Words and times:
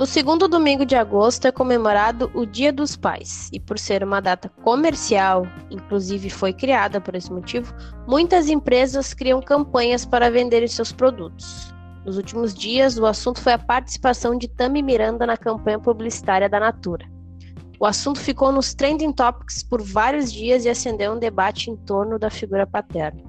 No 0.00 0.06
segundo 0.06 0.48
domingo 0.48 0.86
de 0.86 0.96
agosto 0.96 1.46
é 1.46 1.52
comemorado 1.52 2.30
o 2.32 2.46
Dia 2.46 2.72
dos 2.72 2.96
Pais, 2.96 3.50
e 3.52 3.60
por 3.60 3.78
ser 3.78 4.02
uma 4.02 4.18
data 4.18 4.48
comercial, 4.64 5.46
inclusive 5.70 6.30
foi 6.30 6.54
criada 6.54 6.98
por 7.02 7.14
esse 7.14 7.30
motivo, 7.30 7.74
muitas 8.08 8.48
empresas 8.48 9.12
criam 9.12 9.42
campanhas 9.42 10.06
para 10.06 10.30
vender 10.30 10.66
seus 10.70 10.90
produtos. 10.90 11.74
Nos 12.02 12.16
últimos 12.16 12.54
dias, 12.54 12.96
o 12.96 13.04
assunto 13.04 13.42
foi 13.42 13.52
a 13.52 13.58
participação 13.58 14.38
de 14.38 14.48
Tami 14.48 14.80
Miranda 14.80 15.26
na 15.26 15.36
campanha 15.36 15.78
publicitária 15.78 16.48
da 16.48 16.58
Natura. 16.58 17.04
O 17.78 17.84
assunto 17.84 18.20
ficou 18.20 18.50
nos 18.50 18.72
trending 18.72 19.12
topics 19.12 19.62
por 19.62 19.82
vários 19.82 20.32
dias 20.32 20.64
e 20.64 20.70
acendeu 20.70 21.12
um 21.12 21.18
debate 21.18 21.70
em 21.70 21.76
torno 21.76 22.18
da 22.18 22.30
figura 22.30 22.66
paterna. 22.66 23.20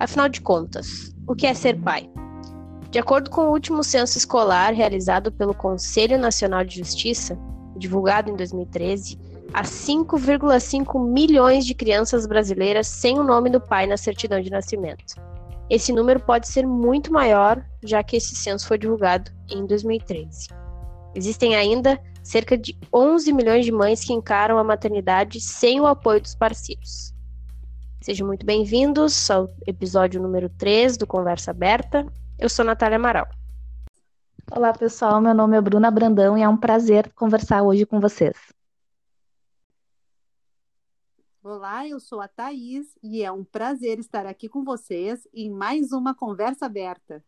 Afinal 0.00 0.30
de 0.30 0.40
contas, 0.40 1.14
o 1.28 1.34
que 1.34 1.46
é 1.46 1.52
ser 1.52 1.78
pai? 1.82 2.08
De 2.92 2.98
acordo 2.98 3.30
com 3.30 3.46
o 3.46 3.52
último 3.52 3.82
censo 3.82 4.18
escolar 4.18 4.74
realizado 4.74 5.32
pelo 5.32 5.54
Conselho 5.54 6.18
Nacional 6.18 6.62
de 6.62 6.76
Justiça, 6.76 7.38
divulgado 7.74 8.30
em 8.30 8.36
2013, 8.36 9.18
há 9.50 9.62
5,5 9.62 11.02
milhões 11.02 11.64
de 11.64 11.74
crianças 11.74 12.26
brasileiras 12.26 12.86
sem 12.86 13.18
o 13.18 13.24
nome 13.24 13.48
do 13.48 13.58
pai 13.58 13.86
na 13.86 13.96
certidão 13.96 14.42
de 14.42 14.50
nascimento. 14.50 15.14
Esse 15.70 15.90
número 15.90 16.20
pode 16.20 16.46
ser 16.48 16.66
muito 16.66 17.10
maior, 17.10 17.64
já 17.82 18.02
que 18.02 18.14
esse 18.14 18.36
censo 18.36 18.68
foi 18.68 18.76
divulgado 18.76 19.32
em 19.48 19.64
2013. 19.64 20.48
Existem 21.14 21.56
ainda 21.56 21.98
cerca 22.22 22.58
de 22.58 22.78
11 22.92 23.32
milhões 23.32 23.64
de 23.64 23.72
mães 23.72 24.04
que 24.04 24.12
encaram 24.12 24.58
a 24.58 24.64
maternidade 24.64 25.40
sem 25.40 25.80
o 25.80 25.86
apoio 25.86 26.20
dos 26.20 26.34
parceiros. 26.34 27.14
Sejam 28.02 28.26
muito 28.26 28.44
bem-vindos 28.44 29.30
ao 29.30 29.48
episódio 29.66 30.20
número 30.20 30.50
3 30.50 30.98
do 30.98 31.06
Conversa 31.06 31.52
Aberta. 31.52 32.06
Eu 32.42 32.48
sou 32.48 32.64
Natália 32.64 32.96
Amaral. 32.96 33.28
Olá, 34.50 34.72
pessoal. 34.72 35.20
Meu 35.20 35.32
nome 35.32 35.56
é 35.56 35.60
Bruna 35.60 35.92
Brandão 35.92 36.36
e 36.36 36.42
é 36.42 36.48
um 36.48 36.56
prazer 36.56 37.12
conversar 37.12 37.62
hoje 37.62 37.86
com 37.86 38.00
vocês. 38.00 38.36
Olá, 41.40 41.86
eu 41.86 42.00
sou 42.00 42.20
a 42.20 42.26
Thaís 42.26 42.98
e 43.00 43.22
é 43.22 43.30
um 43.30 43.44
prazer 43.44 44.00
estar 44.00 44.26
aqui 44.26 44.48
com 44.48 44.64
vocês 44.64 45.24
em 45.32 45.52
mais 45.52 45.92
uma 45.92 46.16
conversa 46.16 46.66
aberta. 46.66 47.24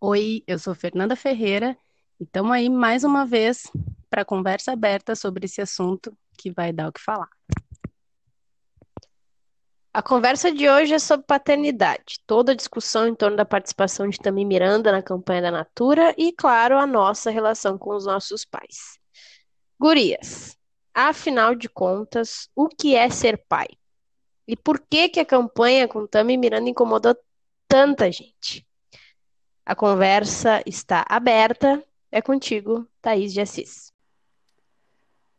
Oi, 0.00 0.42
eu 0.46 0.58
sou 0.58 0.74
Fernanda 0.74 1.14
Ferreira 1.14 1.76
e 2.18 2.24
estamos 2.24 2.52
aí 2.52 2.70
mais 2.70 3.04
uma 3.04 3.26
vez 3.26 3.70
para 4.08 4.24
conversa 4.24 4.72
aberta 4.72 5.14
sobre 5.14 5.44
esse 5.44 5.60
assunto 5.60 6.16
que 6.38 6.50
vai 6.50 6.72
dar 6.72 6.88
o 6.88 6.92
que 6.92 7.00
falar. 7.02 7.28
A 9.94 10.02
conversa 10.02 10.50
de 10.50 10.70
hoje 10.70 10.94
é 10.94 10.98
sobre 10.98 11.26
paternidade, 11.26 12.18
toda 12.26 12.52
a 12.52 12.54
discussão 12.54 13.06
em 13.06 13.14
torno 13.14 13.36
da 13.36 13.44
participação 13.44 14.08
de 14.08 14.18
Tami 14.18 14.42
Miranda 14.42 14.90
na 14.90 15.02
campanha 15.02 15.42
da 15.42 15.50
Natura 15.50 16.14
e, 16.16 16.32
claro, 16.32 16.78
a 16.78 16.86
nossa 16.86 17.30
relação 17.30 17.76
com 17.76 17.94
os 17.94 18.06
nossos 18.06 18.42
pais. 18.42 18.98
Gurias, 19.78 20.56
afinal 20.94 21.54
de 21.54 21.68
contas, 21.68 22.48
o 22.56 22.68
que 22.68 22.96
é 22.96 23.10
ser 23.10 23.44
pai? 23.46 23.68
E 24.48 24.56
por 24.56 24.80
que 24.80 25.10
que 25.10 25.20
a 25.20 25.26
campanha 25.26 25.86
com 25.86 26.06
Tami 26.06 26.38
Miranda 26.38 26.70
incomodou 26.70 27.14
tanta 27.68 28.10
gente? 28.10 28.66
A 29.66 29.74
conversa 29.74 30.62
está 30.64 31.04
aberta. 31.06 31.84
É 32.10 32.22
contigo, 32.22 32.88
Thaís 33.02 33.30
de 33.34 33.42
Assis. 33.42 33.91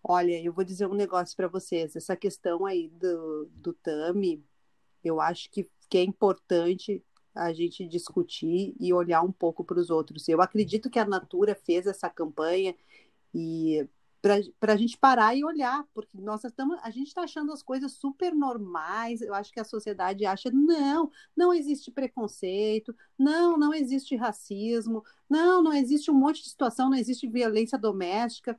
Olha, 0.03 0.41
eu 0.41 0.51
vou 0.51 0.63
dizer 0.63 0.85
um 0.87 0.93
negócio 0.93 1.35
para 1.35 1.47
vocês. 1.47 1.95
Essa 1.95 2.15
questão 2.15 2.65
aí 2.65 2.89
do, 2.89 3.45
do 3.53 3.73
Tami, 3.73 4.43
eu 5.03 5.21
acho 5.21 5.49
que, 5.49 5.69
que 5.89 5.97
é 5.97 6.03
importante 6.03 7.03
a 7.33 7.53
gente 7.53 7.87
discutir 7.87 8.75
e 8.79 8.93
olhar 8.93 9.21
um 9.21 9.31
pouco 9.31 9.63
para 9.63 9.79
os 9.79 9.89
outros. 9.89 10.27
Eu 10.27 10.41
acredito 10.41 10.89
que 10.89 10.99
a 10.99 11.05
Natura 11.05 11.55
fez 11.55 11.87
essa 11.87 12.09
campanha 12.09 12.75
e 13.33 13.87
para 14.57 14.71
a 14.71 14.77
gente 14.77 14.97
parar 14.97 15.35
e 15.35 15.43
olhar, 15.43 15.85
porque 15.93 16.17
nós 16.21 16.45
estamos, 16.45 16.79
a 16.81 16.89
gente 16.89 17.07
está 17.07 17.23
achando 17.23 17.51
as 17.51 17.61
coisas 17.61 17.91
super 17.91 18.33
normais. 18.33 19.21
Eu 19.21 19.33
acho 19.33 19.51
que 19.51 19.59
a 19.59 19.65
sociedade 19.65 20.25
acha 20.25 20.49
não, 20.49 21.11
não 21.35 21.53
existe 21.53 21.91
preconceito, 21.91 22.95
não, 23.17 23.57
não 23.57 23.73
existe 23.73 24.15
racismo, 24.15 25.03
não, 25.29 25.61
não 25.61 25.73
existe 25.73 26.09
um 26.09 26.13
monte 26.13 26.41
de 26.41 26.49
situação, 26.49 26.89
não 26.89 26.97
existe 26.97 27.27
violência 27.27 27.77
doméstica. 27.77 28.57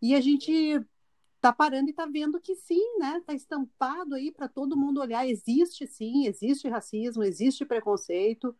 E 0.00 0.14
a 0.14 0.20
gente 0.20 0.52
está 1.36 1.52
parando 1.52 1.88
e 1.88 1.90
está 1.90 2.06
vendo 2.06 2.40
que 2.40 2.54
sim, 2.56 2.98
né? 2.98 3.18
Está 3.18 3.34
estampado 3.34 4.14
aí 4.14 4.32
para 4.32 4.48
todo 4.48 4.76
mundo 4.76 5.00
olhar. 5.00 5.26
Existe 5.26 5.86
sim, 5.86 6.26
existe 6.26 6.68
racismo, 6.68 7.22
existe 7.22 7.64
preconceito. 7.64 8.56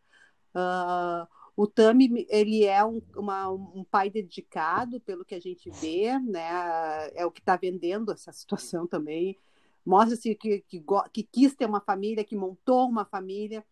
Uh, 0.54 1.26
o 1.56 1.66
Tami, 1.66 2.26
ele 2.28 2.64
é 2.64 2.84
um, 2.84 3.00
uma, 3.16 3.50
um 3.50 3.84
pai 3.84 4.10
dedicado, 4.10 5.00
pelo 5.00 5.24
que 5.24 5.34
a 5.34 5.40
gente 5.40 5.70
vê, 5.70 6.18
né? 6.18 7.10
É 7.14 7.24
o 7.24 7.30
que 7.30 7.40
está 7.40 7.56
vendendo 7.56 8.12
essa 8.12 8.30
situação 8.32 8.86
também. 8.86 9.36
Mostra-se 9.84 10.34
que, 10.34 10.60
que, 10.68 10.84
que 11.12 11.22
quis 11.22 11.54
ter 11.54 11.66
uma 11.66 11.80
família, 11.80 12.24
que 12.24 12.36
montou 12.36 12.88
uma 12.88 13.04
família 13.04 13.64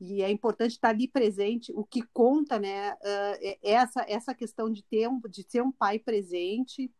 e 0.00 0.22
é 0.22 0.30
importante 0.30 0.72
estar 0.72 0.90
ali 0.90 1.08
presente. 1.08 1.72
O 1.74 1.84
que 1.84 2.02
conta, 2.02 2.58
né, 2.58 2.92
uh, 2.94 3.58
essa 3.62 4.04
essa 4.08 4.34
questão 4.34 4.70
de 4.70 4.82
ter 4.82 5.08
um, 5.08 5.20
de 5.20 5.42
ser 5.42 5.62
um 5.62 5.72
pai 5.72 5.98
presente. 5.98 6.92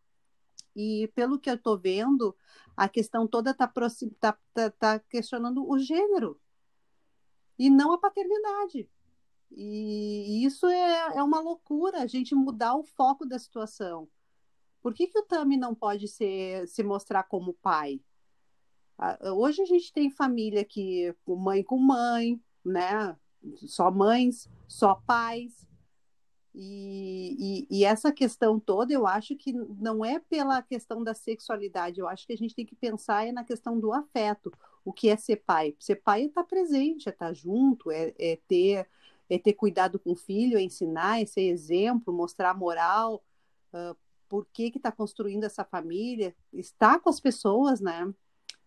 E 0.74 1.10
pelo 1.14 1.38
que 1.38 1.48
eu 1.48 1.54
estou 1.54 1.78
vendo, 1.78 2.36
a 2.76 2.88
questão 2.88 3.26
toda 3.26 3.50
está 3.50 3.66
tá, 4.20 4.38
tá, 4.52 4.70
tá 4.70 4.98
questionando 4.98 5.66
o 5.68 5.78
gênero 5.78 6.38
e 7.58 7.70
não 7.70 7.92
a 7.92 7.98
paternidade. 7.98 8.88
E 9.50 10.44
isso 10.44 10.66
é, 10.66 11.16
é 11.16 11.22
uma 11.22 11.40
loucura, 11.40 12.02
a 12.02 12.06
gente 12.06 12.34
mudar 12.34 12.74
o 12.74 12.84
foco 12.84 13.24
da 13.24 13.38
situação. 13.38 14.08
Por 14.82 14.92
que, 14.92 15.06
que 15.06 15.18
o 15.18 15.24
Tami 15.24 15.56
não 15.56 15.74
pode 15.74 16.08
ser, 16.08 16.68
se 16.68 16.82
mostrar 16.82 17.22
como 17.24 17.54
pai? 17.54 18.00
Hoje 19.34 19.62
a 19.62 19.66
gente 19.66 19.92
tem 19.92 20.10
família 20.10 20.64
que 20.64 21.14
mãe 21.26 21.62
com 21.62 21.78
mãe, 21.78 22.40
né? 22.70 23.16
Só 23.56 23.90
mães, 23.90 24.48
só 24.66 24.96
pais. 25.06 25.66
E, 26.54 27.66
e, 27.70 27.80
e, 27.80 27.84
essa 27.84 28.10
questão 28.10 28.58
toda, 28.58 28.92
eu 28.92 29.06
acho 29.06 29.36
que 29.36 29.52
não 29.52 30.02
é 30.02 30.18
pela 30.18 30.62
questão 30.62 31.04
da 31.04 31.12
sexualidade, 31.12 32.00
eu 32.00 32.08
acho 32.08 32.26
que 32.26 32.32
a 32.32 32.36
gente 32.36 32.54
tem 32.54 32.64
que 32.64 32.74
pensar 32.74 33.26
é 33.26 33.32
na 33.32 33.44
questão 33.44 33.78
do 33.78 33.92
afeto. 33.92 34.50
O 34.82 34.90
que 34.90 35.10
é 35.10 35.16
ser 35.16 35.36
pai? 35.36 35.76
Ser 35.78 35.96
pai 35.96 36.22
é 36.22 36.26
estar 36.26 36.44
presente, 36.44 37.08
é 37.08 37.12
estar 37.12 37.32
junto, 37.34 37.90
é, 37.90 38.14
é 38.18 38.38
ter 38.48 38.88
é 39.28 39.38
ter 39.38 39.54
cuidado 39.54 39.98
com 39.98 40.12
o 40.12 40.16
filho, 40.16 40.56
é 40.56 40.62
ensinar, 40.62 41.20
é 41.20 41.26
ser 41.26 41.42
exemplo, 41.42 42.14
mostrar 42.14 42.54
moral, 42.54 43.24
uh, 43.72 43.96
por 44.28 44.46
que 44.52 44.72
está 44.74 44.92
construindo 44.92 45.44
essa 45.44 45.64
família, 45.64 46.34
estar 46.52 47.00
com 47.00 47.10
as 47.10 47.20
pessoas, 47.20 47.80
né? 47.80 48.12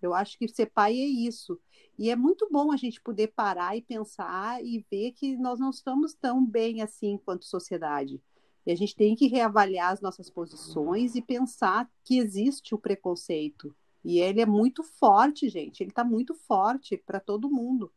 Eu 0.01 0.13
acho 0.13 0.37
que 0.37 0.47
ser 0.47 0.67
pai 0.67 0.93
é 0.93 1.05
isso. 1.05 1.59
E 1.97 2.09
é 2.09 2.15
muito 2.15 2.47
bom 2.49 2.71
a 2.71 2.77
gente 2.77 3.01
poder 3.01 3.27
parar 3.27 3.75
e 3.75 3.81
pensar 3.81 4.63
e 4.63 4.85
ver 4.89 5.11
que 5.11 5.35
nós 5.35 5.59
não 5.59 5.69
estamos 5.69 6.13
tão 6.13 6.45
bem 6.45 6.81
assim 6.81 7.17
quanto 7.17 7.45
sociedade. 7.45 8.21
E 8.65 8.71
a 8.71 8.75
gente 8.75 8.95
tem 8.95 9.15
que 9.15 9.27
reavaliar 9.27 9.91
as 9.91 10.01
nossas 10.01 10.29
posições 10.29 11.15
e 11.15 11.21
pensar 11.21 11.89
que 12.03 12.17
existe 12.17 12.73
o 12.73 12.77
preconceito. 12.77 13.75
E 14.03 14.19
ele 14.19 14.41
é 14.41 14.45
muito 14.45 14.83
forte, 14.83 15.49
gente. 15.49 15.81
Ele 15.81 15.89
está 15.89 16.03
muito 16.03 16.33
forte 16.33 16.95
para 16.97 17.19
todo 17.19 17.49
mundo, 17.49 17.91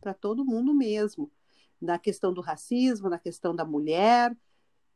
para 0.00 0.14
todo 0.14 0.44
mundo 0.44 0.74
mesmo 0.74 1.30
na 1.80 1.98
questão 1.98 2.32
do 2.32 2.40
racismo, 2.40 3.08
na 3.08 3.18
questão 3.18 3.54
da 3.54 3.64
mulher, 3.64 4.36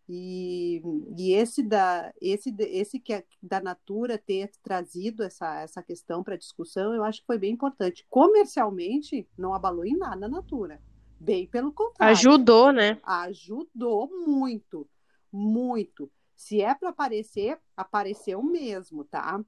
e, 0.08 0.80
e 1.18 1.34
esse 1.34 1.62
da 1.62 2.12
esse 2.20 2.54
esse 2.58 2.98
que 2.98 3.12
é 3.12 3.24
da 3.42 3.60
Natura 3.60 4.16
ter 4.16 4.50
trazido 4.62 5.22
essa, 5.22 5.60
essa 5.60 5.82
questão 5.82 6.22
para 6.22 6.36
discussão, 6.36 6.94
eu 6.94 7.04
acho 7.04 7.20
que 7.20 7.26
foi 7.26 7.38
bem 7.38 7.52
importante. 7.52 8.06
Comercialmente, 8.08 9.28
não 9.36 9.52
abalou 9.52 9.84
em 9.84 9.96
nada 9.96 10.24
a 10.24 10.28
Natura. 10.28 10.80
Bem 11.20 11.46
pelo 11.46 11.72
contrário. 11.72 12.12
Ajudou, 12.12 12.72
né? 12.72 12.98
Ajudou 13.02 14.08
muito, 14.26 14.88
muito. 15.30 16.10
Se 16.34 16.62
é 16.62 16.74
para 16.74 16.88
aparecer, 16.88 17.58
apareceu 17.76 18.42
mesmo, 18.42 19.04
tá? 19.04 19.44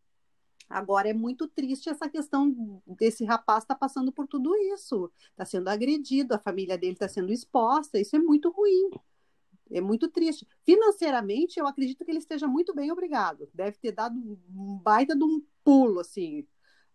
Agora 0.69 1.09
é 1.09 1.15
muito 1.15 1.49
triste 1.49 1.89
essa 1.89 2.09
questão 2.09 2.83
desse 2.87 3.25
rapaz 3.25 3.65
estar 3.65 3.75
tá 3.75 3.79
passando 3.79 4.13
por 4.13 4.27
tudo 4.27 4.55
isso, 4.57 5.11
está 5.31 5.45
sendo 5.45 5.69
agredido, 5.69 6.35
a 6.35 6.39
família 6.39 6.77
dele 6.77 6.93
está 6.93 7.09
sendo 7.09 7.33
exposta, 7.33 7.99
isso 7.99 8.15
é 8.15 8.19
muito 8.19 8.51
ruim. 8.51 8.91
É 9.71 9.81
muito 9.81 10.09
triste. 10.09 10.47
Financeiramente, 10.65 11.59
eu 11.59 11.67
acredito 11.67 12.05
que 12.05 12.11
ele 12.11 12.19
esteja 12.19 12.47
muito 12.49 12.75
bem, 12.75 12.91
obrigado. 12.91 13.49
Deve 13.55 13.79
ter 13.79 13.93
dado 13.93 14.17
um 14.17 14.79
baita 14.79 15.15
de 15.15 15.23
um 15.23 15.43
pulo, 15.65 16.01
assim. 16.01 16.47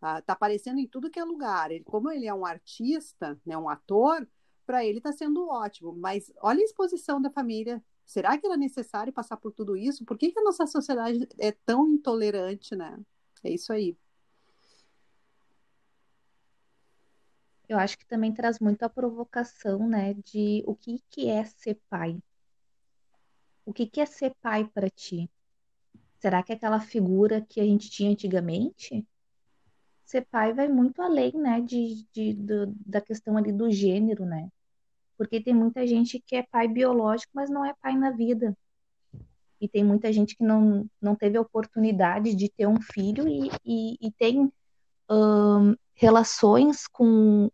Ah, 0.02 0.22
tá 0.22 0.34
aparecendo 0.34 0.80
em 0.80 0.88
tudo 0.88 1.10
que 1.10 1.20
é 1.20 1.24
lugar. 1.24 1.72
Ele, 1.72 1.84
como 1.84 2.12
ele 2.12 2.28
é 2.28 2.34
um 2.34 2.46
artista, 2.46 3.40
né, 3.46 3.58
um 3.58 3.70
ator, 3.70 4.28
para 4.66 4.84
ele 4.86 4.98
está 4.98 5.12
sendo 5.12 5.48
ótimo. 5.48 5.94
Mas 5.94 6.32
olha 6.42 6.60
a 6.62 6.64
exposição 6.64 7.22
da 7.22 7.30
família. 7.30 7.84
Será 8.06 8.38
que 8.38 8.46
era 8.46 8.58
necessário 8.58 9.14
passar 9.14 9.38
por 9.38 9.52
tudo 9.52 9.76
isso? 9.76 10.06
Por 10.06 10.18
que, 10.18 10.32
que 10.32 10.40
a 10.40 10.44
nossa 10.44 10.68
sociedade 10.68 11.28
é 11.40 11.52
tão 11.52 11.88
intolerante, 11.88 12.76
né? 12.76 13.00
É 13.44 13.52
isso 13.52 13.72
aí. 13.74 13.98
Eu 17.68 17.80
acho 17.80 17.98
que 17.98 18.06
também 18.06 18.32
traz 18.32 18.60
muito 18.60 18.84
a 18.84 18.90
provocação, 18.90 19.88
né, 19.88 20.14
de 20.14 20.64
o 20.68 20.76
que, 20.76 21.04
que 21.10 21.28
é 21.28 21.44
ser 21.46 21.80
pai. 21.90 22.22
O 23.66 23.74
que, 23.74 23.88
que 23.88 24.00
é 24.00 24.06
ser 24.06 24.34
pai 24.42 24.66
para 24.74 24.90
ti? 24.90 25.30
Será 26.20 26.42
que 26.44 26.52
é 26.52 26.56
aquela 26.56 26.80
figura 26.80 27.42
que 27.42 27.60
a 27.60 27.64
gente 27.64 27.90
tinha 27.90 28.12
antigamente? 28.12 29.06
Ser 30.04 30.26
pai 30.26 30.54
vai 30.54 30.68
muito 30.68 31.02
além, 31.02 31.34
né, 31.34 31.60
de, 31.62 32.06
de, 32.14 32.34
de, 32.34 32.66
da 32.86 33.02
questão 33.02 33.38
ali 33.38 33.52
do 33.52 33.72
gênero, 33.72 34.26
né? 34.26 34.50
Porque 35.18 35.42
tem 35.42 35.54
muita 35.54 35.86
gente 35.88 36.20
que 36.20 36.36
é 36.36 36.44
pai 36.44 36.68
biológico, 36.68 37.32
mas 37.34 37.50
não 37.50 37.66
é 37.66 37.74
pai 37.82 37.96
na 37.96 38.12
vida. 38.12 38.56
E 39.60 39.68
tem 39.68 39.84
muita 39.84 40.12
gente 40.12 40.36
que 40.36 40.44
não, 40.44 40.88
não 41.02 41.16
teve 41.16 41.38
a 41.38 41.42
oportunidade 41.42 42.36
de 42.36 42.50
ter 42.50 42.68
um 42.68 42.80
filho 42.80 43.28
e, 43.28 43.50
e, 43.66 43.98
e 44.02 44.12
tem 44.12 44.52
relações 45.96 46.88
com, 46.88 47.50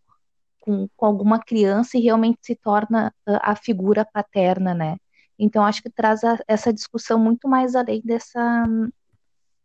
com, 0.59 0.87
com, 0.95 1.05
alguma 1.05 1.39
criança 1.39 1.97
e 1.97 2.01
realmente 2.01 2.39
se 2.41 2.55
torna 2.55 3.13
a 3.25 3.55
figura 3.55 4.05
paterna, 4.05 4.73
né? 4.73 4.97
Então, 5.43 5.65
acho 5.65 5.81
que 5.81 5.89
traz 5.89 6.23
a, 6.23 6.37
essa 6.47 6.71
discussão 6.71 7.17
muito 7.17 7.47
mais 7.47 7.75
além 7.75 7.99
dessa, 8.05 8.63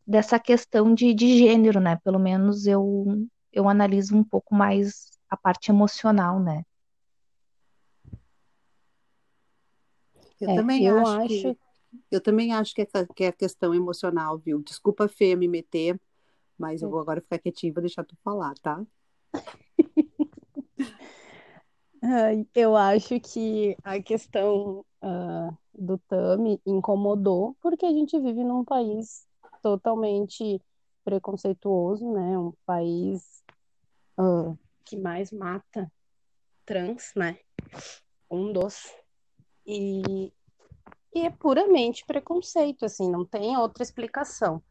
dessa 0.07 0.39
questão 0.39 0.95
de, 0.95 1.13
de 1.13 1.37
gênero, 1.37 1.81
né? 1.81 1.97
Pelo 2.03 2.19
menos 2.19 2.67
eu, 2.67 3.29
eu 3.53 3.69
analiso 3.69 4.17
um 4.17 4.25
pouco 4.25 4.55
mais 4.55 5.11
a 5.29 5.37
parte 5.37 5.71
emocional, 5.71 6.41
né? 6.41 6.65
Eu 10.41 10.49
é, 10.49 10.57
também 10.57 10.87
eu 10.87 10.99
acho, 10.99 11.21
acho 11.21 11.29
que, 11.29 11.59
eu 12.11 12.23
também 12.23 12.55
acho 12.55 12.75
que 12.75 12.81
é, 12.81 12.87
que 13.15 13.25
é 13.25 13.33
questão 13.33 13.75
emocional, 13.75 14.39
viu? 14.39 14.63
Desculpa, 14.63 15.07
Fê, 15.09 15.37
me 15.37 15.47
meter, 15.47 16.01
mas 16.57 16.81
eu 16.81 16.89
vou 16.89 17.01
agora 17.01 17.21
ficar 17.21 17.39
quietinho 17.39 17.73
e 17.73 17.75
vou 17.75 17.83
deixar 17.83 18.03
tu 18.03 18.17
falar, 18.25 18.55
tá? 18.63 18.83
eu 22.55 22.77
acho 22.77 23.19
que 23.21 23.77
a 23.83 24.01
questão 24.01 24.85
uh, 25.03 25.57
do 25.79 25.99
Tami 25.99 26.61
incomodou 26.67 27.57
porque 27.61 27.87
a 27.87 27.93
gente 27.93 28.19
vive 28.19 28.43
num 28.45 28.65
país 28.65 29.27
totalmente 29.63 30.61
preconceituoso, 31.05 32.13
né? 32.13 32.39
Um 32.39 32.53
país 32.65 33.43
uh, 34.19 34.59
que 34.85 34.97
mais 34.97 35.31
mata 35.31 35.91
trans, 36.65 37.13
né? 37.15 37.39
Um 38.31 38.53
dos 38.53 38.93
e, 39.67 40.33
e 41.13 41.27
é 41.27 41.31
puramente 41.31 42.05
preconceito, 42.07 42.85
assim, 42.85 43.11
não 43.11 43.25
tem 43.25 43.57
outra 43.57 43.83
explicação. 43.83 44.63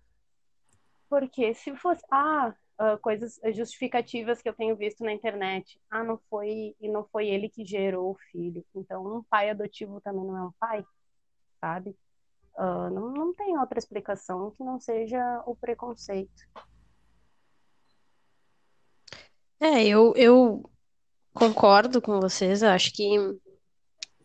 Porque 1.10 1.54
se 1.54 1.76
fosse, 1.76 2.04
ah, 2.10 2.56
uh, 2.80 2.98
coisas 3.00 3.40
justificativas 3.54 4.42
que 4.42 4.48
eu 4.48 4.54
tenho 4.54 4.76
visto 4.76 5.04
na 5.04 5.12
internet, 5.12 5.80
ah, 5.90 6.04
não 6.04 6.18
foi, 6.30 6.76
e 6.80 6.90
não 6.90 7.06
foi 7.06 7.28
ele 7.28 7.50
que 7.50 7.66
gerou 7.66 8.12
o 8.12 8.18
filho, 8.32 8.66
então 8.74 9.06
um 9.06 9.24
pai 9.24 9.50
adotivo 9.50 10.00
também 10.02 10.26
não 10.26 10.38
é 10.38 10.44
um 10.44 10.52
pai, 10.60 10.84
sabe? 11.66 11.96
Uh, 12.58 12.90
não, 12.92 13.12
não 13.12 13.34
tem 13.34 13.58
outra 13.58 13.80
explicação 13.80 14.52
que 14.52 14.64
não 14.64 14.80
seja 14.80 15.44
o 15.46 15.56
preconceito. 15.56 16.44
É, 19.60 19.84
eu, 19.86 20.14
eu 20.16 20.70
concordo 21.34 22.02
com 22.02 22.20
vocês, 22.20 22.62
acho 22.62 22.94
que 22.94 23.18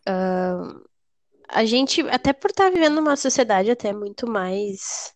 Uh, 0.08 0.88
a 1.48 1.64
gente, 1.64 2.00
até 2.08 2.32
por 2.32 2.50
estar 2.50 2.64
tá 2.64 2.70
vivendo 2.70 2.96
numa 2.96 3.16
sociedade 3.16 3.70
até 3.70 3.92
muito 3.92 4.28
mais. 4.28 5.14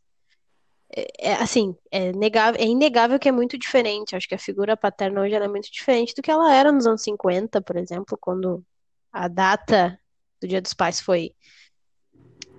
É, 0.97 1.31
é, 1.31 1.35
assim, 1.35 1.77
é, 1.91 2.13
negável, 2.13 2.61
é 2.61 2.65
inegável 2.67 3.19
que 3.19 3.29
é 3.29 3.33
muito 3.33 3.59
diferente. 3.59 4.15
Acho 4.15 4.29
que 4.29 4.35
a 4.35 4.39
figura 4.39 4.77
paterna 4.77 5.23
hoje 5.23 5.35
é 5.35 5.49
muito 5.49 5.71
diferente 5.73 6.15
do 6.15 6.23
que 6.23 6.31
ela 6.31 6.55
era 6.55 6.71
nos 6.73 6.87
anos 6.87 7.03
50, 7.03 7.61
por 7.63 7.77
exemplo, 7.77 8.19
quando 8.21 8.65
a 9.13 9.29
data 9.29 9.99
do 10.41 10.49
Dia 10.49 10.61
dos 10.61 10.75
Pais 10.75 11.01
foi, 11.01 11.35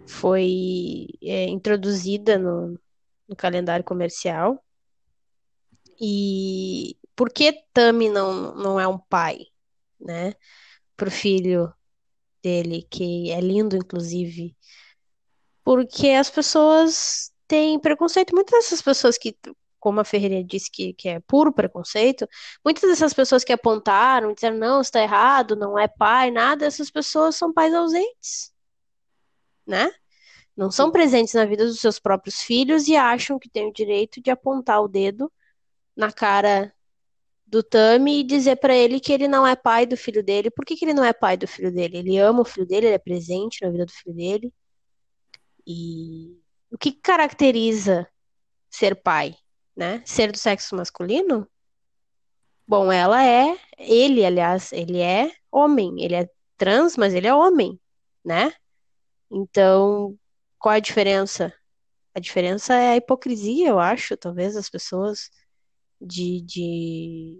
foi 0.07 1.07
é, 1.21 1.45
introduzida 1.45 2.37
no, 2.37 2.79
no 3.27 3.35
calendário 3.35 3.83
comercial. 3.83 4.63
E 5.99 6.97
por 7.15 7.31
que 7.31 7.53
Tami 7.73 8.09
não, 8.09 8.55
não 8.55 8.79
é 8.79 8.87
um 8.87 8.97
pai, 8.97 9.39
né? 9.99 10.33
Pro 10.97 11.11
filho 11.11 11.73
dele, 12.43 12.87
que 12.89 13.31
é 13.31 13.39
lindo, 13.41 13.75
inclusive, 13.75 14.55
porque 15.63 16.09
as 16.11 16.29
pessoas 16.29 17.31
têm 17.47 17.79
preconceito. 17.79 18.35
Muitas 18.35 18.65
dessas 18.65 18.81
pessoas 18.81 19.17
que, 19.17 19.35
como 19.79 19.99
a 19.99 20.05
Ferreira 20.05 20.43
disse, 20.43 20.69
que, 20.71 20.93
que 20.93 21.09
é 21.09 21.19
puro 21.21 21.51
preconceito, 21.53 22.27
muitas 22.63 22.89
dessas 22.89 23.13
pessoas 23.13 23.43
que 23.43 23.53
apontaram, 23.53 24.33
disseram, 24.33 24.57
não, 24.57 24.81
está 24.81 25.01
errado, 25.01 25.55
não 25.55 25.77
é 25.77 25.87
pai, 25.87 26.31
nada, 26.31 26.65
essas 26.65 26.91
pessoas 26.91 27.35
são 27.35 27.53
pais 27.53 27.73
ausentes, 27.73 28.53
né? 29.65 29.91
Não 30.55 30.71
são 30.71 30.91
presentes 30.91 31.33
na 31.33 31.45
vida 31.45 31.65
dos 31.65 31.79
seus 31.79 31.99
próprios 31.99 32.41
filhos 32.41 32.87
e 32.87 32.95
acham 32.95 33.37
que 33.37 33.49
têm 33.49 33.67
o 33.67 33.73
direito 33.73 34.21
de 34.21 34.31
apontar 34.31 34.81
o 34.81 34.87
dedo 34.87 35.31
na 35.95 36.11
cara 36.11 36.73
do 37.45 37.61
Tami 37.61 38.19
e 38.19 38.23
dizer 38.23 38.57
para 38.57 38.75
ele 38.75 38.99
que 38.99 39.13
ele 39.13 39.27
não 39.27 39.45
é 39.45 39.55
pai 39.55 39.85
do 39.85 39.97
filho 39.97 40.23
dele. 40.23 40.49
Por 40.49 40.65
que, 40.65 40.75
que 40.75 40.85
ele 40.85 40.93
não 40.93 41.03
é 41.03 41.13
pai 41.13 41.37
do 41.37 41.47
filho 41.47 41.71
dele? 41.71 41.97
Ele 41.97 42.17
ama 42.17 42.41
o 42.41 42.45
filho 42.45 42.65
dele, 42.65 42.87
ele 42.87 42.95
é 42.95 42.99
presente 42.99 43.63
na 43.63 43.69
vida 43.69 43.85
do 43.85 43.91
filho 43.91 44.15
dele. 44.15 44.53
E 45.67 46.39
o 46.71 46.77
que 46.77 46.91
caracteriza 46.91 48.07
ser 48.69 48.95
pai, 48.95 49.35
né? 49.75 50.01
Ser 50.05 50.31
do 50.31 50.37
sexo 50.37 50.75
masculino? 50.75 51.47
Bom, 52.67 52.91
ela 52.91 53.23
é, 53.23 53.57
ele, 53.77 54.25
aliás, 54.25 54.71
ele 54.73 54.99
é 54.99 55.31
homem, 55.51 56.03
ele 56.03 56.15
é 56.15 56.29
trans, 56.57 56.97
mas 56.97 57.13
ele 57.13 57.27
é 57.27 57.33
homem, 57.33 57.79
né? 58.23 58.51
Então, 59.31 60.17
qual 60.59 60.75
a 60.75 60.79
diferença? 60.79 61.53
A 62.13 62.19
diferença 62.19 62.73
é 62.73 62.89
a 62.89 62.97
hipocrisia, 62.97 63.69
eu 63.69 63.79
acho, 63.79 64.15
talvez, 64.17 64.53
das 64.53 64.69
pessoas 64.69 65.29
de, 65.99 66.41
de... 66.41 67.37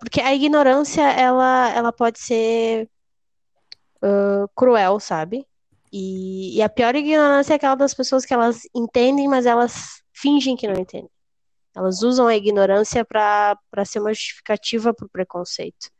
porque 0.00 0.20
a 0.20 0.34
ignorância 0.34 1.02
ela, 1.02 1.70
ela 1.70 1.92
pode 1.92 2.18
ser 2.18 2.88
uh, 4.02 4.48
cruel, 4.54 4.98
sabe? 5.00 5.46
E, 5.92 6.56
e, 6.56 6.62
a 6.62 6.68
pior 6.68 6.94
ignorância 6.96 7.52
é 7.52 7.56
aquela 7.56 7.76
das 7.76 7.94
pessoas 7.94 8.24
que 8.24 8.34
elas 8.34 8.62
entendem, 8.74 9.28
mas 9.28 9.46
elas 9.46 10.02
fingem 10.12 10.56
que 10.56 10.66
não 10.66 10.80
entendem. 10.80 11.10
Elas 11.76 12.02
usam 12.02 12.26
a 12.26 12.36
ignorância 12.36 13.04
para 13.04 13.84
ser 13.84 14.00
uma 14.00 14.14
justificativa 14.14 14.94
para 14.94 15.06
o 15.06 15.08
preconceito. 15.08 15.90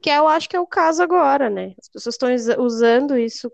Que 0.00 0.10
eu 0.10 0.28
acho 0.28 0.48
que 0.48 0.56
é 0.56 0.60
o 0.60 0.66
caso 0.66 1.02
agora, 1.02 1.50
né? 1.50 1.74
As 1.80 1.88
pessoas 1.88 2.14
estão 2.14 2.64
usando 2.64 3.16
isso, 3.18 3.50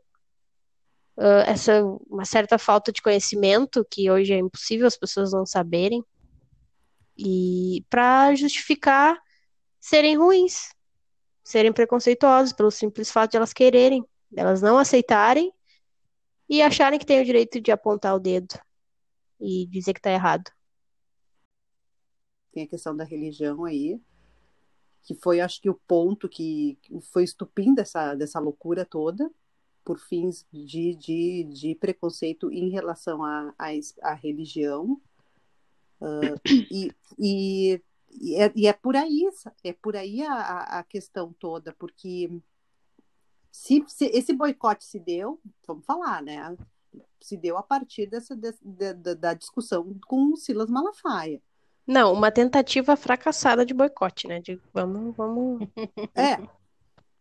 uh, 1.19 1.45
essa 1.47 1.85
uma 2.09 2.25
certa 2.25 2.59
falta 2.59 2.93
de 2.93 3.03
conhecimento, 3.03 3.85
que 3.91 4.11
hoje 4.11 4.33
é 4.33 4.39
impossível 4.39 4.87
as 4.87 4.97
pessoas 4.97 5.33
não 5.33 5.45
saberem, 5.45 6.03
e 7.17 7.85
para 7.91 8.35
justificar 8.37 9.21
serem 9.81 10.17
ruins, 10.17 10.73
serem 11.43 11.73
preconceituosos 11.73 12.53
pelo 12.53 12.71
simples 12.71 13.11
fato 13.11 13.33
de 13.33 13.37
elas 13.37 13.53
quererem, 13.53 14.05
elas 14.37 14.63
não 14.63 14.79
aceitarem 14.79 15.53
e 16.49 16.63
acharem 16.63 16.99
que 16.99 17.07
têm 17.07 17.21
o 17.21 17.25
direito 17.25 17.61
de 17.61 17.73
apontar 17.73 18.15
o 18.15 18.21
dedo 18.21 18.55
e 19.41 19.67
dizer 19.67 19.93
que 19.93 19.99
está 19.99 20.11
errado. 20.11 20.51
Tem 22.53 22.65
a 22.65 22.69
questão 22.69 22.97
da 22.97 23.05
religião 23.05 23.65
aí, 23.65 24.01
que 25.03 25.15
foi, 25.15 25.41
acho 25.41 25.61
que, 25.61 25.71
o 25.71 25.75
ponto 25.75 26.29
que 26.29 26.79
foi 27.13 27.25
estupim 27.25 27.75
dessa, 27.75 28.15
dessa 28.15 28.39
loucura 28.39 28.85
toda, 28.85 29.31
por 29.89 29.99
fins 29.99 30.47
de, 30.53 30.95
de, 30.97 31.45
de 31.45 31.75
preconceito 31.75 32.53
em 32.53 32.69
relação 32.69 33.25
à 33.25 33.55
a, 33.59 33.69
a, 33.69 34.11
a, 34.11 34.13
religião. 34.13 35.01
Uh, 35.99 36.37
e, 36.71 36.93
e, 37.19 37.83
e, 38.11 38.35
é, 38.35 38.53
e, 38.55 38.67
é, 38.67 38.73
por 38.75 38.95
aí, 38.95 39.27
é 39.65 39.73
por 39.73 39.97
aí 39.97 40.23
a, 40.23 40.79
a 40.79 40.85
questão 40.85 41.33
toda, 41.41 41.75
porque 41.79 42.31
se, 43.51 43.83
se, 43.89 44.05
esse 44.09 44.35
boicote 44.35 44.85
se 44.85 45.01
deu, 45.01 45.41
vamos 45.67 45.87
falar, 45.87 46.23
né? 46.23 46.55
Se 47.19 47.39
deu 47.39 47.57
a 47.57 47.63
partir 47.63 48.11
dessa, 48.11 48.37
de, 48.37 48.53
de, 48.63 49.15
da 49.15 49.33
discussão 49.33 49.99
com 50.07 50.35
o 50.35 50.37
Silas 50.37 50.69
Malafaia. 50.69 51.41
Não, 51.87 52.13
uma 52.13 52.31
tentativa 52.31 52.95
fracassada 52.95 53.65
de 53.65 53.73
boicote, 53.73 54.29
né? 54.29 54.39
De, 54.39 54.61
vamos, 54.75 55.17
vamos. 55.17 55.67
É. 56.15 56.58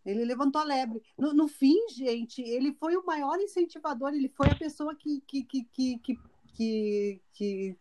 Ele 0.08 0.24
levantou 0.24 0.62
a 0.62 0.64
lebre. 0.64 1.02
No, 1.18 1.34
no, 1.34 1.48
fim, 1.48 1.76
gente, 1.90 2.42
ele 2.42 2.74
foi 2.74 2.96
o 2.96 3.06
maior 3.06 3.40
incentivador, 3.40 4.14
ele 4.14 4.30
foi 4.30 4.48
a 4.48 4.56
pessoa 4.56 4.96
que, 4.96 5.22
que, 5.28 5.44
que, 5.44 5.64
que, 5.74 6.00
que 6.00 6.20
que, 6.58 7.22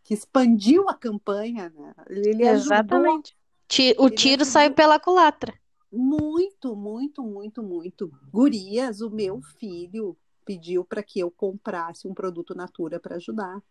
que, 0.04 0.12
expandiu 0.12 0.87
a 0.87 0.92
campanha, 0.92 1.73
né? 1.75 1.95
Ele 2.11 2.47
Exatamente. 2.47 3.35
Ajudou, 3.71 4.04
o 4.04 4.11
tiro 4.11 4.45
saiu 4.45 4.75
pela 4.75 5.00
culatra. 5.00 5.54
Muito, 5.90 6.76
muito, 6.76 7.23
muito, 7.23 7.62
muito. 7.62 8.12
Gurias, 8.30 9.00
o 9.00 9.09
meu 9.09 9.40
filho 9.40 10.14
pediu 10.45 10.85
para 10.85 11.02
que 11.02 11.18
eu 11.18 11.30
comprasse 11.30 12.06
um 12.06 12.12
produto 12.12 12.54
Natura 12.54 13.00
para 13.00 13.16
ajudar. 13.16 13.62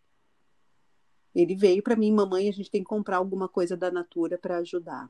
Ele 1.32 1.54
veio 1.54 1.82
para 1.82 1.94
mim, 1.94 2.12
mamãe, 2.12 2.48
a 2.48 2.52
gente 2.52 2.70
tem 2.70 2.82
que 2.82 2.88
comprar 2.88 3.18
alguma 3.18 3.48
coisa 3.48 3.76
da 3.76 3.90
Natura 3.90 4.36
para 4.36 4.58
ajudar. 4.58 5.08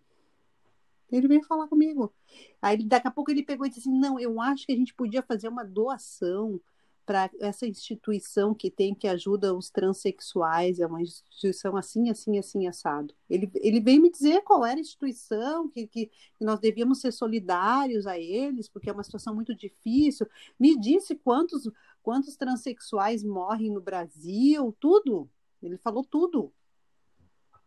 Ele 1.10 1.28
veio 1.28 1.44
falar 1.44 1.68
comigo. 1.68 2.12
Aí 2.60 2.82
daqui 2.84 3.08
a 3.08 3.10
pouco 3.10 3.30
ele 3.30 3.42
pegou 3.42 3.66
e 3.66 3.68
disse 3.68 3.88
assim: 3.88 3.98
"Não, 3.98 4.18
eu 4.18 4.40
acho 4.40 4.66
que 4.66 4.72
a 4.72 4.76
gente 4.76 4.94
podia 4.94 5.22
fazer 5.22 5.48
uma 5.48 5.64
doação 5.64 6.60
para 7.06 7.30
essa 7.38 7.64
instituição 7.66 8.52
que 8.52 8.68
tem 8.68 8.92
que 8.92 9.06
ajuda 9.06 9.54
os 9.54 9.70
transexuais, 9.70 10.80
é 10.80 10.86
uma 10.86 11.00
instituição 11.00 11.76
assim, 11.76 12.10
assim, 12.10 12.36
assim, 12.36 12.66
assado. 12.66 13.14
Ele, 13.30 13.48
ele 13.54 13.80
veio 13.80 14.02
me 14.02 14.10
dizer 14.10 14.42
qual 14.42 14.66
era 14.66 14.76
a 14.76 14.80
instituição, 14.80 15.68
que, 15.68 15.86
que, 15.86 16.06
que 16.06 16.44
nós 16.44 16.58
devíamos 16.58 17.00
ser 17.00 17.12
solidários 17.12 18.08
a 18.08 18.18
eles, 18.18 18.68
porque 18.68 18.90
é 18.90 18.92
uma 18.92 19.04
situação 19.04 19.32
muito 19.32 19.54
difícil. 19.54 20.26
Me 20.58 20.76
disse 20.76 21.14
quantos, 21.14 21.70
quantos 22.02 22.36
transexuais 22.36 23.22
morrem 23.22 23.70
no 23.70 23.80
Brasil, 23.80 24.76
tudo. 24.80 25.30
Ele 25.62 25.78
falou 25.78 26.04
tudo. 26.04 26.52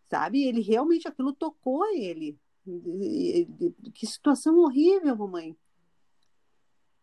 Sabe? 0.10 0.44
Ele 0.44 0.60
realmente 0.60 1.08
aquilo 1.08 1.32
tocou 1.32 1.86
ele. 1.96 2.38
Que 3.94 4.06
situação 4.06 4.58
horrível, 4.58 5.16
mamãe. 5.16 5.56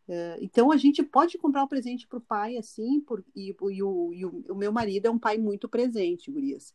Uh, 0.09 0.39
então 0.41 0.71
a 0.71 0.77
gente 0.77 1.03
pode 1.03 1.37
comprar 1.37 1.65
um 1.65 1.69
presente 1.69 2.07
para 2.07 2.19
o 2.19 2.23
pai 2.23 2.57
assim, 2.57 3.01
por, 3.01 3.25
e, 3.35 3.49
e, 3.49 3.83
o, 3.83 4.13
e 4.13 4.25
o, 4.25 4.55
meu 4.55 4.71
marido 4.71 5.07
é 5.07 5.11
um 5.11 5.19
pai 5.19 5.37
muito 5.37 5.69
presente, 5.69 6.31
Gurias. 6.31 6.73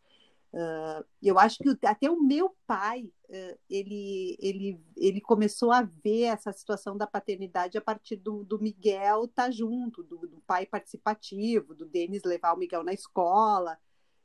Uh, 0.54 1.06
eu 1.24 1.40
acho 1.40 1.60
que 1.60 1.88
até 1.88 2.12
o 2.12 2.22
meu 2.22 2.54
pai 2.68 3.10
uh, 3.30 3.60
ele, 3.70 4.38
ele, 4.38 4.82
ele 4.98 5.22
começou 5.22 5.72
a 5.72 5.82
ver 5.82 6.24
essa 6.24 6.52
situação 6.52 6.98
da 6.98 7.08
paternidade 7.08 7.78
a 7.78 7.82
partir 7.82 8.18
do, 8.18 8.44
do 8.44 8.60
Miguel 8.60 9.24
estar 9.24 9.46
tá 9.46 9.52
junto, 9.52 10.04
do, 10.04 10.18
do 10.28 10.42
pai 10.42 10.66
participativo, 10.66 11.74
do 11.74 11.86
Denis 11.86 12.24
levar 12.26 12.54
o 12.54 12.58
Miguel 12.58 12.84
na 12.84 12.92
escola 12.92 13.78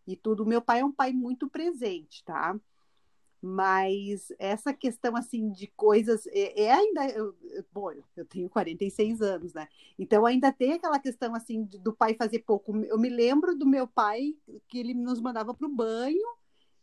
e 0.04 0.16
tudo. 0.16 0.42
O 0.42 0.48
meu 0.48 0.60
pai 0.60 0.80
é 0.80 0.84
um 0.84 0.90
pai 0.90 1.12
muito 1.12 1.48
presente, 1.48 2.24
tá? 2.24 2.58
Mas 3.46 4.32
essa 4.40 4.74
questão 4.74 5.14
assim 5.14 5.50
de 5.50 5.68
coisas 5.68 6.26
é, 6.26 6.64
é 6.64 6.72
ainda 6.72 7.08
eu, 7.10 7.32
bom, 7.72 7.92
eu 8.16 8.24
tenho 8.24 8.48
46 8.50 9.22
anos, 9.22 9.54
né? 9.54 9.68
Então 9.96 10.26
ainda 10.26 10.52
tem 10.52 10.72
aquela 10.72 10.98
questão 10.98 11.32
assim 11.32 11.64
de, 11.64 11.78
do 11.78 11.92
pai 11.92 12.14
fazer 12.14 12.40
pouco. 12.40 12.76
Eu 12.84 12.98
me 12.98 13.08
lembro 13.08 13.56
do 13.56 13.64
meu 13.64 13.86
pai 13.86 14.34
que 14.66 14.78
ele 14.78 14.94
nos 14.94 15.20
mandava 15.20 15.54
para 15.54 15.66
o 15.66 15.74
banho 15.74 16.26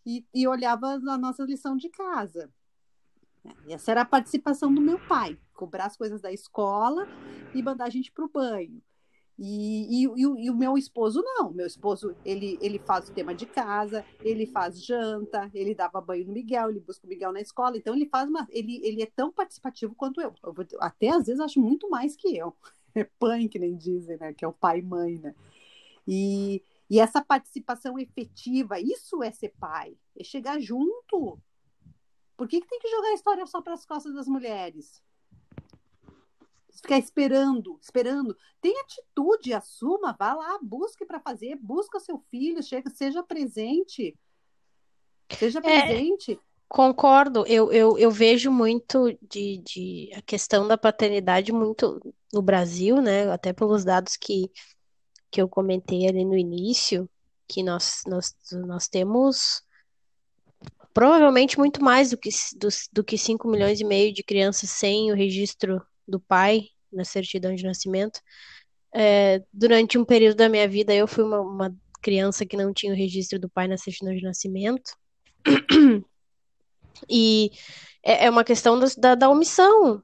e, 0.05 0.25
e 0.34 0.48
olhava 0.48 0.88
a 0.88 1.17
nossa 1.17 1.43
lição 1.43 1.75
de 1.75 1.89
casa. 1.89 2.50
Essa 3.67 3.91
era 3.91 4.01
a 4.01 4.05
participação 4.05 4.74
do 4.74 4.79
meu 4.79 4.98
pai, 5.05 5.38
cobrar 5.53 5.86
as 5.86 5.98
coisas 5.98 6.22
da 6.22 6.32
escola 6.32 7.05
e 7.53 7.62
mandar 7.62 7.86
a 7.86 7.89
gente 7.89 8.10
para 8.10 8.24
o 8.24 8.29
banho. 8.29 8.82
E, 9.45 10.05
e, 10.05 10.05
e, 10.05 10.45
e, 10.45 10.50
o 10.50 10.55
meu 10.55 10.77
esposo 10.77 11.21
não, 11.21 11.51
meu 11.51 11.67
esposo 11.67 12.15
ele, 12.23 12.57
ele 12.62 12.79
faz 12.79 13.09
o 13.09 13.13
tema 13.13 13.35
de 13.35 13.45
casa, 13.45 14.05
ele 14.21 14.45
faz 14.45 14.81
janta, 14.81 15.51
ele 15.53 15.75
dava 15.75 16.00
banho 16.00 16.25
no 16.25 16.31
Miguel, 16.31 16.69
ele 16.69 16.79
busca 16.79 17.05
o 17.05 17.09
Miguel 17.09 17.33
na 17.33 17.41
escola, 17.41 17.75
então 17.75 17.93
ele 17.93 18.07
faz 18.07 18.29
uma, 18.29 18.47
ele, 18.50 18.79
ele 18.81 19.03
é 19.03 19.05
tão 19.05 19.33
participativo 19.33 19.93
quanto 19.95 20.21
eu, 20.21 20.33
eu 20.41 20.53
até 20.79 21.09
às 21.09 21.25
vezes 21.25 21.41
acho 21.41 21.59
muito 21.59 21.89
mais 21.89 22.15
que 22.15 22.38
eu, 22.38 22.55
é 22.95 23.03
pai 23.19 23.50
que 23.50 23.59
nem 23.59 23.75
dizem, 23.75 24.15
né, 24.17 24.33
que 24.33 24.45
é 24.45 24.47
o 24.47 24.53
pai 24.53 24.79
e 24.79 24.81
mãe, 24.81 25.19
né, 25.19 25.35
e, 26.07 26.63
e 26.89 26.97
essa 26.97 27.21
participação 27.21 28.00
efetiva, 28.00 28.79
isso 28.79 29.21
é 29.21 29.29
ser 29.29 29.53
pai, 29.59 29.97
é 30.17 30.23
chegar 30.23 30.57
junto, 30.57 31.38
por 32.38 32.47
que, 32.47 32.62
que 32.62 32.67
tem 32.69 32.79
que 32.79 32.88
jogar 32.88 33.09
a 33.09 33.13
história 33.13 33.45
só 33.45 33.62
para 33.62 33.73
as 33.73 33.85
costas 33.85 34.13
das 34.13 34.27
mulheres? 34.27 35.03
Ficar 36.82 36.98
esperando, 36.98 37.77
esperando. 37.82 38.36
Tem 38.62 38.77
atitude, 38.80 39.53
assuma, 39.53 40.15
vá 40.18 40.34
lá, 40.34 40.60
busque 40.62 41.06
para 41.06 41.20
fazer, 41.20 41.56
busca 41.58 42.00
seu 42.00 42.20
filho, 42.30 42.62
chega, 42.63 42.89
seja 42.89 43.24
presente. 43.24 44.18
Seja 45.38 45.60
é, 45.60 45.62
presente. 45.62 46.39
Concordo, 46.68 47.46
eu, 47.46 47.72
eu, 47.72 47.98
eu 47.98 48.10
vejo 48.10 48.51
muito 48.51 49.18
de, 49.22 49.58
de 49.60 50.12
a 50.15 50.22
questão 50.22 50.68
da 50.68 50.77
paternidade 50.77 51.51
muito 51.51 52.01
no 52.34 52.42
Brasil, 52.42 53.01
né? 53.01 53.32
Até 53.32 53.53
pelos 53.53 53.86
dados 53.86 54.18
que, 54.18 54.51
que 55.30 55.42
eu 55.42 55.48
comentei 55.48 56.08
ali 56.08 56.25
no 56.25 56.38
início, 56.38 57.08
que 57.48 57.62
nós, 57.62 58.01
nós, 58.08 58.36
nós 58.51 58.88
temos 58.88 59.62
provavelmente 60.94 61.58
muito 61.58 61.84
mais 61.84 62.12
do 62.12 62.18
que, 62.18 62.30
do, 62.56 62.68
do 62.92 63.03
que 63.03 63.18
5 63.18 63.48
milhões 63.48 63.80
e 63.80 63.84
meio 63.84 64.13
de 64.13 64.24
crianças 64.24 64.70
sem 64.70 65.12
o 65.12 65.15
registro 65.15 65.82
do 66.07 66.19
pai 66.19 66.67
na 66.91 67.03
certidão 67.03 67.53
de 67.55 67.63
nascimento. 67.63 68.19
É, 68.93 69.41
durante 69.51 69.98
um 69.98 70.05
período 70.05 70.38
da 70.38 70.50
minha 70.50 70.67
vida, 70.67 70.93
eu 70.93 71.07
fui 71.07 71.24
uma, 71.24 71.41
uma, 71.41 71.75
criança 72.01 72.45
que 72.45 72.57
não 72.57 72.74
tinha 72.74 72.91
o 72.91 72.95
registro 72.95 73.39
do 73.39 73.50
pai 73.50 73.65
na 73.65 73.77
certidão 73.77 74.13
de 74.13 74.22
nascimento. 74.22 74.91
E 77.10 77.51
é, 78.03 78.25
é 78.25 78.29
uma 78.29 78.43
questão 78.43 78.77
da, 78.77 78.86
da, 78.98 79.15
da 79.15 79.29
omissão. 79.29 80.01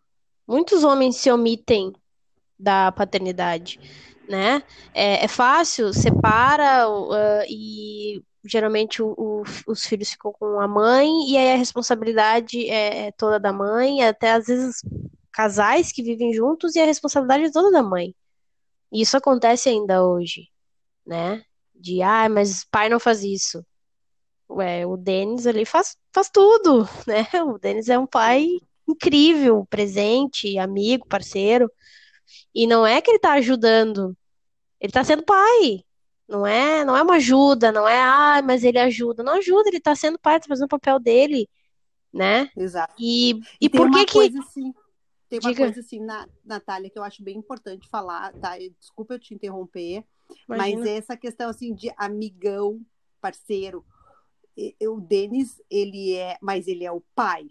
Muitos 0.48 0.84
homens 0.84 1.18
se 1.18 1.32
omitem 1.32 1.94
da 2.58 2.91
paternidade, 2.91 3.79
né? 4.27 4.63
É, 4.94 5.24
é 5.24 5.27
fácil, 5.27 5.94
separa 5.94 6.89
uh, 6.89 7.44
e 7.48 8.22
geralmente 8.44 9.01
o, 9.01 9.13
o, 9.18 9.44
os 9.68 9.86
filhos 9.86 10.10
ficam 10.10 10.32
com 10.34 10.60
a 10.60 10.68
mãe 10.68 11.29
e 11.29 11.38
aí 11.38 11.53
a 11.53 11.58
responsabilidade 11.58 12.70
é, 12.70 13.08
é 13.08 13.12
toda 13.12 13.39
da 13.39 13.53
mãe, 13.53 14.03
até 14.03 14.32
às 14.32 14.48
vezes 14.48 14.82
casais 15.39 15.93
que 15.93 16.03
vivem 16.03 16.34
juntos 16.34 16.75
e 16.75 16.81
a 16.81 16.86
responsabilidade 16.86 17.46
é 17.46 17.51
toda 17.51 17.72
da 17.72 17.81
mãe. 17.81 18.13
E 18.91 19.01
isso 19.01 19.15
acontece 19.15 19.69
ainda 19.69 20.05
hoje, 20.05 20.50
né? 21.05 21.41
De, 21.74 22.01
ah, 22.01 22.27
mas 22.27 22.65
pai 22.65 22.89
não 22.89 23.00
faz 23.00 23.24
isso. 23.24 23.65
Ué, 24.50 24.86
o 24.86 24.98
Denis 24.98 25.48
ali 25.48 25.63
faz, 25.63 25.96
faz 26.12 26.29
tudo, 26.29 26.84
né? 27.08 27.25
O 27.41 27.58
Denis 27.58 27.88
é 27.88 27.98
um 27.98 28.05
pai 28.05 28.50
incrível, 28.86 29.65
presente, 29.69 30.58
amigo, 30.58 31.08
parceiro. 31.08 31.72
E 32.53 32.67
não 32.67 32.86
é 32.86 33.01
que 33.01 33.10
ele 33.10 33.19
tá 33.19 33.31
ajudando, 33.34 34.17
ele 34.77 34.91
tá 34.91 35.05
sendo 35.05 35.24
pai. 35.24 35.86
Não 36.27 36.46
é, 36.46 36.84
não 36.84 36.98
é 36.98 37.01
uma 37.01 37.15
ajuda, 37.15 37.72
não 37.72 37.88
é, 37.88 38.01
ah, 38.01 38.41
mas 38.43 38.65
ele 38.65 38.77
ajuda. 38.77 39.24
Não 39.24 39.36
ajuda, 39.38 39.69
ele 39.69 39.79
tá 39.79 39.96
sendo 39.96 40.19
pai, 40.19 40.38
tá 40.38 40.48
fazendo 40.50 40.65
o 40.65 40.69
papel 40.69 41.00
dele, 41.00 41.48
né? 42.12 42.50
Exato. 42.58 42.93
E, 43.00 43.36
e, 43.62 43.67
e 43.67 43.69
por 43.69 43.89
que 43.89 44.05
que... 44.05 44.38
Assim 44.38 44.74
tem 45.29 45.39
uma 45.39 45.51
Diga. 45.51 45.65
coisa 45.65 45.79
assim, 45.79 46.00
na, 46.00 46.27
Natália, 46.43 46.89
que 46.89 46.98
eu 46.98 47.03
acho 47.03 47.24
bem 47.24 47.38
importante 47.38 47.88
falar, 47.88 48.33
tá? 48.33 48.57
Desculpa 48.79 49.13
eu 49.13 49.19
te 49.19 49.33
interromper, 49.33 50.03
Imagina. 50.48 50.79
mas 50.79 50.88
é 50.88 50.98
essa 50.98 51.15
questão 51.15 51.50
assim 51.50 51.74
de 51.74 51.93
amigão, 51.95 52.83
parceiro. 53.21 53.86
O 54.81 55.00
Denis, 55.00 55.62
ele 55.69 56.15
é, 56.15 56.38
mas 56.41 56.67
ele 56.67 56.83
é 56.83 56.91
o 56.91 57.01
pai. 57.15 57.48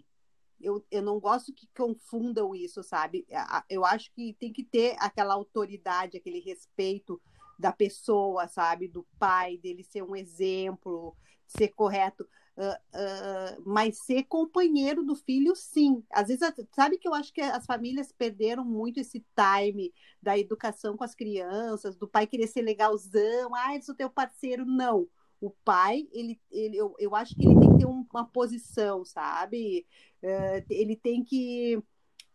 Eu, 0.61 0.85
eu 0.91 1.01
não 1.01 1.19
gosto 1.19 1.53
que 1.53 1.69
confundam 1.75 2.53
isso, 2.53 2.83
sabe? 2.83 3.25
Eu 3.69 3.85
acho 3.85 4.11
que 4.13 4.35
tem 4.37 4.51
que 4.51 4.63
ter 4.63 4.95
aquela 4.99 5.33
autoridade, 5.33 6.17
aquele 6.17 6.39
respeito 6.39 7.19
da 7.57 7.71
pessoa, 7.71 8.47
sabe? 8.47 8.89
Do 8.89 9.07
pai, 9.17 9.57
dele 9.57 9.83
ser 9.83 10.03
um 10.03 10.15
exemplo, 10.15 11.15
ser 11.47 11.69
correto. 11.69 12.27
Uh, 12.59 12.73
uh, 12.73 13.63
mas 13.65 13.99
ser 13.99 14.23
companheiro 14.23 15.01
do 15.01 15.15
filho, 15.15 15.55
sim. 15.55 16.03
Às 16.11 16.27
vezes, 16.27 16.45
sabe 16.73 16.97
que 16.97 17.07
eu 17.07 17.13
acho 17.13 17.31
que 17.31 17.39
as 17.39 17.65
famílias 17.65 18.11
perderam 18.11 18.65
muito 18.65 18.99
esse 18.99 19.25
time 19.33 19.93
da 20.21 20.37
educação 20.37 20.97
com 20.97 21.05
as 21.05 21.15
crianças, 21.15 21.95
do 21.95 22.05
pai 22.05 22.27
querer 22.27 22.47
ser 22.47 22.61
legalzão, 22.61 23.55
ah, 23.55 23.73
eu 23.77 23.81
sou 23.81 23.95
teu 23.95 24.09
parceiro. 24.09 24.65
Não. 24.65 25.07
O 25.39 25.51
pai, 25.63 26.05
ele, 26.11 26.37
ele 26.51 26.75
eu, 26.75 26.93
eu 26.99 27.15
acho 27.15 27.33
que 27.33 27.45
ele 27.45 27.57
tem 27.57 27.71
que 27.71 27.77
ter 27.77 27.85
um, 27.85 28.05
uma 28.13 28.25
posição, 28.25 29.05
sabe? 29.05 29.87
Uh, 30.21 30.65
ele 30.69 30.97
tem 30.97 31.23
que. 31.23 31.81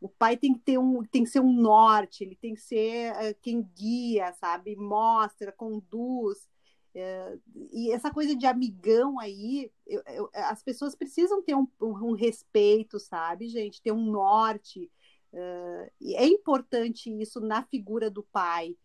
O 0.00 0.08
pai 0.08 0.38
tem 0.38 0.54
que 0.54 0.60
ter 0.60 0.78
um, 0.78 1.02
tem 1.04 1.24
que 1.24 1.30
ser 1.30 1.40
um 1.40 1.52
norte, 1.52 2.24
ele 2.24 2.34
tem 2.34 2.54
que 2.54 2.62
ser 2.62 3.12
quem 3.42 3.62
guia, 3.62 4.32
sabe? 4.32 4.74
Mostra, 4.74 5.52
conduz. 5.52 6.48
É, 6.94 7.38
e 7.72 7.90
essa 7.90 8.10
coisa 8.10 8.36
de 8.36 8.46
amigão 8.46 9.18
aí, 9.18 9.70
eu, 9.86 10.02
eu, 10.06 10.30
as 10.32 10.62
pessoas 10.62 10.94
precisam 10.94 11.42
ter 11.42 11.56
um, 11.56 11.66
um, 11.80 12.12
respeito, 12.12 13.00
sabe, 13.00 13.48
gente? 13.48 13.82
Ter 13.82 13.92
um 13.92 14.04
norte. 14.10 14.90
Uh, 15.32 15.90
e 16.00 16.14
é 16.14 16.24
importante 16.26 17.10
isso 17.20 17.40
na 17.40 17.64
figura 17.64 18.08
do 18.08 18.22
pai. 18.22 18.76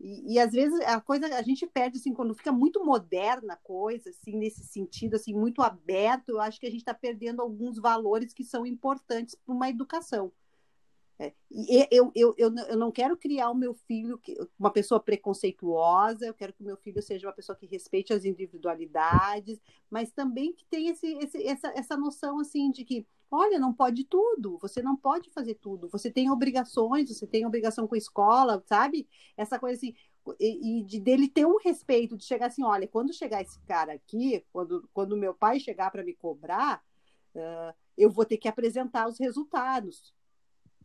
E, 0.00 0.34
e, 0.34 0.38
às 0.38 0.52
vezes 0.52 0.80
a 0.80 1.00
coisa 1.00 1.26
a 1.36 1.42
gente 1.42 1.66
perde 1.66 1.98
assim 1.98 2.14
quando 2.14 2.34
fica 2.34 2.52
muito 2.52 2.84
moderna 2.84 3.54
a 3.54 3.56
coisa, 3.56 4.10
assim 4.10 4.36
nesse 4.36 4.64
sentido, 4.64 5.16
assim 5.16 5.34
muito 5.34 5.60
aberto. 5.60 6.30
Eu 6.30 6.40
acho 6.40 6.58
que 6.58 6.66
a 6.66 6.70
gente 6.70 6.80
está 6.80 6.94
perdendo 6.94 7.42
alguns 7.42 7.78
valores 7.78 8.32
que 8.32 8.44
são 8.44 8.64
importantes 8.64 9.34
para 9.34 9.54
uma 9.54 9.68
educação. 9.68 10.32
É, 11.20 11.32
eu, 11.90 12.12
eu, 12.14 12.34
eu, 12.38 12.54
eu 12.54 12.76
não 12.76 12.92
quero 12.92 13.16
criar 13.16 13.50
o 13.50 13.54
meu 13.54 13.74
filho 13.74 14.20
uma 14.56 14.70
pessoa 14.70 15.00
preconceituosa, 15.00 16.24
eu 16.24 16.34
quero 16.34 16.52
que 16.52 16.62
o 16.62 16.66
meu 16.66 16.76
filho 16.76 17.02
seja 17.02 17.26
uma 17.26 17.32
pessoa 17.32 17.56
que 17.56 17.66
respeite 17.66 18.12
as 18.12 18.24
individualidades, 18.24 19.60
mas 19.90 20.12
também 20.12 20.52
que 20.52 20.64
tenha 20.66 20.92
esse, 20.92 21.12
esse, 21.14 21.42
essa, 21.44 21.68
essa 21.74 21.96
noção 21.96 22.38
assim 22.38 22.70
de 22.70 22.84
que, 22.84 23.04
olha, 23.28 23.58
não 23.58 23.74
pode 23.74 24.04
tudo, 24.04 24.58
você 24.58 24.80
não 24.80 24.96
pode 24.96 25.28
fazer 25.30 25.54
tudo, 25.54 25.88
você 25.88 26.08
tem 26.08 26.30
obrigações, 26.30 27.08
você 27.08 27.26
tem 27.26 27.44
obrigação 27.44 27.88
com 27.88 27.96
a 27.96 27.98
escola, 27.98 28.62
sabe? 28.64 29.08
Essa 29.36 29.58
coisa 29.58 29.76
assim, 29.76 29.94
e, 30.38 30.80
e 30.80 30.84
de, 30.84 31.00
dele 31.00 31.28
ter 31.28 31.46
um 31.46 31.58
respeito, 31.58 32.16
de 32.16 32.24
chegar 32.24 32.46
assim, 32.46 32.62
olha, 32.62 32.86
quando 32.86 33.12
chegar 33.12 33.42
esse 33.42 33.58
cara 33.62 33.92
aqui, 33.92 34.44
quando, 34.52 34.88
quando 34.94 35.16
meu 35.16 35.34
pai 35.34 35.58
chegar 35.58 35.90
para 35.90 36.04
me 36.04 36.14
cobrar, 36.14 36.80
uh, 37.34 37.74
eu 37.96 38.08
vou 38.08 38.24
ter 38.24 38.36
que 38.36 38.46
apresentar 38.46 39.08
os 39.08 39.18
resultados 39.18 40.16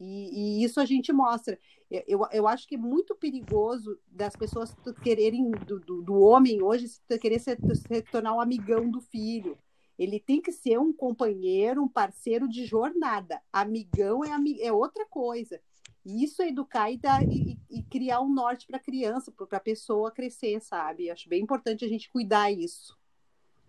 E, 0.03 0.62
e, 0.62 0.63
isso 0.63 0.79
a 0.81 0.86
gente 0.86 1.13
mostra. 1.13 1.57
Eu, 1.89 2.27
eu 2.31 2.48
acho 2.48 2.67
que 2.67 2.75
é 2.75 2.77
muito 2.77 3.15
perigoso 3.15 3.98
das 4.07 4.36
pessoas 4.36 4.75
quererem, 5.01 5.50
do, 5.51 5.79
do, 5.79 6.01
do 6.01 6.19
homem 6.19 6.62
hoje, 6.62 6.88
querer 7.22 7.39
se, 7.39 7.55
se 7.55 8.01
tornar 8.03 8.36
um 8.36 8.41
amigão 8.41 8.89
do 8.89 9.00
filho. 9.00 9.57
Ele 9.98 10.19
tem 10.19 10.41
que 10.41 10.51
ser 10.51 10.79
um 10.79 10.91
companheiro, 10.91 11.81
um 11.81 11.88
parceiro 11.88 12.50
de 12.50 12.65
jornada. 12.65 13.39
Amigão 13.51 14.24
é, 14.24 14.31
é 14.62 14.74
outra 14.74 15.05
coisa. 15.05 15.62
Isso 16.03 16.41
é 16.41 16.50
educar 16.50 16.91
e, 16.91 16.98
dar, 16.98 17.24
e, 17.24 17.57
e 17.69 17.83
criar 17.83 18.19
um 18.19 18.33
norte 18.33 18.67
para 18.67 18.77
a 18.77 18.83
criança, 18.83 19.31
para 19.31 19.57
a 19.57 19.62
pessoa 19.62 20.12
crescer, 20.12 20.60
sabe? 20.62 21.10
Acho 21.10 21.29
bem 21.29 21.41
importante 21.41 21.86
a 21.86 21.88
gente 21.88 22.10
cuidar 22.10 22.51
isso. 22.51 22.98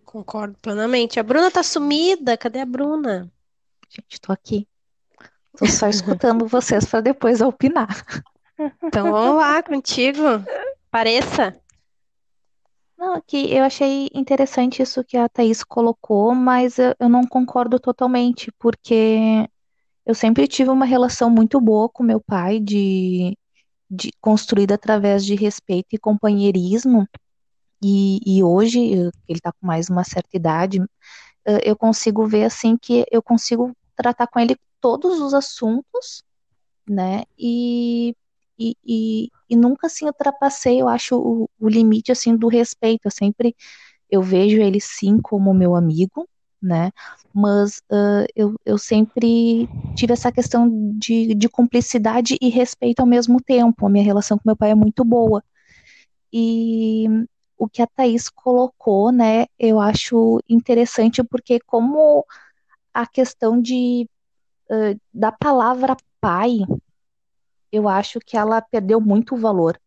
Concordo 0.05 0.59
plenamente. 0.61 1.21
A 1.21 1.23
Bruna 1.23 1.50
tá 1.50 1.62
sumida. 1.62 2.37
Cadê 2.37 2.61
a 2.61 2.67
Bruna? 2.67 3.31
Gente, 3.88 4.21
tô 4.21 4.33
aqui. 4.33 4.67
Tô 5.57 5.67
só 5.67 5.89
escutando 5.89 6.47
vocês 6.47 6.85
para 6.85 7.01
depois 7.01 7.41
opinar. 7.41 8.05
Então 8.83 9.11
vamos 9.11 9.37
lá 9.37 9.63
contigo. 9.63 10.23
Pareça. 10.91 11.59
Não, 12.97 13.21
que 13.21 13.53
eu 13.53 13.65
achei 13.65 14.09
interessante 14.15 14.81
isso 14.83 15.05
que 15.05 15.17
a 15.17 15.29
Thaís 15.29 15.65
colocou, 15.65 16.35
mas 16.35 16.79
eu, 16.79 16.95
eu 16.99 17.09
não 17.09 17.27
concordo 17.27 17.79
totalmente, 17.79 18.53
porque 18.59 19.49
eu 20.07 20.15
sempre 20.15 20.47
tive 20.47 20.71
uma 20.71 20.85
relação 20.85 21.29
muito 21.29 21.61
boa 21.61 21.89
com 21.89 22.03
meu 22.03 22.21
pai, 22.21 22.61
de, 22.61 23.37
de 23.91 24.11
construída 24.21 24.75
através 24.75 25.25
de 25.25 25.35
respeito 25.35 25.89
e 25.93 25.99
companheirismo. 25.99 27.07
E, 27.83 28.21
e 28.25 28.43
hoje, 28.43 28.79
ele 28.81 29.11
está 29.29 29.53
com 29.53 29.67
mais 29.67 29.91
uma 29.91 30.05
certa 30.05 30.37
idade, 30.37 30.81
eu 31.63 31.77
consigo 31.77 32.27
ver 32.27 32.45
assim 32.45 32.77
que 32.77 33.05
eu 33.11 33.23
consigo 33.23 33.77
tratar 33.95 34.27
com 34.27 34.41
ele 34.41 34.57
todos 34.85 35.19
os 35.19 35.33
assuntos, 35.33 36.23
né? 36.87 37.23
E, 37.38 38.14
e, 38.59 38.76
e, 38.85 39.31
e 39.49 39.57
nunca 39.57 39.87
assim 39.87 40.05
ultrapassei, 40.05 40.83
eu 40.83 40.88
acho, 40.88 41.17
o, 41.17 41.49
o, 41.59 41.69
limite 41.71 42.12
assim 42.12 42.37
do 42.37 42.49
respeito. 42.49 43.07
Eu 43.07 43.11
sempre 43.11 43.57
eu 44.11 44.21
vejo 44.21 44.61
ele 44.61 44.79
sim 44.83 45.23
como 45.23 45.55
meu 45.55 45.75
amigo, 45.75 46.29
né? 46.61 46.93
Mas 47.33 47.79
uh, 47.91 48.26
eu, 48.37 48.55
eu 48.67 48.76
sempre 48.76 49.67
tive 49.97 50.12
essa 50.12 50.31
questão 50.31 50.69
de, 50.99 51.35
de 51.35 51.49
cumplicidade 51.49 52.37
e 52.38 52.50
respeito 52.50 53.00
ao 53.00 53.07
mesmo 53.07 53.41
tempo. 53.41 53.87
A 53.87 53.88
minha 53.88 54.05
relação 54.05 54.37
com 54.37 54.43
meu 54.47 54.57
pai 54.57 54.73
é 54.73 54.75
muito 54.75 55.03
boa. 55.03 55.43
E 56.31 57.07
o 57.57 57.67
que 57.67 57.81
a 57.81 57.87
Thaís 57.87 58.29
colocou, 58.29 59.11
né, 59.11 59.47
eu 59.59 59.81
acho 59.81 60.41
interessante 60.47 61.25
porque 61.25 61.59
como 61.61 62.26
a 62.93 63.07
questão 63.07 63.61
de 63.61 64.07
da 65.12 65.30
palavra 65.33 65.97
pai, 66.21 66.61
eu 67.71 67.88
acho 67.88 68.18
que 68.21 68.37
ela 68.37 68.62
perdeu 68.62 69.00
muito 69.00 69.37
valor. 69.37 69.78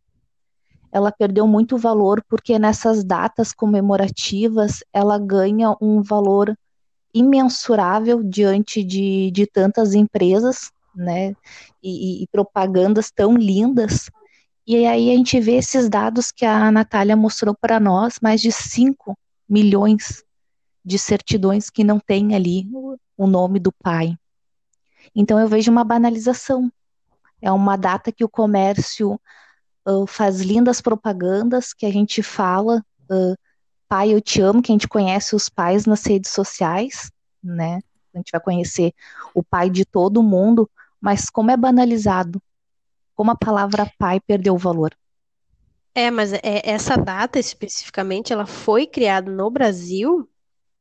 Ela 0.92 1.12
perdeu 1.12 1.48
muito 1.48 1.78
valor 1.78 2.24
porque 2.28 2.58
nessas 2.60 3.04
datas 3.04 3.54
comemorativas 3.54 4.84
ela 4.94 5.18
ganha 5.18 5.76
um 5.82 6.02
valor 6.02 6.58
imensurável 7.14 8.22
diante 8.22 8.84
de, 8.84 9.32
de 9.32 9.48
tantas 9.48 9.94
empresas, 9.94 10.72
né? 10.96 11.34
E, 11.82 12.24
e 12.24 12.28
propagandas 12.28 13.12
tão 13.12 13.36
lindas. 13.36 14.10
E 14.66 14.86
aí 14.86 15.12
a 15.12 15.16
gente 15.16 15.40
vê 15.40 15.54
esses 15.54 15.90
dados 15.90 16.32
que 16.32 16.46
a 16.46 16.70
Natália 16.72 17.16
mostrou 17.16 17.56
para 17.56 17.80
nós, 17.80 18.20
mais 18.22 18.42
de 18.42 18.52
5 18.52 19.18
milhões 19.48 20.24
de 20.84 21.00
certidões 21.00 21.70
que 21.70 21.84
não 21.84 22.00
tem 22.00 22.36
ali 22.36 22.68
o 23.18 23.28
nome 23.28 23.60
do 23.60 23.72
pai. 23.72 24.18
Então 25.16 25.40
eu 25.40 25.48
vejo 25.48 25.72
uma 25.72 25.84
banalização. 25.84 26.72
É 27.42 27.52
uma 27.52 27.76
data 27.76 28.12
que 28.12 28.24
o 28.24 28.30
comércio 28.30 29.20
uh, 29.88 30.08
faz 30.08 30.42
lindas 30.42 30.82
propagandas, 30.82 31.74
que 31.74 31.86
a 31.86 31.92
gente 31.92 32.24
fala, 32.24 32.84
uh, 33.10 33.36
pai, 33.88 34.14
eu 34.14 34.22
te 34.22 34.42
amo, 34.42 34.62
que 34.62 34.72
a 34.72 34.76
gente 34.76 34.88
conhece 34.88 35.36
os 35.36 35.50
pais 35.50 35.86
nas 35.86 36.06
redes 36.06 36.32
sociais, 36.32 37.12
né? 37.44 37.80
A 38.14 38.18
gente 38.18 38.32
vai 38.32 38.42
conhecer 38.42 38.94
o 39.34 39.44
pai 39.44 39.70
de 39.70 39.86
todo 39.86 40.24
mundo, 40.24 40.70
mas 41.00 41.30
como 41.30 41.52
é 41.52 41.58
banalizado, 41.58 42.42
como 43.16 43.32
a 43.32 43.36
palavra 43.36 43.92
pai 43.98 44.20
perdeu 44.20 44.56
o 44.56 44.58
valor. 44.58 44.96
É, 45.94 46.12
mas 46.12 46.34
é, 46.34 46.42
essa 46.44 46.96
data 46.96 47.40
especificamente, 47.40 48.32
ela 48.32 48.46
foi 48.46 48.86
criada 48.86 49.32
no 49.32 49.50
Brasil 49.50 50.30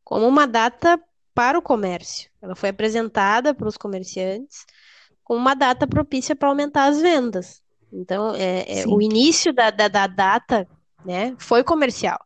como 0.05 0.27
uma 0.27 0.46
data 0.46 1.00
para 1.37 1.59
o 1.59 1.62
comércio. 1.62 2.31
Ela 2.40 2.57
foi 2.57 2.70
apresentada 2.70 3.55
para 3.55 3.68
os 3.68 3.77
comerciantes 3.77 4.64
como 5.22 5.38
uma 5.38 5.55
data 5.55 5.87
propícia 5.87 6.35
para 6.35 6.49
aumentar 6.49 6.87
as 6.87 6.99
vendas. 6.99 7.61
Então, 7.92 8.35
é, 8.35 8.81
é 8.81 8.87
o 8.87 9.03
início 9.03 9.53
da, 9.53 9.70
da, 9.70 9.87
da, 9.87 10.07
data 10.07 10.66
né, 11.05 11.35
foi 11.38 11.62
comercial. 11.62 12.18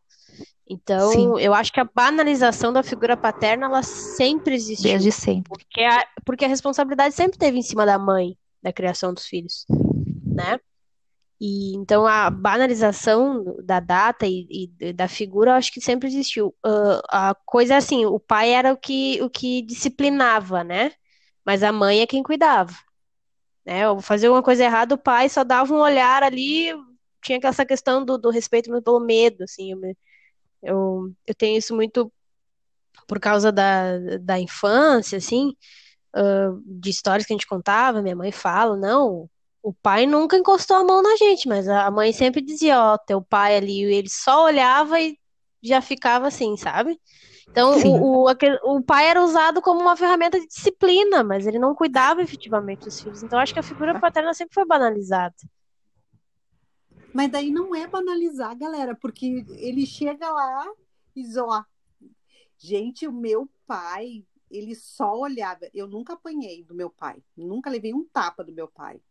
Então, 0.67 1.11
Sim. 1.11 1.39
eu 1.39 1.53
acho 1.53 1.73
que 1.73 1.81
a 1.81 1.89
banalização 1.93 2.71
da 2.71 2.81
figura 2.81 3.17
paterna, 3.17 3.65
ela 3.65 3.83
sempre 3.83 4.55
existiu. 4.55 4.91
Desde 4.91 5.11
sempre. 5.11 5.49
Porque 5.49 5.81
a, 5.81 6.07
porque 6.23 6.45
a 6.45 6.47
responsabilidade 6.47 7.13
sempre 7.13 7.37
teve 7.37 7.57
em 7.57 7.61
cima 7.61 7.85
da 7.85 7.99
mãe, 7.99 8.37
da 8.63 8.71
criação 8.71 9.13
dos 9.13 9.25
filhos, 9.25 9.65
né? 10.25 10.57
E 11.43 11.75
então 11.75 12.05
a 12.05 12.29
banalização 12.29 13.43
da 13.63 13.79
data 13.79 14.27
e, 14.27 14.69
e 14.79 14.93
da 14.93 15.07
figura, 15.07 15.51
eu 15.51 15.55
acho 15.55 15.71
que 15.73 15.81
sempre 15.81 16.07
existiu. 16.07 16.49
Uh, 16.63 17.01
a 17.09 17.35
coisa 17.45 17.73
é 17.73 17.77
assim, 17.77 18.05
o 18.05 18.19
pai 18.19 18.51
era 18.51 18.71
o 18.71 18.77
que, 18.77 19.19
o 19.23 19.29
que 19.29 19.63
disciplinava, 19.63 20.63
né? 20.63 20.91
Mas 21.43 21.63
a 21.63 21.71
mãe 21.71 22.01
é 22.01 22.05
quem 22.07 22.21
cuidava. 22.21 22.75
Né? 23.65 23.85
Eu 23.85 23.99
fazer 24.01 24.29
uma 24.29 24.43
coisa 24.43 24.63
errada, 24.63 24.93
o 24.93 24.99
pai 24.99 25.29
só 25.29 25.43
dava 25.43 25.73
um 25.73 25.79
olhar 25.79 26.21
ali, 26.21 26.75
tinha 27.23 27.39
essa 27.43 27.65
questão 27.65 28.05
do, 28.05 28.19
do 28.19 28.29
respeito 28.29 28.69
pelo 28.83 28.99
medo, 28.99 29.43
assim. 29.43 29.71
Eu, 29.71 29.79
eu, 30.63 31.13
eu 31.25 31.35
tenho 31.35 31.57
isso 31.57 31.75
muito 31.75 32.11
por 33.07 33.19
causa 33.19 33.51
da, 33.51 33.97
da 34.21 34.39
infância, 34.39 35.17
assim, 35.17 35.55
uh, 36.15 36.61
de 36.65 36.91
histórias 36.91 37.25
que 37.25 37.33
a 37.33 37.35
gente 37.35 37.47
contava, 37.47 38.01
minha 38.01 38.15
mãe 38.15 38.31
fala, 38.31 38.77
não, 38.77 39.27
o 39.63 39.73
pai 39.73 40.05
nunca 40.05 40.37
encostou 40.37 40.77
a 40.77 40.83
mão 40.83 41.01
na 41.01 41.15
gente, 41.17 41.47
mas 41.47 41.67
a 41.67 41.89
mãe 41.91 42.11
sempre 42.11 42.41
dizia, 42.41 42.79
ó, 42.79 42.97
teu 42.97 43.21
pai 43.21 43.57
ali, 43.57 43.83
ele 43.83 44.09
só 44.09 44.45
olhava 44.45 44.99
e 44.99 45.17
já 45.61 45.81
ficava 45.81 46.27
assim, 46.27 46.57
sabe? 46.57 46.99
Então, 47.47 47.77
o, 47.85 48.25
o, 48.25 48.75
o, 48.77 48.83
pai 48.83 49.07
era 49.07 49.21
usado 49.21 49.61
como 49.61 49.81
uma 49.81 49.95
ferramenta 49.95 50.39
de 50.39 50.47
disciplina, 50.47 51.23
mas 51.23 51.45
ele 51.45 51.59
não 51.59 51.75
cuidava 51.75 52.21
efetivamente 52.21 52.85
dos 52.85 52.99
filhos. 52.99 53.21
Então, 53.21 53.37
acho 53.37 53.53
que 53.53 53.59
a 53.59 53.63
figura 53.63 53.99
paterna 53.99 54.33
sempre 54.33 54.53
foi 54.53 54.65
banalizada. 54.65 55.35
Mas 57.13 57.29
daí 57.29 57.51
não 57.51 57.75
é 57.75 57.85
banalizar, 57.85 58.57
galera, 58.57 58.95
porque 58.95 59.45
ele 59.57 59.85
chega 59.85 60.29
lá 60.31 60.65
e 61.13 61.23
diz, 61.23 61.35
ó, 61.35 61.63
gente, 62.57 63.05
o 63.05 63.11
meu 63.11 63.49
pai, 63.67 64.25
ele 64.49 64.73
só 64.73 65.19
olhava. 65.19 65.69
Eu 65.73 65.89
nunca 65.89 66.13
apanhei 66.13 66.63
do 66.63 66.73
meu 66.73 66.89
pai, 66.89 67.21
nunca 67.35 67.69
levei 67.69 67.93
um 67.93 68.07
tapa 68.13 68.45
do 68.45 68.53
meu 68.53 68.69
pai. 68.69 69.01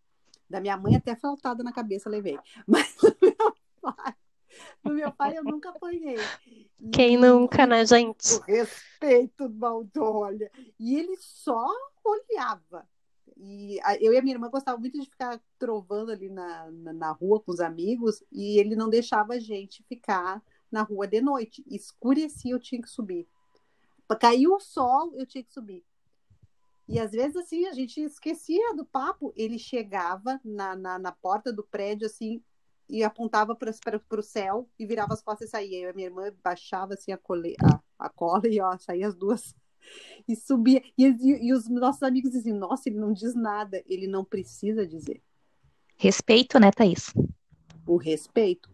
Da 0.50 0.60
minha 0.60 0.76
mãe 0.76 0.96
até 0.96 1.14
faltada 1.14 1.62
na 1.62 1.72
cabeça 1.72 2.10
levei. 2.10 2.36
Mas 2.66 2.96
do 3.00 3.16
meu 3.22 3.54
pai, 3.80 4.14
do 4.82 4.92
meu 4.92 5.12
pai 5.12 5.38
eu 5.38 5.44
nunca 5.44 5.70
apanhei. 5.70 6.16
Quem 6.92 7.16
nunca, 7.16 7.66
né, 7.66 7.86
gente? 7.86 8.34
O 8.34 8.40
respeito 8.40 9.48
do 9.48 10.02
olha. 10.02 10.50
E 10.78 10.98
ele 10.98 11.16
só 11.18 11.68
olhava. 12.04 12.84
E 13.36 13.78
eu 14.00 14.12
e 14.12 14.18
a 14.18 14.22
minha 14.22 14.34
irmã 14.34 14.50
gostavam 14.50 14.80
muito 14.80 15.00
de 15.00 15.08
ficar 15.08 15.40
trovando 15.58 16.10
ali 16.10 16.28
na, 16.28 16.70
na, 16.70 16.92
na, 16.92 17.12
rua 17.12 17.40
com 17.40 17.50
os 17.50 17.60
amigos, 17.60 18.22
e 18.30 18.58
ele 18.58 18.76
não 18.76 18.90
deixava 18.90 19.34
a 19.34 19.38
gente 19.38 19.82
ficar 19.84 20.42
na 20.70 20.82
rua 20.82 21.06
de 21.06 21.22
noite. 21.22 21.64
Escurecia, 21.66 22.52
eu 22.52 22.58
tinha 22.58 22.82
que 22.82 22.90
subir. 22.90 23.26
Caiu 24.20 24.54
o 24.54 24.60
sol, 24.60 25.14
eu 25.14 25.24
tinha 25.24 25.42
que 25.42 25.52
subir. 25.52 25.82
E 26.90 26.98
às 26.98 27.12
vezes, 27.12 27.36
assim, 27.36 27.66
a 27.66 27.72
gente 27.72 28.00
esquecia 28.00 28.74
do 28.74 28.84
papo. 28.84 29.32
Ele 29.36 29.60
chegava 29.60 30.40
na, 30.44 30.74
na, 30.74 30.98
na 30.98 31.12
porta 31.12 31.52
do 31.52 31.62
prédio, 31.62 32.04
assim, 32.04 32.42
e 32.88 33.04
apontava 33.04 33.54
para 33.54 33.70
o 33.70 34.22
céu 34.22 34.68
e 34.76 34.84
virava 34.84 35.14
as 35.14 35.22
costas 35.22 35.46
e 35.46 35.50
saía. 35.52 35.78
Eu 35.78 35.86
e 35.86 35.90
a 35.90 35.92
minha 35.92 36.08
irmã 36.08 36.34
baixava, 36.42 36.94
assim, 36.94 37.12
a, 37.12 37.16
cole, 37.16 37.54
a, 37.62 37.80
a 37.96 38.08
cola 38.08 38.42
e, 38.48 38.60
ó, 38.60 38.76
saía 38.76 39.06
as 39.06 39.14
duas. 39.14 39.54
E 40.28 40.36
subia. 40.36 40.82
E, 40.96 41.06
e, 41.06 41.46
e 41.46 41.52
os 41.54 41.66
nossos 41.66 42.02
amigos 42.02 42.32
diziam, 42.32 42.58
nossa, 42.58 42.88
ele 42.88 42.98
não 42.98 43.14
diz 43.14 43.34
nada. 43.34 43.82
Ele 43.86 44.06
não 44.06 44.22
precisa 44.22 44.86
dizer. 44.86 45.22
Respeito, 45.96 46.60
né, 46.60 46.70
Thaís? 46.70 47.14
O 47.86 47.96
respeito. 47.96 48.70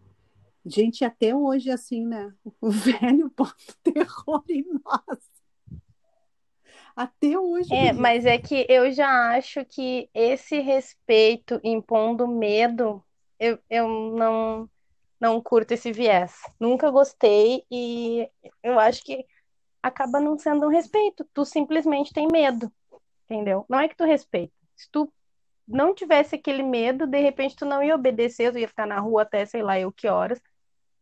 Gente, 0.65 1.05
até 1.05 1.33
hoje, 1.33 1.71
assim, 1.71 2.05
né? 2.05 2.33
O 2.59 2.69
velho 2.69 3.31
bota 3.35 3.55
terror 3.81 4.43
em 4.49 4.65
nós. 4.83 5.36
Até 6.97 7.37
hoje. 7.37 7.71
É, 7.71 7.93
mas 7.93 8.25
é 8.25 8.39
que 8.39 8.65
eu 8.67 8.91
já 8.91 9.37
acho 9.37 9.63
que 9.65 10.09
esse 10.15 10.59
respeito 10.59 11.61
impondo 11.63 12.27
medo, 12.27 13.03
eu, 13.39 13.59
eu 13.69 13.87
não, 13.87 14.67
não 15.19 15.39
curto 15.39 15.73
esse 15.73 15.91
viés. 15.91 16.41
Nunca 16.59 16.89
gostei 16.89 17.63
e 17.69 18.27
eu 18.63 18.79
acho 18.79 19.03
que 19.03 19.23
acaba 19.81 20.19
não 20.19 20.39
sendo 20.39 20.65
um 20.65 20.69
respeito. 20.69 21.23
Tu 21.35 21.45
simplesmente 21.45 22.11
tem 22.11 22.27
medo, 22.31 22.73
entendeu? 23.25 23.63
Não 23.69 23.79
é 23.79 23.87
que 23.87 23.95
tu 23.95 24.03
respeita. 24.03 24.51
Se 24.75 24.89
tu 24.91 25.13
não 25.67 25.93
tivesse 25.93 26.33
aquele 26.33 26.63
medo, 26.63 27.05
de 27.05 27.21
repente 27.21 27.55
tu 27.55 27.65
não 27.65 27.83
ia 27.83 27.93
obedecer, 27.93 28.51
tu 28.51 28.57
ia 28.57 28.67
ficar 28.67 28.87
na 28.87 28.99
rua 28.99 29.21
até 29.21 29.45
sei 29.45 29.61
lá 29.61 29.79
eu 29.79 29.91
que 29.91 30.07
horas, 30.07 30.41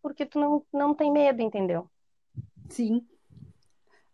porque 0.02 0.26
tu 0.26 0.38
não, 0.38 0.66
não 0.74 0.94
tem 0.94 1.10
medo, 1.10 1.42
entendeu? 1.42 1.90
Sim. 2.70 3.08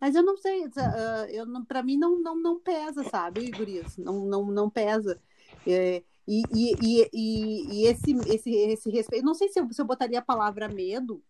Mas 0.02 0.16
eu 0.16 0.24
não 0.24 0.36
sei, 0.36 0.66
uh, 0.66 1.30
eu 1.30 1.46
não, 1.46 1.64
para 1.64 1.84
mim 1.84 1.96
não, 1.96 2.20
não, 2.20 2.36
não 2.36 2.60
pesa, 2.60 3.04
sabe, 3.04 3.52
Gurias? 3.52 3.98
Não, 3.98 4.26
não, 4.26 4.46
não 4.48 4.68
pesa. 4.68 5.22
É, 5.68 6.02
e, 6.28 6.42
e, 6.52 7.08
e, 7.14 7.68
e, 7.72 7.86
esse, 7.86 8.12
esse, 8.28 8.50
esse 8.52 8.90
respeito, 8.90 9.24
não 9.24 9.36
sei 9.36 9.50
se 9.50 9.60
eu, 9.60 9.72
se 9.72 9.80
eu 9.80 9.86
botaria 9.86 10.18
a 10.18 10.24
palavra 10.24 10.68
medo, 10.68 11.22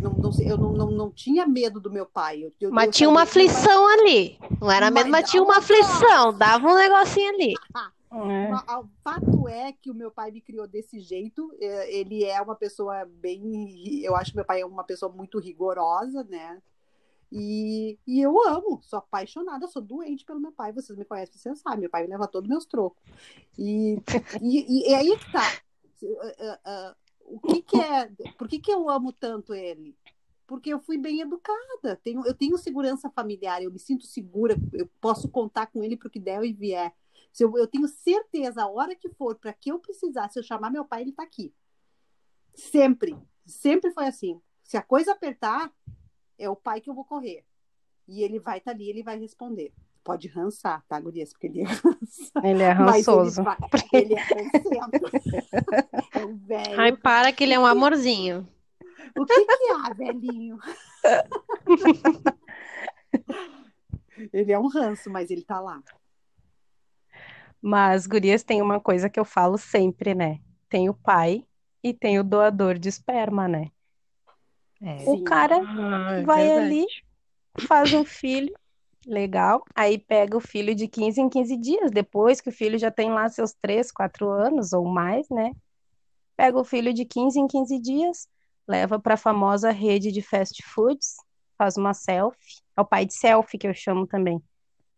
não, 0.00 0.12
não, 0.12 0.30
eu 0.40 0.56
não, 0.56 0.72
não, 0.72 0.90
não 0.92 1.10
tinha 1.10 1.44
medo 1.44 1.80
do 1.80 1.90
meu 1.90 2.06
pai. 2.06 2.44
Eu, 2.44 2.52
eu, 2.60 2.70
mas 2.70 2.86
eu 2.86 2.92
tinha 2.92 3.08
uma 3.08 3.22
aflição 3.22 3.88
ali. 3.88 4.38
Não 4.60 4.70
era 4.70 4.92
medo, 4.92 5.10
mas, 5.10 5.22
mas 5.22 5.30
tinha 5.30 5.42
uma 5.42 5.58
aflição. 5.58 6.32
Dava 6.32 6.68
um 6.68 6.76
negocinho 6.76 7.34
ali. 7.34 7.54
É. 8.10 8.50
O 8.78 8.88
fato 9.04 9.46
é 9.48 9.70
que 9.70 9.90
o 9.90 9.94
meu 9.94 10.10
pai 10.10 10.30
me 10.30 10.40
criou 10.40 10.66
desse 10.66 10.98
jeito. 10.98 11.54
É, 11.60 11.94
ele 11.94 12.24
é 12.24 12.40
uma 12.40 12.54
pessoa 12.54 13.04
bem. 13.04 14.00
Eu 14.02 14.16
acho 14.16 14.30
que 14.30 14.36
meu 14.36 14.46
pai 14.46 14.62
é 14.62 14.64
uma 14.64 14.82
pessoa 14.82 15.12
muito 15.12 15.38
rigorosa, 15.38 16.24
né? 16.24 16.58
E, 17.30 17.98
e 18.06 18.20
eu 18.20 18.34
amo, 18.48 18.80
sou 18.82 18.98
apaixonada, 18.98 19.66
sou 19.66 19.82
doente 19.82 20.24
pelo 20.24 20.40
meu 20.40 20.52
pai. 20.52 20.72
Vocês 20.72 20.98
me 20.98 21.04
conhecem, 21.04 21.38
vocês 21.38 21.58
sabem. 21.60 21.80
Meu 21.80 21.90
pai 21.90 22.02
me 22.02 22.08
leva 22.08 22.26
todos 22.26 22.48
meus 22.48 22.64
trocos. 22.64 23.02
E, 23.56 23.98
e, 24.40 24.90
e, 24.90 24.94
aí 24.94 25.16
que 25.16 25.32
tá. 25.32 25.42
Uh, 26.02 26.14
uh, 26.14 26.96
o 27.36 27.40
que, 27.40 27.62
que 27.62 27.80
é. 27.80 28.06
Por 28.38 28.48
que, 28.48 28.58
que 28.58 28.72
eu 28.72 28.88
amo 28.88 29.12
tanto 29.12 29.54
ele? 29.54 29.96
Porque 30.46 30.72
eu 30.72 30.80
fui 30.80 30.96
bem 30.96 31.20
educada. 31.20 31.96
Tenho, 32.02 32.26
eu 32.26 32.34
tenho 32.34 32.56
segurança 32.56 33.10
familiar, 33.10 33.62
eu 33.62 33.70
me 33.70 33.78
sinto 33.78 34.06
segura, 34.06 34.56
eu 34.72 34.88
posso 35.00 35.28
contar 35.28 35.66
com 35.66 35.84
ele 35.84 35.96
para 35.96 36.08
o 36.08 36.10
que 36.10 36.18
der 36.18 36.42
e 36.42 36.52
vier. 36.52 36.94
Se 37.30 37.44
eu, 37.44 37.56
eu 37.58 37.66
tenho 37.66 37.86
certeza, 37.86 38.62
a 38.62 38.68
hora 38.68 38.96
que 38.96 39.10
for, 39.10 39.34
para 39.34 39.52
que 39.52 39.70
eu 39.70 39.78
precisar, 39.78 40.30
se 40.30 40.38
eu 40.38 40.42
chamar 40.42 40.70
meu 40.70 40.84
pai, 40.84 41.02
ele 41.02 41.10
está 41.10 41.22
aqui. 41.22 41.52
Sempre. 42.54 43.14
Sempre 43.46 43.90
foi 43.90 44.06
assim. 44.06 44.40
Se 44.64 44.76
a 44.76 44.82
coisa 44.82 45.12
apertar, 45.12 45.72
é 46.38 46.48
o 46.48 46.56
pai 46.56 46.80
que 46.80 46.88
eu 46.88 46.94
vou 46.94 47.04
correr. 47.04 47.44
E 48.06 48.22
ele 48.22 48.38
vai 48.38 48.58
estar 48.58 48.70
tá 48.70 48.76
ali, 48.76 48.88
ele 48.88 49.02
vai 49.02 49.18
responder. 49.18 49.72
Pode 50.02 50.28
rançar, 50.28 50.82
tá, 50.88 50.98
Gurias? 50.98 51.30
Porque 51.32 51.48
ele 51.48 51.60
é 51.60 51.64
rançoso. 51.64 52.32
Ele 52.42 52.62
é 52.62 52.70
rançoso. 52.70 53.42
Ele, 53.92 53.92
ele 53.92 54.14
é 54.14 54.20
rançento. 54.20 55.10
é 56.14 56.24
um 56.24 56.36
velho. 56.36 56.80
Ai, 56.80 56.96
para 56.96 57.30
que 57.32 57.44
ele 57.44 57.52
é 57.52 57.58
um 57.58 57.66
amorzinho. 57.66 58.48
O 59.16 59.26
que 59.26 59.44
que 59.44 59.72
há, 59.72 59.92
velhinho? 59.92 60.58
ele 64.32 64.52
é 64.52 64.58
um 64.58 64.68
ranço, 64.68 65.10
mas 65.10 65.30
ele 65.30 65.42
tá 65.42 65.60
lá. 65.60 65.82
Mas, 67.60 68.06
gurias, 68.06 68.42
tem 68.42 68.62
uma 68.62 68.80
coisa 68.80 69.10
que 69.10 69.18
eu 69.18 69.24
falo 69.24 69.58
sempre, 69.58 70.14
né? 70.14 70.40
Tem 70.68 70.88
o 70.88 70.94
pai 70.94 71.44
e 71.82 71.92
tem 71.92 72.18
o 72.18 72.24
doador 72.24 72.78
de 72.78 72.88
esperma, 72.88 73.48
né? 73.48 73.70
É. 74.80 75.04
O 75.06 75.22
cara 75.24 75.56
ah, 75.56 76.18
é 76.18 76.22
vai 76.22 76.46
verdade. 76.46 76.66
ali, 76.66 76.86
faz 77.66 77.92
um 77.92 78.04
filho, 78.04 78.54
legal, 79.06 79.64
aí 79.74 79.98
pega 79.98 80.36
o 80.36 80.40
filho 80.40 80.74
de 80.74 80.86
15 80.86 81.20
em 81.20 81.28
15 81.28 81.56
dias, 81.56 81.90
depois 81.90 82.40
que 82.40 82.50
o 82.50 82.52
filho 82.52 82.78
já 82.78 82.90
tem 82.90 83.10
lá 83.10 83.28
seus 83.28 83.52
3, 83.54 83.90
4 83.90 84.28
anos 84.28 84.72
ou 84.72 84.84
mais, 84.84 85.28
né? 85.30 85.52
Pega 86.36 86.58
o 86.58 86.64
filho 86.64 86.92
de 86.92 87.04
15 87.04 87.40
em 87.40 87.46
15 87.46 87.80
dias, 87.80 88.28
leva 88.66 88.98
para 88.98 89.14
a 89.14 89.18
famosa 89.18 89.70
rede 89.70 90.12
de 90.12 90.22
fast 90.22 90.62
foods, 90.62 91.16
faz 91.56 91.76
uma 91.76 91.94
selfie, 91.94 92.60
é 92.76 92.80
o 92.80 92.84
pai 92.84 93.06
de 93.06 93.14
selfie 93.14 93.58
que 93.58 93.66
eu 93.66 93.74
chamo 93.74 94.06
também. 94.06 94.40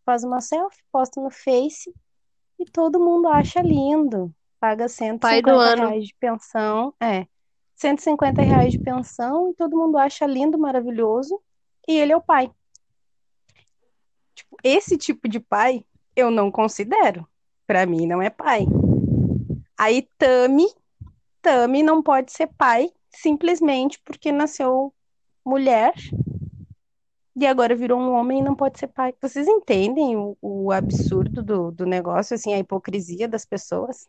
Faz 0.05 0.25
uma 0.25 0.41
selfie, 0.41 0.83
posta 0.91 1.21
no 1.21 1.31
Face 1.31 1.95
e 2.59 2.65
todo 2.65 3.01
mundo 3.01 3.29
acha 3.29 3.63
lindo. 3.63 4.35
Paga 4.59 4.89
150 4.89 5.77
reais 5.77 6.07
de 6.07 6.15
pensão. 6.21 6.93
É. 7.01 7.27
150 7.81 8.43
reais 8.43 8.73
de 8.73 8.79
pensão 8.79 9.51
e 9.51 9.55
todo 9.55 9.77
mundo 9.77 9.97
acha 9.97 10.27
lindo, 10.27 10.59
maravilhoso. 10.59 11.41
E 11.89 11.99
ele 11.99 12.13
é 12.13 12.17
o 12.17 12.21
pai. 12.21 12.51
Tipo, 14.35 14.57
esse 14.63 14.99
tipo 14.99 15.27
de 15.27 15.41
pai 15.41 15.83
eu 16.15 16.31
não 16.31 16.51
considero. 16.51 17.27
Para 17.67 17.87
mim 17.87 18.07
não 18.07 18.21
é 18.21 18.29
pai. 18.29 18.67
Aí 19.79 20.07
Tami, 20.19 20.67
Tami 21.41 21.83
não 21.83 22.03
pode 22.03 22.33
ser 22.33 22.49
pai 22.49 22.93
simplesmente 23.09 23.99
porque 24.05 24.31
nasceu 24.31 24.93
mulher 25.43 25.95
e 27.35 27.47
agora 27.47 27.75
virou 27.75 27.99
um 27.99 28.13
homem 28.13 28.41
e 28.41 28.43
não 28.43 28.55
pode 28.55 28.79
ser 28.79 28.89
pai. 28.89 29.15
Vocês 29.23 29.49
entendem 29.49 30.19
o, 30.19 30.37
o 30.43 30.71
absurdo 30.71 31.43
do, 31.43 31.71
do 31.71 31.87
negócio, 31.87 32.35
assim, 32.35 32.53
a 32.53 32.59
hipocrisia 32.59 33.27
das 33.27 33.47
pessoas? 33.47 34.07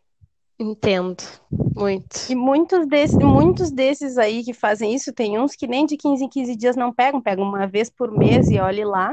Entendo, 0.62 1.24
muito. 1.50 2.30
E 2.30 2.36
muitos, 2.36 2.86
desse, 2.86 3.18
muitos 3.18 3.72
desses 3.72 4.16
aí 4.16 4.44
que 4.44 4.52
fazem 4.52 4.94
isso, 4.94 5.12
tem 5.12 5.36
uns 5.36 5.56
que 5.56 5.66
nem 5.66 5.84
de 5.84 5.96
15 5.96 6.24
em 6.24 6.28
15 6.28 6.54
dias 6.54 6.76
não 6.76 6.92
pegam, 6.92 7.20
pegam 7.20 7.44
uma 7.44 7.66
vez 7.66 7.90
por 7.90 8.16
mês 8.16 8.48
e 8.48 8.60
olhe 8.60 8.84
lá, 8.84 9.12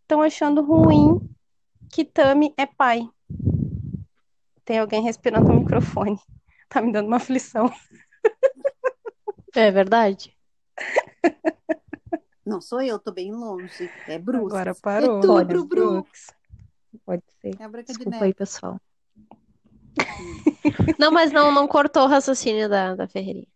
estão 0.00 0.20
achando 0.20 0.60
ruim 0.60 1.20
que 1.92 2.04
Tami 2.04 2.52
é 2.56 2.66
pai. 2.66 3.08
Tem 4.64 4.80
alguém 4.80 5.00
respirando 5.00 5.48
no 5.52 5.60
microfone. 5.60 6.18
Tá 6.68 6.80
me 6.80 6.90
dando 6.90 7.06
uma 7.06 7.18
aflição. 7.18 7.70
É 9.54 9.70
verdade. 9.70 10.34
Não 12.46 12.62
sou 12.62 12.80
eu, 12.80 12.98
tô 12.98 13.12
bem 13.12 13.30
longe. 13.30 13.90
É 14.08 14.18
Bruce. 14.18 14.46
Agora 14.46 14.74
parou. 14.74 15.18
É 15.18 15.20
tu, 15.20 15.26
Pode, 15.26 15.48
Bru, 15.48 15.66
Bru. 15.66 16.06
Pode 17.04 17.22
ser. 17.42 17.60
É 17.60 17.82
Desculpa 17.82 18.16
de 18.16 18.24
aí, 18.24 18.32
pessoal. 18.32 18.80
Não, 20.98 21.10
mas 21.10 21.32
não, 21.32 21.52
não 21.52 21.66
cortou 21.66 22.04
o 22.04 22.08
raciocínio 22.08 22.68
da, 22.68 22.94
da 22.94 23.08
Ferreirinha. 23.08 23.46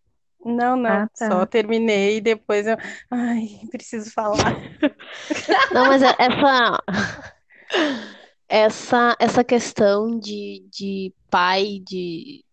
Não, 0.43 0.75
não. 0.75 0.89
Ah, 0.89 1.09
tá. 1.17 1.27
Só 1.29 1.45
terminei 1.45 2.17
e 2.17 2.21
depois 2.21 2.65
eu. 2.67 2.77
Ai, 3.11 3.47
preciso 3.69 4.11
falar. 4.11 4.37
Não, 5.73 5.87
mas 5.87 6.01
é- 6.01 6.15
essa. 6.17 6.83
Essa, 8.49 9.15
essa 9.19 9.43
questão 9.43 10.17
de, 10.17 10.65
de 10.71 11.13
pai 11.29 11.81
de, 11.85 12.45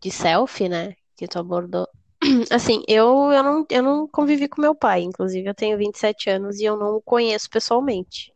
de 0.00 0.10
selfie, 0.10 0.68
né? 0.68 0.94
Que 1.16 1.26
tu 1.26 1.38
abordou. 1.40 1.88
Assim, 2.48 2.84
eu, 2.86 3.32
eu, 3.32 3.42
não, 3.42 3.66
eu 3.68 3.82
não 3.82 4.06
convivi 4.06 4.48
com 4.48 4.62
meu 4.62 4.72
pai, 4.72 5.02
inclusive 5.02 5.48
eu 5.48 5.54
tenho 5.54 5.76
27 5.76 6.30
anos 6.30 6.60
e 6.60 6.64
eu 6.64 6.76
não 6.76 6.94
o 6.94 7.02
conheço 7.02 7.50
pessoalmente. 7.50 8.32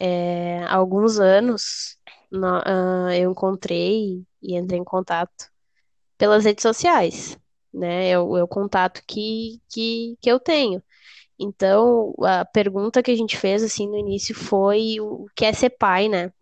É, 0.00 0.64
há 0.64 0.74
alguns 0.74 1.20
anos 1.20 1.97
no- 2.30 2.62
ah, 2.64 3.16
eu 3.16 3.30
encontrei 3.32 4.24
e 4.42 4.56
entrei 4.56 4.78
em 4.80 4.84
contato 4.84 5.50
pelas 6.18 6.44
redes 6.44 6.62
sociais, 6.62 7.38
né? 7.74 8.10
É 8.10 8.18
o, 8.20 8.36
é 8.38 8.42
o 8.44 8.48
contato 8.48 9.02
que, 9.06 9.60
que, 9.70 10.16
que 10.20 10.30
eu 10.30 10.40
tenho. 10.40 10.82
Então, 11.38 12.14
a 12.22 12.44
pergunta 12.46 13.02
que 13.02 13.10
a 13.12 13.16
gente 13.16 13.36
fez 13.38 13.62
assim 13.64 13.88
no 13.88 13.98
início 13.98 14.34
foi 14.34 15.00
o 15.00 15.26
que 15.36 15.44
é 15.46 15.52
ser 15.52 15.70
pai, 15.72 16.08
né? 16.08 16.32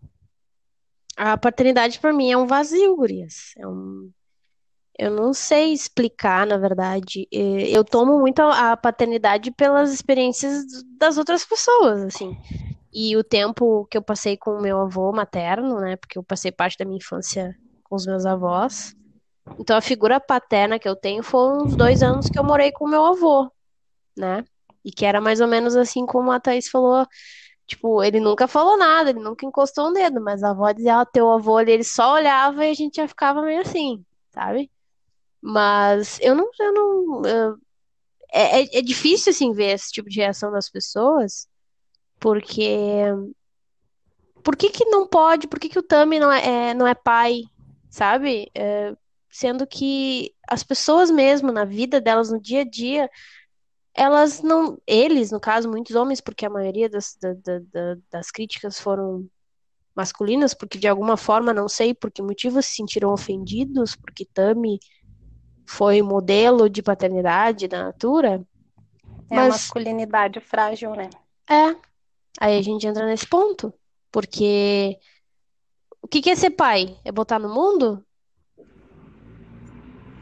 A 1.17 1.37
paternidade 1.39 1.99
para 1.99 2.13
mim 2.13 2.31
é 2.31 2.37
um 2.37 2.47
vazio, 2.47 2.95
gurias. 2.97 3.53
É 3.57 3.67
um, 3.67 4.11
eu 4.99 5.11
não 5.11 5.35
sei 5.35 5.73
explicar, 5.73 6.47
na 6.47 6.59
verdade. 6.59 7.29
É, 7.33 7.71
Eu 7.77 7.85
tomo 7.85 8.19
muito 8.21 8.41
a 8.43 8.77
paternidade 8.77 9.51
pelas 9.53 9.93
experiências 9.93 10.65
das 10.99 11.19
outras 11.19 11.45
pessoas, 11.45 12.03
assim. 12.05 12.37
E 12.97 13.17
o 13.17 13.25
tempo 13.25 13.87
que 13.91 13.99
eu 13.99 14.03
passei 14.03 14.37
com 14.39 14.53
o 14.53 14.63
meu 14.63 14.81
avô 14.81 15.13
materno, 15.13 15.81
né? 15.81 15.97
Porque 15.97 16.19
eu 16.19 16.25
passei 16.25 16.53
parte 16.53 16.79
da 16.79 16.87
minha 16.87 16.99
infância 16.99 17.57
com 17.85 17.97
os 17.97 18.07
meus 18.07 18.27
avós. 18.27 18.95
Então 19.59 19.77
a 19.77 19.83
figura 19.83 20.21
paterna 20.21 20.79
que 20.79 20.89
eu 20.89 20.97
tenho 20.97 21.23
foram 21.23 21.67
os 21.67 21.77
dois 21.77 22.03
anos 22.03 22.29
que 22.31 22.39
eu 22.39 22.45
morei 22.45 22.73
com 22.73 22.87
o 22.87 22.91
meu 22.91 23.05
avô, 23.07 23.51
né? 24.17 24.45
E 24.85 24.93
que 24.93 25.05
era 25.07 25.21
mais 25.21 25.41
ou 25.41 25.49
menos 25.49 25.77
assim 25.77 26.07
como 26.07 26.33
a 26.33 26.41
Thaís 26.41 26.69
falou. 26.69 27.07
Tipo, 27.67 28.03
ele 28.05 28.21
nunca 28.21 28.49
falou 28.49 28.77
nada, 28.79 29.11
ele 29.11 29.21
nunca 29.21 29.47
encostou 29.47 29.89
o 29.89 29.93
dedo, 29.93 30.21
mas 30.23 30.43
a 30.43 30.51
avó 30.53 30.71
dizia, 30.73 31.01
ah, 31.01 31.07
teu 31.07 31.31
avô 31.33 31.61
ele 31.61 31.85
só 31.85 32.15
olhava 32.15 32.67
e 32.67 32.71
a 32.71 32.75
gente 32.75 32.97
já 32.97 33.09
ficava 33.09 33.43
meio 33.43 33.63
assim, 33.63 34.05
sabe? 34.33 34.71
Mas 35.43 36.19
eu 36.21 36.35
não, 36.35 36.51
eu 36.61 36.73
não, 36.75 37.23
eu- 37.27 37.59
é, 38.33 38.63
é, 38.63 38.79
é 38.79 38.83
difícil 38.83 39.31
assim 39.31 39.53
ver 39.53 39.75
esse 39.75 39.93
tipo 39.93 40.09
de 40.09 40.19
reação 40.21 40.51
das 40.53 40.71
pessoas, 40.71 41.49
porque 42.19 43.11
por 44.43 44.57
que 44.57 44.71
que 44.71 44.85
não 44.87 45.07
pode? 45.07 45.47
Por 45.49 45.59
que 45.59 45.69
que 45.69 45.79
o 45.79 45.83
Tami 45.83 46.19
não 46.19 46.31
é, 46.33 46.71
é- 46.71 46.75
não 46.75 46.87
é 46.87 46.95
pai, 46.95 47.43
sabe? 47.91 48.51
É, 48.55 48.95
sendo 49.31 49.67
que 49.67 50.33
as 50.49 50.63
pessoas 50.63 51.11
mesmo 51.11 51.51
na 51.53 51.65
vida 51.65 52.01
delas 52.01 52.31
no 52.31 52.41
dia 52.41 52.61
a 52.63 52.65
dia, 52.65 53.11
elas 53.95 54.43
não, 54.43 54.79
eles, 54.87 55.31
no 55.31 55.41
caso, 55.41 55.69
muitos 55.71 55.97
homens, 55.97 56.21
porque 56.21 56.47
a 56.47 56.51
maioria 56.51 56.89
das, 56.89 57.17
da- 57.21 57.33
da- 57.35 57.59
da- 57.73 58.01
das 58.11 58.31
críticas 58.31 58.79
foram 58.79 59.27
masculinas, 59.95 60.53
porque 60.55 60.79
de 60.79 60.87
alguma 60.87 61.17
forma, 61.17 61.53
não 61.55 61.69
sei 61.69 61.95
por 61.95 62.11
que 62.13 62.23
motivo, 62.23 62.63
se 62.63 62.75
sentiram 62.75 63.13
ofendidos, 63.13 63.97
porque 63.97 64.27
Tami 64.27 64.79
foi 65.67 66.03
modelo 66.03 66.69
de 66.69 66.83
paternidade 66.83 67.67
da 67.67 67.85
Natura, 67.85 68.45
É 69.31 69.35
a 69.35 69.39
mas 69.39 69.49
masculinidade 69.49 70.39
frágil, 70.41 70.95
né? 70.95 71.09
é, 71.51 71.75
aí 72.41 72.59
a 72.59 72.63
gente 72.63 72.87
entra 72.87 73.07
nesse 73.07 73.27
ponto, 73.27 73.73
porque 74.11 74.99
O 76.03 76.09
que 76.09 76.21
que 76.23 76.31
é 76.31 76.37
ser 76.37 76.51
pai? 76.51 76.97
É 77.05 77.11
botar 77.11 77.39
no 77.39 77.49
mundo? 77.53 78.05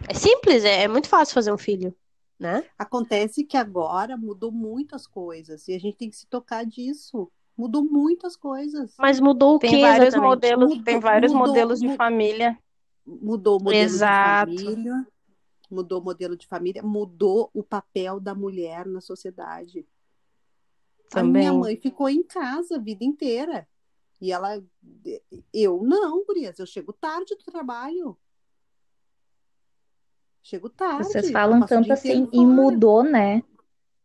É 0.08 0.14
simples, 0.14 0.64
é, 0.64 0.84
é 0.84 0.88
muito 0.88 1.08
fácil 1.08 1.34
fazer 1.34 1.52
um 1.52 1.58
filho, 1.58 1.94
né? 2.38 2.64
Acontece 2.78 3.44
que 3.44 3.56
agora 3.56 4.16
mudou 4.16 4.50
muitas 4.52 5.06
coisas 5.06 5.66
e 5.68 5.74
a 5.74 5.78
gente 5.78 5.96
tem 5.96 6.10
que 6.10 6.16
se 6.16 6.26
tocar 6.26 6.64
disso. 6.64 7.30
Mudou 7.56 7.84
muitas 7.84 8.36
coisas. 8.36 8.94
Mas 8.98 9.20
mudou 9.20 9.56
o 9.56 9.58
Tem 9.58 9.70
que 9.70 9.80
vários 9.80 10.08
exatamente? 10.08 10.28
modelos, 10.30 10.68
Mudou- 10.70 10.84
tem 10.84 11.00
vários 11.00 11.32
mudou- 11.32 11.46
modelos 11.48 11.80
de 11.80 11.96
família. 11.96 12.58
Mudou 13.06 13.60
o 13.60 13.62
modelo 13.62 13.84
Exato. 13.84 14.50
de 14.50 14.62
família, 14.64 15.06
mudou 15.70 16.00
o 16.00 16.04
modelo 16.04 16.36
de 16.36 16.46
família, 16.46 16.82
mudou 16.82 17.50
o 17.54 17.62
papel 17.62 18.18
da 18.18 18.34
mulher 18.34 18.86
na 18.86 19.00
sociedade. 19.00 19.86
A 21.12 21.22
minha 21.22 21.50
Também. 21.50 21.58
mãe 21.58 21.76
ficou 21.76 22.08
em 22.08 22.22
casa 22.22 22.76
a 22.76 22.80
vida 22.80 23.04
inteira. 23.04 23.68
E 24.20 24.32
ela. 24.32 24.62
Eu 25.52 25.82
não, 25.82 26.24
Gurias, 26.24 26.58
eu 26.58 26.66
chego 26.66 26.92
tarde 26.92 27.34
do 27.36 27.44
trabalho. 27.44 28.16
Chego 30.42 30.68
tarde. 30.68 31.04
Vocês 31.04 31.30
falam 31.30 31.64
tanto 31.66 31.92
assim 31.92 32.28
e 32.32 32.44
mudou, 32.44 33.02
né? 33.02 33.42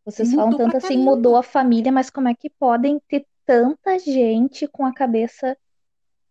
Vocês 0.06 0.32
falam 0.32 0.52
Mudou 0.52 0.60
tanto 0.60 0.70
pra 0.72 0.78
assim, 0.80 0.96
caramba. 0.96 1.16
mudou 1.16 1.36
a 1.36 1.44
família, 1.44 1.92
mas 1.92 2.10
como 2.10 2.28
é 2.28 2.34
que 2.34 2.50
podem 2.50 3.00
ter 3.08 3.26
tanta 3.46 4.00
gente 4.00 4.68
com 4.68 4.86
a 4.86 4.94
cabeça 4.94 5.58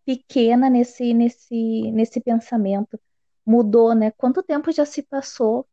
pequena 0.04 0.70
nesse, 0.70 1.12
nesse, 1.14 1.90
nesse 1.92 2.20
pensamento? 2.20 2.98
Mudou, 3.44 3.94
né? 3.94 4.10
Quanto 4.10 4.42
tempo 4.42 4.72
já 4.72 4.84
se 4.84 5.02
passou, 5.02 5.66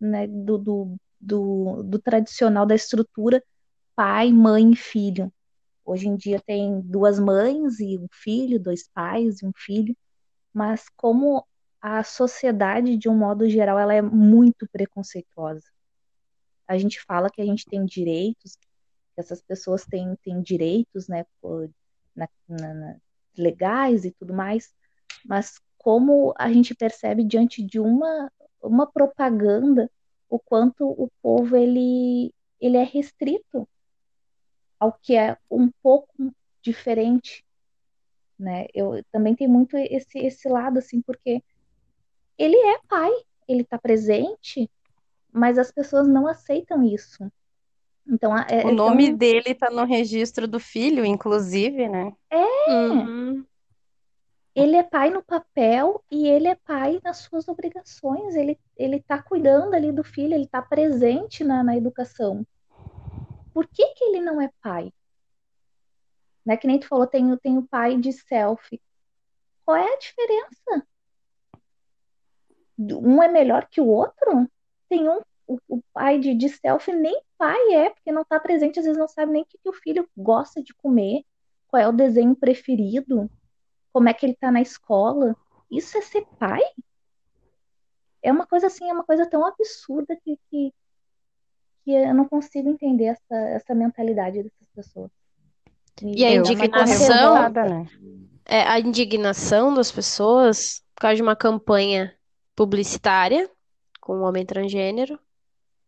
né, 0.00 0.26
do, 0.26 0.58
do, 0.58 0.96
do, 1.20 1.82
do 1.82 1.98
tradicional 1.98 2.66
da 2.66 2.74
estrutura 2.74 3.42
pai, 3.96 4.32
mãe 4.32 4.72
e 4.72 4.76
filho? 4.76 5.32
Hoje 5.84 6.08
em 6.08 6.16
dia 6.16 6.40
tem 6.46 6.80
duas 6.82 7.18
mães 7.18 7.80
e 7.80 7.98
um 7.98 8.06
filho, 8.12 8.60
dois 8.60 8.88
pais 8.88 9.42
e 9.42 9.46
um 9.46 9.52
filho, 9.56 9.96
mas 10.54 10.88
como 10.96 11.46
a 11.80 12.02
sociedade, 12.04 12.96
de 12.96 13.08
um 13.08 13.16
modo 13.16 13.48
geral, 13.48 13.78
ela 13.78 13.94
é 13.94 14.02
muito 14.02 14.68
preconceituosa. 14.70 15.64
A 16.68 16.76
gente 16.78 17.00
fala 17.04 17.30
que 17.30 17.40
a 17.40 17.46
gente 17.46 17.64
tem 17.66 17.84
direitos, 17.84 18.56
que 18.56 19.20
essas 19.20 19.40
pessoas 19.42 19.84
têm, 19.86 20.16
têm 20.22 20.42
direitos, 20.42 21.08
né, 21.08 21.24
na- 22.14 22.28
na- 22.48 22.96
legais 23.36 24.04
e 24.04 24.10
tudo 24.12 24.34
mais, 24.34 24.72
mas 25.24 25.60
como 25.78 26.34
a 26.38 26.52
gente 26.52 26.74
percebe 26.74 27.24
diante 27.24 27.62
de 27.62 27.78
uma, 27.78 28.30
uma 28.62 28.90
propaganda 28.90 29.90
o 30.28 30.38
quanto 30.38 30.84
o 30.88 31.10
povo 31.22 31.56
ele, 31.56 32.34
ele 32.60 32.76
é 32.76 32.82
restrito 32.84 33.68
ao 34.78 34.92
que 34.92 35.16
é 35.16 35.36
um 35.50 35.70
pouco 35.82 36.12
diferente, 36.62 37.44
né? 38.38 38.66
Eu 38.74 39.02
também 39.12 39.34
tem 39.34 39.48
muito 39.48 39.76
esse 39.76 40.18
esse 40.18 40.48
lado 40.48 40.78
assim, 40.78 41.00
porque 41.02 41.42
ele 42.38 42.56
é 42.56 42.78
pai, 42.88 43.10
ele 43.48 43.62
está 43.62 43.78
presente, 43.78 44.70
mas 45.32 45.58
as 45.58 45.72
pessoas 45.72 46.06
não 46.06 46.26
aceitam 46.26 46.82
isso. 46.82 47.30
Então, 48.06 48.36
é, 48.36 48.64
O 48.64 48.70
é 48.70 48.72
nome 48.72 49.08
tão- 49.08 49.16
dele 49.16 49.54
tá 49.54 49.70
no 49.70 49.84
registro 49.84 50.46
do 50.46 50.60
filho, 50.60 51.04
inclusive, 51.04 51.88
né? 51.88 52.12
Uhum. 52.68 53.44
ele 54.54 54.76
é 54.76 54.82
pai 54.82 55.10
no 55.10 55.22
papel 55.22 56.02
e 56.10 56.26
ele 56.26 56.48
é 56.48 56.54
pai 56.54 57.00
nas 57.02 57.18
suas 57.18 57.46
obrigações. 57.48 58.34
Ele 58.34 58.58
ele 58.76 58.96
está 58.96 59.22
cuidando 59.22 59.74
ali 59.74 59.90
do 59.92 60.04
filho, 60.04 60.34
ele 60.34 60.44
está 60.44 60.60
presente 60.62 61.42
na, 61.42 61.62
na 61.64 61.76
educação. 61.76 62.46
Por 63.56 63.66
que 63.66 63.86
que 63.94 64.04
ele 64.04 64.20
não 64.20 64.38
é 64.38 64.50
pai? 64.62 64.92
Né? 66.44 66.58
Que 66.58 66.66
nem 66.66 66.78
tu 66.78 66.86
falou, 66.86 67.06
tem, 67.06 67.34
tem 67.38 67.56
o 67.56 67.66
pai 67.66 67.96
de 67.96 68.12
selfie. 68.12 68.82
Qual 69.64 69.78
é 69.78 69.94
a 69.94 69.96
diferença? 69.96 70.86
Um 72.78 73.22
é 73.22 73.28
melhor 73.28 73.66
que 73.66 73.80
o 73.80 73.86
outro? 73.86 74.46
Tem 74.90 75.08
um, 75.08 75.22
o, 75.46 75.58
o 75.68 75.82
pai 75.94 76.18
de, 76.18 76.34
de 76.34 76.50
selfie 76.50 76.92
nem 76.92 77.18
pai 77.38 77.58
é, 77.72 77.88
porque 77.88 78.12
não 78.12 78.20
está 78.20 78.38
presente, 78.38 78.78
às 78.78 78.84
vezes 78.84 78.98
não 78.98 79.08
sabe 79.08 79.32
nem 79.32 79.40
o 79.40 79.46
que, 79.46 79.56
que 79.56 79.68
o 79.70 79.72
filho 79.72 80.06
gosta 80.14 80.62
de 80.62 80.74
comer, 80.74 81.24
qual 81.66 81.82
é 81.82 81.88
o 81.88 81.92
desenho 81.92 82.36
preferido, 82.36 83.30
como 83.90 84.06
é 84.10 84.12
que 84.12 84.26
ele 84.26 84.34
está 84.34 84.52
na 84.52 84.60
escola. 84.60 85.34
Isso 85.70 85.96
é 85.96 86.02
ser 86.02 86.26
pai? 86.38 86.60
É 88.22 88.30
uma 88.30 88.46
coisa 88.46 88.66
assim, 88.66 88.86
é 88.90 88.92
uma 88.92 89.04
coisa 89.04 89.24
tão 89.24 89.46
absurda 89.46 90.14
que, 90.14 90.38
que, 90.50 90.74
que 91.86 91.92
eu 91.92 92.12
não 92.12 92.28
consigo 92.28 92.68
entender 92.68 93.04
essa, 93.04 93.36
essa 93.36 93.72
mentalidade 93.72 94.42
dessas 94.42 94.68
pessoas. 94.74 95.10
E 96.02 96.24
a 96.24 96.30
dá 96.30 96.34
uma 96.34 96.40
indignação- 96.40 97.52
né? 97.52 97.86
É 98.44 98.62
a 98.62 98.80
indignação 98.80 99.72
das 99.72 99.92
pessoas 99.92 100.82
por 100.96 101.02
causa 101.02 101.14
de 101.14 101.22
uma 101.22 101.36
campanha 101.36 102.12
publicitária 102.56 103.48
com 104.00 104.16
um 104.16 104.22
homem 104.22 104.44
transgênero, 104.44 105.16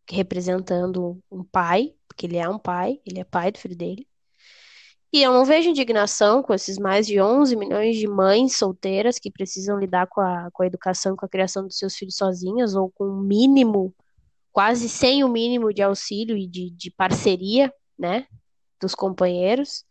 representando 0.09 1.19
um 1.31 1.43
pai, 1.43 1.95
porque 2.07 2.27
ele 2.27 2.37
é 2.37 2.49
um 2.49 2.59
pai, 2.61 3.01
ele 3.05 3.19
é 3.19 3.25
pai 3.25 3.51
do 3.51 3.59
filho 3.59 3.77
dele. 3.77 4.07
E 5.13 5.21
eu 5.21 5.33
não 5.33 5.45
vejo 5.45 5.69
indignação 5.71 6.45
com 6.45 6.55
esses 6.55 6.79
mais 6.79 7.09
de 7.09 7.21
11 7.21 7.57
milhões 7.57 7.97
de 7.97 8.07
mães 8.07 8.57
solteiras 8.57 9.19
que 9.19 9.33
precisam 9.33 9.79
lidar 9.79 10.07
com 10.07 10.21
a, 10.21 10.49
com 10.53 10.63
a 10.63 10.67
educação, 10.67 11.17
com 11.17 11.27
a 11.27 11.29
criação 11.29 11.67
dos 11.67 11.77
seus 11.77 11.97
filhos 11.97 12.17
sozinhas, 12.17 12.75
ou 12.77 12.89
com 12.91 13.05
o 13.05 13.21
mínimo, 13.21 13.93
quase 14.59 14.89
sem 14.89 15.23
o 15.23 15.29
mínimo 15.29 15.73
de 15.73 15.83
auxílio 15.83 16.37
e 16.37 16.45
de, 16.45 16.71
de 16.71 16.91
parceria, 16.91 17.73
né, 17.97 18.27
dos 18.81 18.93
companheiros 18.93 19.85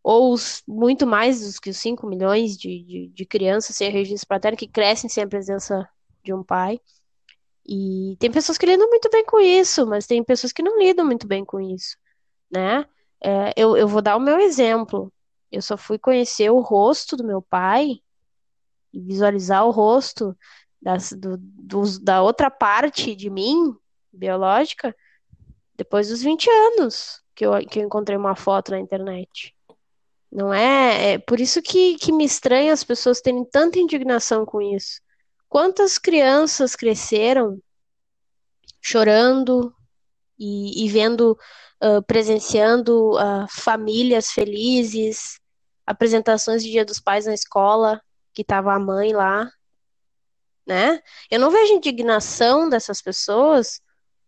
ou 0.00 0.32
os, 0.32 0.62
muito 0.64 1.08
mais 1.08 1.40
dos 1.40 1.58
que 1.58 1.70
os 1.70 1.76
5 1.78 2.06
milhões 2.06 2.56
de, 2.56 2.84
de, 2.84 3.08
de 3.08 3.26
crianças 3.26 3.74
sem 3.74 3.90
registro 3.90 4.28
paterno 4.28 4.56
que 4.56 4.68
crescem 4.68 5.10
sem 5.10 5.24
a 5.24 5.26
presença 5.26 5.88
de 6.22 6.32
um 6.32 6.40
pai. 6.40 6.80
E 7.66 8.16
tem 8.20 8.30
pessoas 8.30 8.56
que 8.56 8.64
lidam 8.64 8.88
muito 8.88 9.10
bem 9.10 9.24
com 9.24 9.40
isso, 9.40 9.84
mas 9.84 10.06
tem 10.06 10.22
pessoas 10.22 10.52
que 10.52 10.62
não 10.62 10.78
lidam 10.78 11.04
muito 11.04 11.26
bem 11.26 11.44
com 11.44 11.60
isso, 11.60 11.96
né? 12.48 12.86
É, 13.20 13.52
eu, 13.56 13.76
eu 13.76 13.88
vou 13.88 14.00
dar 14.00 14.16
o 14.16 14.20
meu 14.20 14.38
exemplo. 14.38 15.12
Eu 15.50 15.60
só 15.60 15.76
fui 15.76 15.98
conhecer 15.98 16.48
o 16.48 16.60
rosto 16.60 17.16
do 17.16 17.24
meu 17.24 17.42
pai 17.42 18.00
e 18.92 19.00
visualizar 19.00 19.66
o 19.66 19.72
rosto 19.72 20.36
das, 20.80 21.12
do, 21.12 21.36
dos- 21.38 21.98
da 21.98 22.22
outra 22.22 22.50
parte 22.50 23.14
de 23.14 23.30
mim, 23.30 23.74
biológica, 24.12 24.94
depois 25.76 26.08
dos 26.08 26.22
20 26.22 26.48
anos 26.50 27.22
que 27.34 27.44
eu, 27.46 27.52
que 27.66 27.78
eu 27.80 27.84
encontrei 27.84 28.16
uma 28.16 28.36
foto 28.36 28.70
na 28.72 28.78
internet. 28.80 29.54
Não 30.30 30.52
é? 30.54 31.14
É 31.14 31.18
por 31.18 31.40
isso 31.40 31.60
que, 31.62 31.96
que 31.96 32.12
me 32.12 32.24
estranha 32.24 32.72
as 32.72 32.84
pessoas 32.84 33.20
terem 33.20 33.44
tanta 33.44 33.78
indignação 33.78 34.46
com 34.46 34.60
isso. 34.62 35.00
Quantas 35.48 35.98
crianças 35.98 36.76
cresceram 36.76 37.60
chorando 38.80 39.74
e, 40.38 40.84
e 40.84 40.88
vendo, 40.88 41.36
ah, 41.80 42.02
presenciando 42.02 43.16
ah, 43.18 43.46
famílias 43.50 44.30
felizes, 44.30 45.38
apresentações 45.86 46.62
de 46.62 46.70
Dia 46.70 46.84
dos 46.84 47.00
Pais 47.00 47.26
na 47.26 47.34
escola, 47.34 48.00
que 48.32 48.44
tava 48.44 48.74
a 48.74 48.78
mãe 48.78 49.12
lá, 49.12 49.50
né? 50.70 51.00
Eu 51.28 51.40
não 51.40 51.50
vejo 51.50 51.72
indignação 51.74 52.68
dessas 52.68 53.02
pessoas 53.02 53.80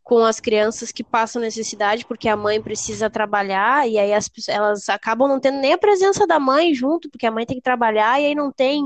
com 0.02 0.24
as 0.24 0.40
crianças 0.40 0.90
que 0.90 1.04
passam 1.04 1.40
necessidade 1.40 2.04
porque 2.04 2.28
a 2.28 2.36
mãe 2.36 2.60
precisa 2.60 3.08
trabalhar 3.08 3.88
e 3.88 3.96
aí 3.96 4.12
as, 4.12 4.28
elas 4.48 4.88
acabam 4.88 5.28
não 5.28 5.38
tendo 5.38 5.58
nem 5.58 5.72
a 5.72 5.78
presença 5.78 6.26
da 6.26 6.40
mãe 6.40 6.74
junto, 6.74 7.08
porque 7.08 7.24
a 7.24 7.30
mãe 7.30 7.46
tem 7.46 7.56
que 7.56 7.62
trabalhar 7.62 8.20
e 8.20 8.26
aí 8.26 8.34
não 8.34 8.50
tem 8.50 8.82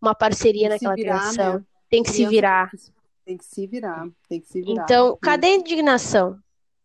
uma 0.00 0.14
parceria 0.14 0.62
Tem 0.62 0.70
naquela 0.70 0.94
virar, 0.94 1.18
criação. 1.20 1.54
né? 1.58 1.64
Tem 1.90 2.02
que 2.02 2.10
se 2.10 2.26
virar. 2.26 2.70
Tem 3.26 3.36
que, 3.36 3.44
se- 3.44 3.66
virar, 3.66 4.06
tem 4.28 4.40
que 4.40 4.46
se 4.48 4.62
virar. 4.62 4.82
Então, 4.84 5.18
cadê 5.20 5.48
a 5.48 5.54
indignação? 5.56 6.38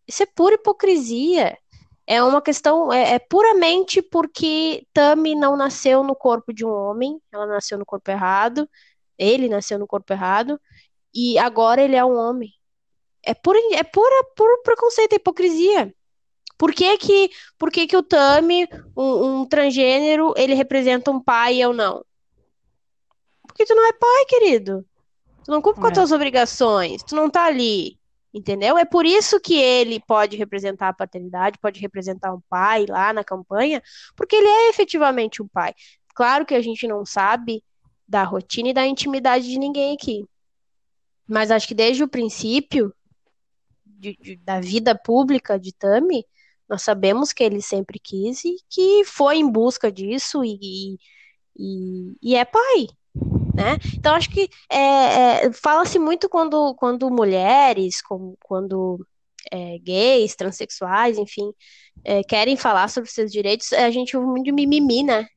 Isso 0.05 0.23
é 0.23 0.25
pura 0.25 0.55
hipocrisia. 0.55 1.57
É 2.05 2.21
uma 2.21 2.41
questão, 2.41 2.91
é, 2.91 3.13
é 3.13 3.19
puramente 3.19 4.01
porque 4.01 4.85
Tami 4.93 5.35
não 5.35 5.55
nasceu 5.55 6.03
no 6.03 6.15
corpo 6.15 6.51
de 6.51 6.65
um 6.65 6.69
homem, 6.71 7.21
ela 7.31 7.45
nasceu 7.45 7.77
no 7.77 7.85
corpo 7.85 8.09
errado, 8.11 8.67
ele 9.19 9.49
nasceu 9.49 9.77
no 9.77 9.85
corpo 9.85 10.13
errado, 10.13 10.59
e 11.13 11.37
agora 11.37 11.81
ele 11.83 11.95
é 11.95 12.03
um 12.03 12.15
homem. 12.15 12.51
É 13.21 13.33
pura, 13.33 13.59
é 13.73 13.83
pura, 13.83 14.23
puro 14.35 14.61
preconceito, 14.63 15.13
é 15.13 15.17
hipocrisia. 15.17 15.93
Por 16.57 16.73
que 16.73 16.97
que, 16.97 17.29
por 17.57 17.71
que 17.71 17.85
que 17.85 17.95
o 17.95 18.03
Tami, 18.03 18.67
um, 18.95 19.41
um 19.41 19.45
transgênero, 19.45 20.33
ele 20.35 20.53
representa 20.53 21.11
um 21.11 21.21
pai 21.21 21.55
e 21.55 21.61
eu 21.61 21.73
não? 21.73 22.03
Porque 23.47 23.65
tu 23.65 23.75
não 23.75 23.87
é 23.87 23.93
pai, 23.93 24.25
querido. 24.27 24.85
Tu 25.43 25.51
não 25.51 25.61
cumpre 25.61 25.81
com 25.81 25.87
as 25.87 25.91
É. 25.91 25.95
tuas 25.95 26.11
obrigações, 26.11 27.03
tu 27.03 27.15
não 27.15 27.29
tá 27.29 27.45
ali. 27.45 27.97
Entendeu? 28.31 28.77
É 28.77 28.85
por 28.85 29.05
isso 29.05 29.39
que 29.39 29.55
ele 29.55 29.99
pode 30.05 30.37
representar 30.37 30.89
a 30.89 30.93
paternidade, 30.93 31.57
pode 31.59 31.79
representar 31.79 32.31
um 32.31 32.41
pai 32.47 32.85
lá 32.87 33.11
na 33.11 33.23
campanha, 33.23 33.81
porque 34.15 34.35
ele 34.35 34.47
é 34.47 34.69
efetivamente 34.69 35.41
um 35.41 35.47
pai. 35.47 35.73
Claro 36.13 36.45
que 36.45 36.53
a 36.53 36.61
gente 36.61 36.87
não 36.87 37.03
sabe 37.05 37.63
da 38.09 38.23
rotina 38.23 38.69
e 38.69 38.73
da 38.73 38.87
intimidade 38.87 39.47
de 39.47 39.59
ninguém 39.59 39.93
aqui. 39.93 40.25
Mas 41.27 41.51
acho 41.51 41.67
que 41.67 41.75
desde 41.75 42.03
o 42.03 42.07
princípio 42.07 42.91
de- 43.85 44.17
de- 44.19 44.35
da 44.37 44.59
vida 44.59 44.95
pública 44.95 45.59
de 45.59 45.71
Tami, 45.71 46.25
nós 46.67 46.81
sabemos 46.81 47.31
que 47.31 47.43
ele 47.43 47.61
sempre 47.61 47.99
quis 47.99 48.43
e 48.45 48.55
que 48.67 49.03
foi 49.05 49.37
em 49.37 49.47
busca 49.49 49.91
disso 49.91 50.43
e, 50.43 50.97
e, 51.55 52.15
E, 52.21 52.35
é 52.35 52.45
pai, 52.45 52.87
né? 53.53 53.77
Então 53.95 54.15
acho 54.15 54.29
que 54.29 54.49
é, 54.71 55.45
é, 55.45 55.51
fala-se 55.53 55.99
muito 55.99 56.27
quando, 56.29 56.73
quando 56.75 57.09
mulheres, 57.11 58.01
com, 58.01 58.35
quando 58.43 59.05
é, 59.51 59.77
gays, 59.79 60.35
transexuais, 60.35 61.17
enfim, 61.17 61.51
é, 62.03 62.23
querem 62.23 62.55
falar 62.55 62.87
sobre 62.87 63.09
seus 63.09 63.31
direitos, 63.31 63.71
a 63.73 63.89
gente 63.91 64.15
ouve 64.17 64.29
muito 64.29 64.45
de 64.45 64.51
mimimi, 64.51 65.03
né? 65.03 65.27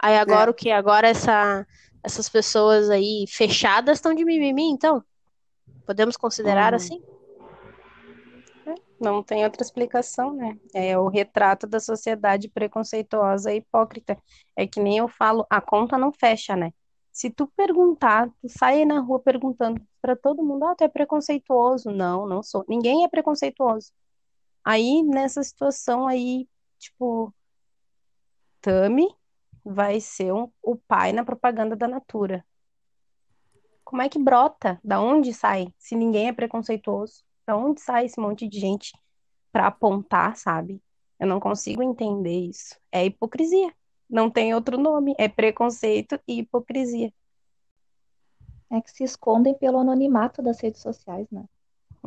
Aí 0.00 0.16
agora 0.16 0.48
É. 0.48 0.52
o 0.52 0.54
que? 0.54 0.70
Agora 0.70 1.08
essa, 1.08 1.66
essas 2.02 2.28
pessoas 2.28 2.90
aí 2.90 3.24
fechadas 3.28 3.98
estão 3.98 4.14
de 4.14 4.24
mimimi, 4.24 4.70
então? 4.70 5.02
Podemos 5.86 6.16
considerar 6.16 6.72
Uhum. 6.72 6.76
assim? 6.76 7.02
Não 9.00 9.22
tem 9.22 9.44
outra 9.44 9.62
explicação, 9.62 10.34
né? 10.34 10.58
É 10.74 10.98
o 10.98 11.08
retrato 11.08 11.66
da 11.66 11.78
sociedade 11.78 12.48
preconceituosa 12.48 13.52
e 13.52 13.58
hipócrita. 13.58 14.18
É 14.56 14.66
que 14.66 14.80
nem 14.80 14.98
eu 14.98 15.08
falo, 15.08 15.46
a 15.48 15.60
conta 15.60 15.96
não 15.96 16.12
fecha, 16.12 16.56
né? 16.56 16.72
Se 17.12 17.30
tu 17.30 17.46
perguntar, 17.56 18.28
tu 18.40 18.48
sai 18.48 18.78
aí 18.78 18.84
na 18.84 19.00
rua 19.00 19.20
perguntando 19.20 19.80
pra 20.02 20.16
todo 20.16 20.42
mundo, 20.44 20.64
ah, 20.64 20.74
tu 20.74 20.82
é 20.84 20.88
preconceituoso? 20.88 21.90
Não, 21.90 22.26
não 22.26 22.42
sou. 22.42 22.64
Ninguém 22.68 23.04
é 23.04 23.08
preconceituoso. 23.08 23.92
Aí, 24.64 25.02
nessa 25.04 25.42
situação 25.42 26.06
aí, 26.06 26.48
tipo, 26.78 27.32
Tami 28.60 29.08
vai 29.64 30.00
ser 30.00 30.32
um- 30.32 30.50
o 30.62 30.76
pai 30.76 31.12
na 31.12 31.24
propaganda 31.24 31.76
da 31.76 31.86
Natura. 31.88 32.44
Como 33.84 34.02
é 34.02 34.08
que 34.08 34.18
brota? 34.18 34.78
Da 34.84 35.00
onde 35.00 35.32
sai? 35.32 35.72
Se 35.78 35.94
ninguém 35.96 36.28
é 36.28 36.32
preconceituoso, 36.32 37.24
da 37.46 37.56
onde 37.56 37.80
sai 37.80 38.04
esse 38.04 38.20
monte 38.20 38.46
de 38.46 38.60
gente 38.60 38.92
pra 39.50 39.66
apontar, 39.68 40.36
sabe? 40.36 40.82
Eu 41.18 41.26
não 41.26 41.40
consigo 41.40 41.82
entender 41.82 42.38
isso. 42.48 42.76
É 42.92 43.04
hipocrisia. 43.06 43.74
Não 44.08 44.30
tem 44.30 44.54
outro 44.54 44.78
nome. 44.78 45.14
É 45.18 45.28
preconceito 45.28 46.20
e 46.28 46.40
hipocrisia. 46.40 47.12
É 48.70 48.80
que 48.80 48.90
se 48.90 49.02
escondem 49.02 49.54
pelo 49.54 49.78
anonimato 49.78 50.42
das 50.42 50.60
redes 50.60 50.82
sociais, 50.82 51.26
né? 51.30 51.44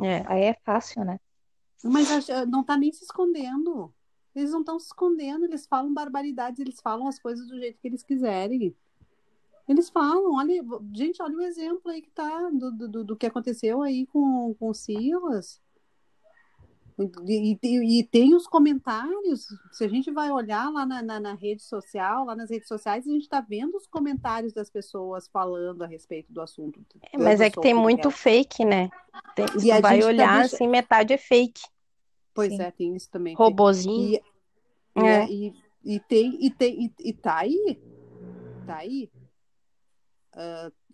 É. 0.03 0.23
Aí 0.27 0.43
é 0.43 0.53
fácil, 0.63 1.03
né? 1.03 1.19
Mas 1.83 2.11
acho- 2.11 2.45
não 2.45 2.63
tá 2.63 2.77
nem 2.77 2.91
se 2.93 3.03
escondendo. 3.03 3.93
Eles 4.35 4.51
não 4.51 4.61
estão 4.61 4.79
se 4.79 4.87
escondendo, 4.87 5.45
eles 5.45 5.65
falam 5.67 5.93
barbaridades, 5.93 6.59
eles 6.59 6.79
falam 6.81 7.07
as 7.07 7.19
coisas 7.19 7.47
do 7.47 7.57
jeito 7.59 7.79
que 7.79 7.87
eles 7.87 8.03
quiserem. 8.03 8.75
Eles 9.67 9.89
falam, 9.89 10.33
olha, 10.33 10.63
gente, 10.93 11.21
olha 11.21 11.37
o 11.37 11.41
exemplo 11.41 11.91
aí 11.91 12.01
que 12.01 12.09
tá 12.11 12.49
do, 12.49 12.71
do, 12.71 13.03
do 13.03 13.15
que 13.15 13.25
aconteceu 13.25 13.81
aí 13.81 14.05
com, 14.07 14.53
com 14.59 14.69
o 14.69 14.73
Silas. 14.73 15.61
E, 17.25 17.57
e, 17.63 17.99
e 17.99 18.03
tem 18.03 18.35
os 18.35 18.45
comentários. 18.45 19.47
Se 19.71 19.83
a 19.83 19.87
gente 19.87 20.11
vai 20.11 20.29
olhar 20.29 20.69
lá 20.71 20.85
na, 20.85 21.01
na, 21.01 21.19
na 21.19 21.33
rede 21.33 21.63
social, 21.63 22.25
lá 22.25 22.35
nas 22.35 22.49
redes 22.49 22.67
sociais, 22.67 23.07
a 23.07 23.11
gente 23.11 23.23
está 23.23 23.41
vendo 23.41 23.75
os 23.75 23.87
comentários 23.87 24.53
das 24.53 24.69
pessoas 24.69 25.27
falando 25.27 25.81
a 25.83 25.87
respeito 25.87 26.31
do 26.31 26.41
assunto. 26.41 26.79
É, 27.11 27.17
mas 27.17 27.41
é 27.41 27.49
que 27.49 27.59
tem 27.59 27.73
sua 27.73 27.81
muito 27.81 28.07
opinião. 28.07 28.11
fake, 28.17 28.65
né? 28.65 28.89
Tem, 29.35 29.45
E 29.63 29.81
vai 29.81 29.99
tá 29.99 30.05
olhar, 30.05 30.39
deixa- 30.41 30.55
assim, 30.55 30.67
metade 30.67 31.13
é 31.13 31.17
fake. 31.17 31.61
Pois 32.33 32.53
Sim. 32.53 32.61
é, 32.61 32.71
tem 32.71 32.95
isso 32.95 33.09
também. 33.09 33.35
Robozinho. 33.35 34.15
E, 34.15 34.21
É. 34.95 35.01
né, 35.01 35.27
e, 35.29 35.53
e 35.83 35.99
tem, 35.99 36.37
e 36.45 36.49
tem, 36.49 36.85
e, 36.85 36.93
e 37.09 37.13
tá 37.13 37.39
aí. 37.39 37.81
Tá 38.65 38.77
aí. 38.77 39.11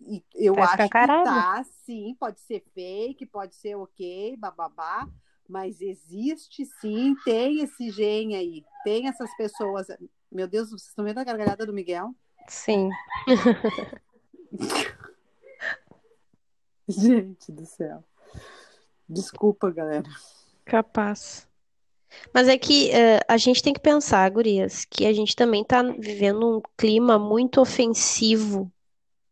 E 0.02 0.22
eu 0.34 0.54
Tá 0.54 0.64
acho 0.64 0.76
que 0.76 0.88
tá, 0.88 1.64
sim, 1.84 2.16
pode 2.18 2.40
ser 2.40 2.60
fake, 2.74 3.24
pode 3.26 3.54
ser 3.54 3.76
ok, 3.76 4.36
bababá, 4.36 5.08
mas 5.48 5.80
existe 5.80 6.66
sim, 6.80 7.14
tem 7.24 7.60
esse 7.60 7.90
gene 7.90 8.34
aí, 8.34 8.64
tem 8.82 9.06
essas 9.08 9.34
pessoas. 9.36 9.86
Meu 10.30 10.48
Deus, 10.48 10.70
vocês 10.70 10.88
estão 10.88 11.04
vendo 11.04 11.18
a 11.18 11.24
gargalhada 11.24 11.64
do 11.64 11.72
Miguel? 11.72 12.14
Sim. 12.48 12.90
Gente 16.88 17.52
do 17.52 17.64
céu. 17.66 18.02
Desculpa, 19.08 19.70
galera. 19.70 20.08
Capaz. 20.68 21.46
Mas 22.34 22.48
é 22.48 22.58
que 22.58 22.90
eh, 22.92 23.20
a 23.28 23.36
gente 23.38 23.62
tem 23.62 23.72
que 23.74 23.80
pensar, 23.80 24.30
gurias, 24.30 24.84
que 24.86 25.06
a 25.06 25.12
gente 25.12 25.36
também 25.36 25.64
tá 25.64 25.82
vivendo 25.82 26.58
um 26.58 26.62
clima 26.78 27.18
muito 27.18 27.60
ofensivo 27.60 28.72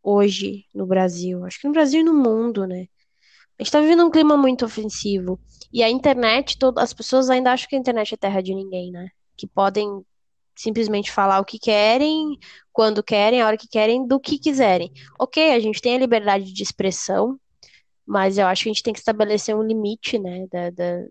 hoje 0.03 0.65
no 0.75 0.85
Brasil. 0.87 1.45
Acho 1.45 1.61
que 1.61 1.67
no 1.67 1.73
Brasil 1.73 2.01
e 2.01 2.03
no 2.03 2.13
mundo, 2.15 2.67
né? 2.67 2.87
A 3.59 3.63
gente 3.63 3.71
tá 3.71 3.81
vivendo 3.81 4.05
um 4.05 4.11
clima 4.11 4.37
muito 4.37 4.65
ofensivo. 4.65 5.39
E 5.73 5.83
a 5.83 5.89
internet, 5.89 6.57
todo, 6.59 6.79
as 6.79 6.93
pessoas 6.93 7.29
ainda 7.29 7.51
acham 7.53 7.69
que 7.69 7.75
a 7.77 7.79
internet 7.79 8.13
é 8.13 8.17
terra 8.17 8.41
de 8.43 8.55
ninguém, 8.55 8.91
né? 8.91 9.09
Que 9.37 9.47
podem 9.47 10.03
simplesmente 10.55 11.11
falar 11.11 11.39
o 11.41 11.45
que 11.45 11.59
querem, 11.59 12.37
quando 12.73 13.03
querem, 13.03 13.41
a 13.41 13.47
hora 13.47 13.57
que 13.57 13.67
querem, 13.69 14.07
do 14.07 14.19
que 14.19 14.39
quiserem. 14.39 14.91
Ok, 15.19 15.51
a 15.53 15.59
gente 15.59 15.81
tem 15.81 15.95
a 15.95 15.99
liberdade 15.99 16.53
de 16.53 16.63
expressão, 16.63 17.39
mas 18.05 18.37
eu 18.37 18.47
acho 18.47 18.63
que 18.63 18.69
a 18.69 18.73
gente 18.73 18.83
tem 18.83 18.93
que 18.93 18.99
estabelecer 18.99 19.55
um 19.55 19.63
limite, 19.63 20.17
né, 20.19 20.47
da, 20.51 20.69
da- 20.69 21.05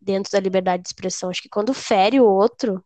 dentro 0.00 0.32
da 0.32 0.40
liberdade 0.40 0.82
de 0.82 0.88
expressão. 0.88 1.30
Acho 1.30 1.42
que 1.42 1.48
quando 1.48 1.74
fere 1.74 2.20
o 2.20 2.26
outro, 2.26 2.84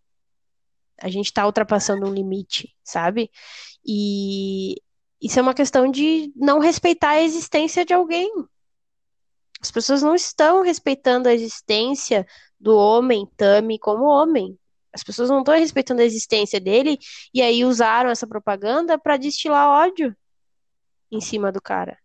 a 1.00 1.08
gente 1.08 1.32
tá 1.32 1.46
ultrapassando 1.46 2.06
um 2.06 2.12
limite, 2.12 2.74
sabe? 2.82 3.30
E 3.86 4.76
isso 5.20 5.38
é 5.38 5.42
uma 5.42 5.54
questão 5.54 5.90
de 5.90 6.32
não 6.34 6.58
respeitar 6.58 7.10
a 7.10 7.22
existência 7.22 7.84
de 7.84 7.94
alguém. 7.94 8.30
As 9.60 9.70
pessoas 9.70 10.02
não 10.02 10.14
estão 10.14 10.62
respeitando 10.62 11.28
a 11.28 11.34
existência 11.34 12.26
do 12.60 12.76
homem 12.76 13.26
Tami 13.36 13.78
como 13.78 14.04
homem. 14.04 14.58
As 14.92 15.02
pessoas 15.02 15.28
não 15.28 15.40
estão 15.40 15.58
respeitando 15.58 16.02
a 16.02 16.04
existência 16.04 16.60
dele 16.60 16.98
e 17.32 17.42
aí 17.42 17.64
usaram 17.64 18.10
essa 18.10 18.26
propaganda 18.26 18.98
para 18.98 19.16
destilar 19.16 19.68
ódio 19.68 20.16
em 21.10 21.20
cima 21.20 21.50
do 21.50 21.60
cara. 21.60 21.98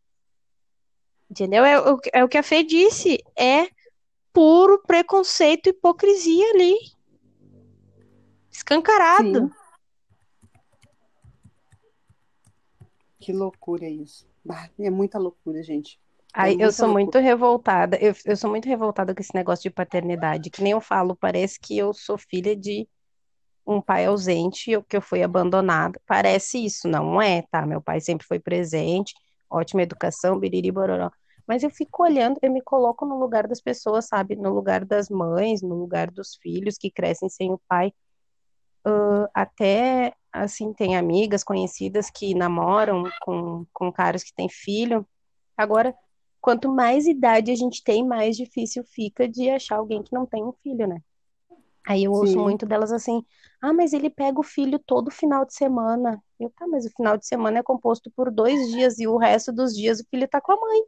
Entendeu? 1.29 1.63
É, 1.63 1.75
é 2.13 2.23
o 2.23 2.27
que 2.27 2.37
a 2.37 2.43
Fê 2.43 2.63
disse. 2.63 3.23
É 3.37 3.67
puro 4.33 4.81
preconceito 4.85 5.67
e 5.67 5.69
hipocrisia 5.71 6.49
ali. 6.51 6.75
Escancarado. 8.51 9.39
Sim. 9.39 9.51
Que 13.19 13.33
loucura 13.33 13.87
isso. 13.87 14.27
Bah, 14.43 14.69
É 14.79 14.89
muita 14.89 15.19
loucura, 15.19 15.61
gente. 15.61 15.99
Aí 16.33 16.53
eu 16.53 16.57
muita 16.59 16.71
sou 16.71 16.85
loucura. 16.87 17.03
muito 17.03 17.19
revoltada. 17.19 17.97
Eu, 17.97 18.13
eu 18.25 18.37
sou 18.37 18.49
muito 18.49 18.65
revoltada 18.67 19.13
com 19.13 19.21
esse 19.21 19.33
negócio 19.35 19.63
de 19.63 19.69
paternidade. 19.69 20.49
Que 20.49 20.61
nem 20.63 20.71
eu 20.71 20.81
falo, 20.81 21.15
parece 21.15 21.59
que 21.59 21.77
eu 21.77 21.93
sou 21.93 22.17
filha 22.17 22.55
de 22.55 22.87
um 23.65 23.81
pai 23.81 24.05
ausente, 24.05 24.71
eu- 24.71 24.83
que 24.83 24.95
eu 24.97 25.01
fui 25.01 25.21
abandonada. 25.21 25.99
Parece 26.07 26.63
isso, 26.63 26.87
não 26.87 27.21
é, 27.21 27.43
tá? 27.51 27.65
Meu 27.65 27.81
pai 27.81 27.99
sempre 27.99 28.25
foi 28.25 28.39
presente, 28.39 29.13
ótima 29.49 29.81
educação, 29.83 30.39
biriri 30.39 30.71
bororó. 30.71 31.11
Mas 31.49 31.63
eu 31.63 31.71
fico 31.71 32.03
olhando, 32.03 32.37
eu 32.43 32.51
me 32.51 32.61
coloco 32.61 33.07
no 33.07 33.17
lugar 33.17 33.47
das 33.47 33.59
pessoas, 33.59 34.05
sabe? 34.05 34.35
No 34.35 34.53
lugar 34.53 34.85
das 34.85 35.09
mães, 35.09 35.63
no 35.63 35.73
lugar 35.73 36.11
dos 36.11 36.35
filhos 36.35 36.77
que 36.77 36.91
crescem 36.91 37.27
sem 37.27 37.51
o 37.51 37.59
pai. 37.67 37.91
Ah, 38.85 39.27
até, 39.33 40.13
assim, 40.31 40.71
tem 40.73 40.95
amigas 40.95 41.43
conhecidas 41.43 42.11
que 42.11 42.35
namoram 42.35 43.03
com, 43.21 43.65
com 43.73 43.91
caras 43.91 44.23
que 44.23 44.31
têm 44.31 44.47
filho. 44.47 45.03
Agora, 45.57 45.95
quanto 46.39 46.69
mais 46.69 47.07
idade 47.07 47.49
a 47.49 47.55
gente 47.55 47.83
tem, 47.83 48.05
mais 48.05 48.37
difícil 48.37 48.83
fica 48.83 49.27
de 49.27 49.49
achar 49.49 49.77
alguém 49.77 50.03
que 50.03 50.13
não 50.13 50.27
tem 50.27 50.43
um 50.43 50.53
filho, 50.61 50.87
né? 50.87 51.01
Aí 51.83 52.03
eu 52.03 52.11
ouço 52.11 52.33
Sim. 52.33 52.43
muito 52.43 52.67
delas 52.67 52.91
assim: 52.91 53.25
ah, 53.59 53.73
mas 53.73 53.91
ele 53.91 54.11
pega 54.11 54.39
o 54.39 54.43
filho 54.43 54.77
todo 54.77 55.09
final 55.09 55.43
de 55.45 55.55
semana. 55.55 56.21
Eu, 56.39 56.51
tá, 56.51 56.67
mas 56.67 56.85
o 56.85 56.91
final 56.91 57.17
de 57.17 57.25
semana 57.25 57.57
é 57.57 57.63
composto 57.63 58.11
por 58.11 58.29
dois 58.29 58.69
dias 58.69 58.99
e 58.99 59.07
o 59.07 59.17
resto 59.17 59.51
dos 59.51 59.75
dias 59.75 59.99
o 59.99 60.05
filho 60.11 60.27
tá 60.27 60.39
com 60.39 60.51
a 60.51 60.55
mãe. 60.55 60.83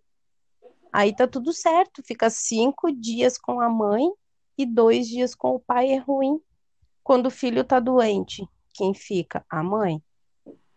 Aí 0.91 1.15
tá 1.15 1.27
tudo 1.27 1.53
certo, 1.53 2.03
fica 2.03 2.29
cinco 2.29 2.91
dias 2.91 3.37
com 3.37 3.61
a 3.61 3.69
mãe 3.69 4.09
e 4.57 4.65
dois 4.65 5.07
dias 5.07 5.33
com 5.33 5.55
o 5.55 5.59
pai 5.59 5.91
é 5.91 5.97
ruim. 5.97 6.39
Quando 7.03 7.27
o 7.27 7.31
filho 7.31 7.63
tá 7.63 7.79
doente, 7.79 8.47
quem 8.73 8.93
fica? 8.93 9.45
A 9.49 9.63
mãe. 9.63 10.01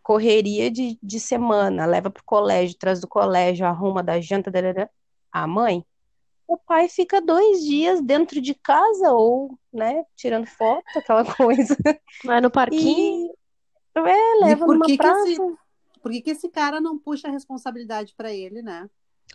Correria 0.03 0.71
de, 0.71 0.99
de 1.03 1.19
semana, 1.19 1.87
leva 1.87 2.11
pro 2.11 2.23
colégio, 2.25 2.77
traz 2.79 3.01
do 3.01 3.09
colégio, 3.09 3.67
arruma 3.67 4.03
da 4.03 4.21
janta, 4.21 4.51
darará, 4.51 4.89
a 5.33 5.47
mãe. 5.47 5.85
O 6.47 6.59
pai 6.59 6.89
fica 6.89 7.21
dois 7.23 7.65
dias 7.65 8.03
dentro 8.03 8.41
de 8.41 8.55
casa 8.55 9.13
ou, 9.13 9.59
né, 9.73 10.05
tirando 10.15 10.47
foto, 10.47 10.85
aquela 10.97 11.25
coisa. 11.35 11.77
Vai 12.23 12.41
no 12.41 12.51
parquinho. 12.51 13.31
E 13.97 13.99
é, 13.99 14.37
E 14.43 14.45
leva 14.45 14.67
por 14.67 14.75
numa 14.75 14.85
que 14.85 14.93
que 14.93 14.97
praça. 14.99 15.29
esse, 15.29 15.41
por 16.03 16.13
que 16.13 16.21
que 16.21 16.31
esse 16.31 16.49
cara 16.51 16.81
não 16.81 16.99
puxa 16.99 17.29
a 17.29 17.31
responsabilidade 17.31 18.15
para 18.15 18.33
ele, 18.33 18.61
né? 18.61 18.89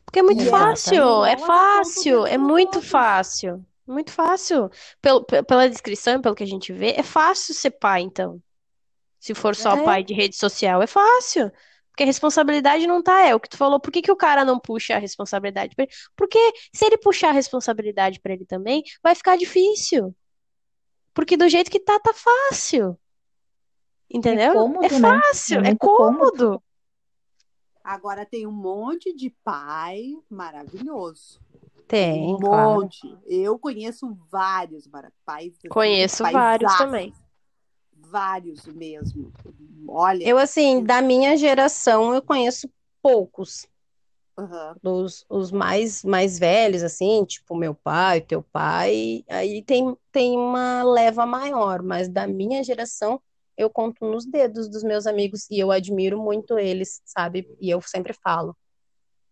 Porque 0.05 0.19
é 0.19 0.23
muito 0.23 0.45
fácil, 0.49 1.23
é 1.25 1.37
fácil, 1.37 2.25
é 2.25 2.37
muito 2.37 2.81
fácil. 2.81 3.63
Muito 3.85 4.11
fácil. 4.11 4.69
Pelo, 5.01 5.23
pe- 5.23 5.43
pela 5.43 5.69
descrição, 5.69 6.21
pelo 6.21 6.35
que 6.35 6.43
a 6.43 6.47
gente 6.47 6.71
vê, 6.73 6.91
é 6.91 7.03
fácil 7.03 7.53
ser 7.53 7.71
pai, 7.71 8.01
então. 8.01 8.41
Se 9.19 9.33
for 9.33 9.55
só 9.55 9.75
É. 9.75 9.83
pai 9.83 10.03
de 10.03 10.13
rede 10.13 10.35
social, 10.35 10.81
é 10.81 10.87
fácil. 10.87 11.51
Porque 11.89 12.03
a 12.03 12.05
responsabilidade 12.05 12.87
não 12.87 13.03
tá, 13.03 13.25
é 13.25 13.35
o 13.35 13.39
que 13.39 13.49
tu 13.49 13.57
falou. 13.57 13.79
Por 13.79 13.91
que 13.91 14.01
que 14.01 14.11
o 14.11 14.15
cara 14.15 14.45
não 14.45 14.59
puxa 14.59 14.95
a 14.95 14.99
responsabilidade 14.99 15.75
pra 15.75 15.83
ele? 15.83 15.91
Porque 16.15 16.39
se 16.73 16.85
ele 16.85 16.97
puxar 16.97 17.29
a 17.29 17.33
responsabilidade 17.33 18.19
pra 18.19 18.33
ele 18.33 18.45
também, 18.45 18.83
vai 19.03 19.13
ficar 19.15 19.37
difícil. 19.37 20.15
Porque 21.13 21.35
do 21.35 21.49
jeito 21.49 21.69
que 21.69 21.79
tá, 21.79 21.99
tá 21.99 22.13
fácil. 22.13 22.97
Entendeu? 24.09 24.51
É 24.51 24.53
cômodo, 24.53 24.85
é 24.85 24.99
né? 24.99 25.09
fácil, 25.21 25.55
É 25.57 25.59
é, 25.59 25.63
muito 25.65 25.77
cômodo. 25.79 26.63
Agora 27.89 28.23
tem 28.23 28.45
um 28.45 28.51
monte 28.51 29.11
de 29.11 29.31
pai 29.43 30.15
maravilhoso. 30.29 31.41
Tem, 31.87 32.35
um 32.35 32.37
claro. 32.37 32.81
monte. 32.81 33.17
Eu 33.25 33.57
conheço 33.57 34.15
vários 34.29 34.87
pais. 35.25 35.57
Conheço 35.67 36.21
vários 36.21 36.39
paisaços. 36.39 36.77
também. 36.77 37.13
Vários 37.91 38.67
mesmo. 38.67 39.33
Olha. 39.87 40.23
Eu, 40.23 40.37
assim, 40.37 40.83
da 40.83 41.01
minha 41.01 41.35
geração, 41.35 42.13
eu 42.13 42.21
conheço 42.21 42.69
poucos. 43.01 43.67
aham. 44.37 44.75
Os, 44.83 45.25
os 45.27 45.51
mais, 45.51 46.03
mais 46.03 46.37
velhos, 46.37 46.83
assim, 46.83 47.25
tipo 47.25 47.55
meu 47.55 47.73
pai, 47.73 48.21
teu 48.21 48.43
pai, 48.43 49.25
aí 49.27 49.63
tem, 49.63 49.97
tem 50.11 50.37
uma 50.37 50.83
leva 50.83 51.25
maior, 51.25 51.81
mas 51.81 52.07
da 52.07 52.27
minha 52.27 52.63
geração, 52.63 53.19
eu 53.59 53.69
conto 53.69 54.09
nos 54.09 54.25
dedos 54.25 54.69
dos 54.69 54.83
meus 54.83 55.05
amigos 55.05 55.45
e 55.51 55.59
eu 55.59 55.69
admiro 55.69 56.17
muito 56.17 56.57
eles, 56.57 57.01
sabe? 57.03 57.45
E 57.59 57.69
eu 57.69 57.81
sempre 57.81 58.13
falo. 58.13 58.55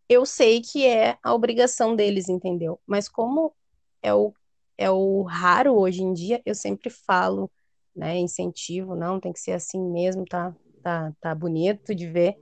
Eu 0.09 0.25
sei 0.25 0.61
que 0.61 0.85
é 0.85 1.17
a 1.23 1.33
obrigação 1.33 1.95
deles, 1.95 2.27
entendeu? 2.27 2.77
Mas 2.85 3.07
como 3.07 3.55
é 4.03 4.13
o, 4.13 4.33
é 4.77 4.91
o 4.91 5.21
raro 5.21 5.79
hoje 5.79 6.03
em 6.03 6.11
dia, 6.11 6.41
eu 6.45 6.53
sempre 6.53 6.89
falo, 6.89 7.49
né? 7.95 8.17
Incentivo, 8.17 8.95
não, 8.97 9.17
tem 9.17 9.31
que 9.31 9.39
ser 9.39 9.53
assim 9.53 9.81
mesmo, 9.81 10.25
tá, 10.25 10.53
tá, 10.83 11.13
tá 11.21 11.33
bonito 11.33 11.95
de 11.95 12.05
ver, 12.05 12.35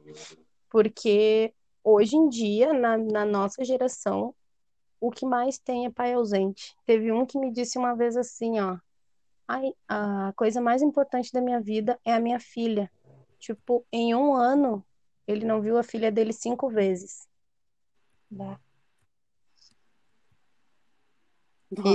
porque 0.72 1.54
hoje 1.84 2.16
em 2.16 2.28
dia, 2.28 2.74
na, 2.74 2.98
na 2.98 3.24
nossa 3.24 3.64
geração, 3.64 4.34
o 5.00 5.12
que 5.12 5.24
mais 5.24 5.60
tem 5.60 5.86
é 5.86 5.92
pai 5.92 6.14
ausente. 6.14 6.76
Teve 6.84 7.12
um 7.12 7.28
que 7.28 7.38
me 7.38 7.52
disse 7.52 7.78
uma 7.78 7.94
vez 7.94 8.18
assim, 8.18 8.60
ó, 8.60 8.80
ai, 9.48 9.74
a 9.88 10.34
coisa 10.36 10.60
mais 10.62 10.82
importante 10.82 11.32
da 11.32 11.42
minha 11.42 11.60
vida 11.62 12.00
é 12.06 12.14
a 12.14 12.20
minha 12.20 12.40
filha. 12.40 12.92
Tipo, 13.40 13.86
em 13.92 14.16
um 14.16 14.34
ano, 14.34 14.84
ele 15.28 15.46
não 15.46 15.62
viu 15.62 15.78
a 15.78 15.84
filha 15.84 16.12
dele 16.12 16.34
cinco 16.34 16.70
vezes. 16.70 17.28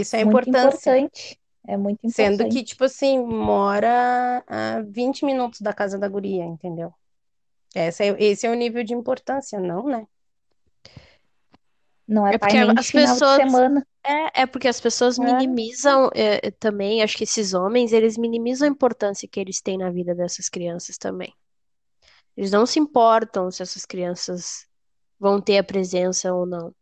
Isso 0.00 0.16
é 0.16 0.20
a 0.20 0.22
importância. 0.22 0.98
importante. 0.98 1.40
É 1.66 1.76
muito 1.76 2.00
Sendo 2.10 2.34
importante. 2.34 2.52
que, 2.58 2.64
tipo 2.64 2.84
assim, 2.84 3.18
mora 3.18 4.42
a 4.46 4.80
20 4.82 5.24
minutos 5.24 5.60
da 5.60 5.72
casa 5.72 5.98
da 5.98 6.08
guria, 6.08 6.44
entendeu? 6.44 6.92
Essa 7.74 8.04
é, 8.04 8.16
esse 8.22 8.46
é 8.46 8.50
o 8.50 8.54
nível 8.54 8.82
de 8.82 8.94
importância, 8.94 9.60
não, 9.60 9.86
né? 9.86 10.06
Não 12.08 12.26
é 12.26 12.34
É 12.34 12.38
pai 12.38 12.52
nem 12.52 12.70
as 12.78 12.86
final 12.86 13.06
de 13.06 13.12
pessoas- 13.20 13.36
semana. 13.36 13.86
É, 14.04 14.42
é 14.42 14.46
porque 14.46 14.68
as 14.68 14.80
pessoas 14.80 15.18
É. 15.18 15.22
minimizam 15.22 16.10
é, 16.14 16.50
também, 16.52 17.02
acho 17.02 17.16
que 17.16 17.24
esses 17.24 17.52
homens, 17.54 17.92
eles 17.92 18.16
minimizam 18.16 18.66
a 18.66 18.70
importância 18.70 19.28
que 19.28 19.38
eles 19.38 19.60
têm 19.60 19.78
na 19.78 19.90
vida 19.90 20.14
dessas 20.14 20.48
crianças 20.48 20.96
também. 20.96 21.34
Eles 22.36 22.50
não 22.50 22.64
se 22.64 22.78
importam 22.78 23.50
se 23.50 23.62
essas 23.62 23.84
crianças 23.84 24.66
vão 25.18 25.40
ter 25.40 25.58
a 25.58 25.64
presença 25.64 26.32
ou 26.32 26.46
não. 26.46 26.74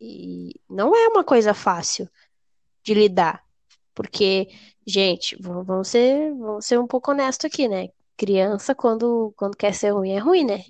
E 0.00 0.60
não 0.68 0.94
é 0.94 1.08
uma 1.08 1.24
coisa 1.24 1.54
fácil 1.54 2.08
de 2.82 2.92
lidar. 2.94 3.42
Porque, 3.94 4.48
gente, 4.86 5.36
vamos 5.40 5.88
ser, 5.88 6.34
vamos 6.34 6.66
ser 6.66 6.78
um 6.78 6.86
pouco 6.86 7.12
honesto 7.12 7.46
aqui, 7.46 7.68
né? 7.68 7.88
Criança, 8.16 8.74
quando, 8.74 9.32
quando 9.36 9.56
quer 9.56 9.74
ser 9.74 9.90
ruim, 9.90 10.12
é 10.12 10.18
ruim, 10.18 10.44
né? 10.44 10.64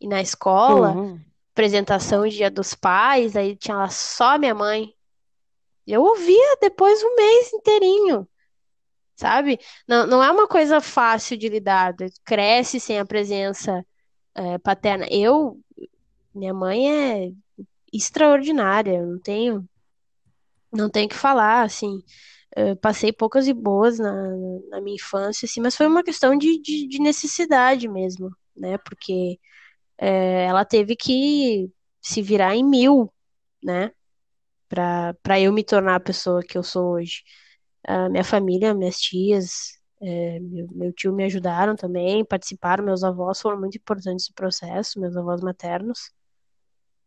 E 0.00 0.08
na 0.08 0.20
escola, 0.20 0.94
Sim. 0.94 1.20
Apresentação 1.60 2.26
Dia 2.26 2.50
dos 2.50 2.74
Pais, 2.74 3.36
aí 3.36 3.54
tinha 3.54 3.76
lá 3.76 3.88
só 3.90 4.38
minha 4.38 4.54
mãe. 4.54 4.94
Eu 5.86 6.02
ouvia 6.02 6.56
depois 6.58 7.02
um 7.02 7.14
mês 7.14 7.52
inteirinho, 7.52 8.26
sabe? 9.14 9.60
Não, 9.86 10.06
não 10.06 10.24
é 10.24 10.30
uma 10.30 10.48
coisa 10.48 10.80
fácil 10.80 11.36
de 11.36 11.50
lidar. 11.50 11.94
Cresce 12.24 12.80
sem 12.80 12.98
a 12.98 13.04
presença 13.04 13.84
é, 14.34 14.56
paterna. 14.58 15.06
Eu, 15.10 15.60
minha 16.34 16.54
mãe 16.54 16.90
é 16.90 17.32
extraordinária, 17.92 18.94
eu 18.94 19.06
não 19.06 19.20
tenho, 19.20 19.68
não 20.72 20.88
tenho 20.88 21.10
que 21.10 21.16
falar, 21.16 21.62
assim. 21.62 22.02
Eu 22.56 22.74
passei 22.76 23.12
poucas 23.12 23.46
e 23.46 23.52
boas 23.52 23.98
na, 23.98 24.12
na 24.70 24.80
minha 24.80 24.96
infância, 24.96 25.44
assim, 25.44 25.60
mas 25.60 25.76
foi 25.76 25.86
uma 25.86 26.02
questão 26.02 26.36
de, 26.38 26.58
de, 26.60 26.88
de 26.88 27.00
necessidade 27.00 27.86
mesmo, 27.86 28.34
né? 28.56 28.78
Porque 28.78 29.38
é, 30.00 30.46
ela 30.46 30.64
teve 30.64 30.96
que 30.96 31.70
se 32.00 32.22
virar 32.22 32.56
em 32.56 32.64
mil, 32.64 33.12
né? 33.62 33.92
Pra 34.68 35.40
eu 35.40 35.52
me 35.52 35.64
tornar 35.64 35.96
a 35.96 36.00
pessoa 36.00 36.42
que 36.42 36.56
eu 36.56 36.62
sou 36.62 36.94
hoje. 36.94 37.22
A 37.86 38.08
minha 38.08 38.24
família, 38.24 38.74
minhas 38.74 39.00
tias, 39.00 39.72
é, 40.02 40.40
meu, 40.40 40.68
meu 40.72 40.92
tio 40.92 41.12
me 41.14 41.24
ajudaram 41.24 41.76
também, 41.76 42.24
participaram, 42.24 42.84
meus 42.84 43.04
avós 43.04 43.40
foram 43.40 43.60
muito 43.60 43.76
importantes 43.76 44.28
no 44.28 44.34
processo, 44.34 45.00
meus 45.00 45.16
avós 45.16 45.42
maternos. 45.42 46.12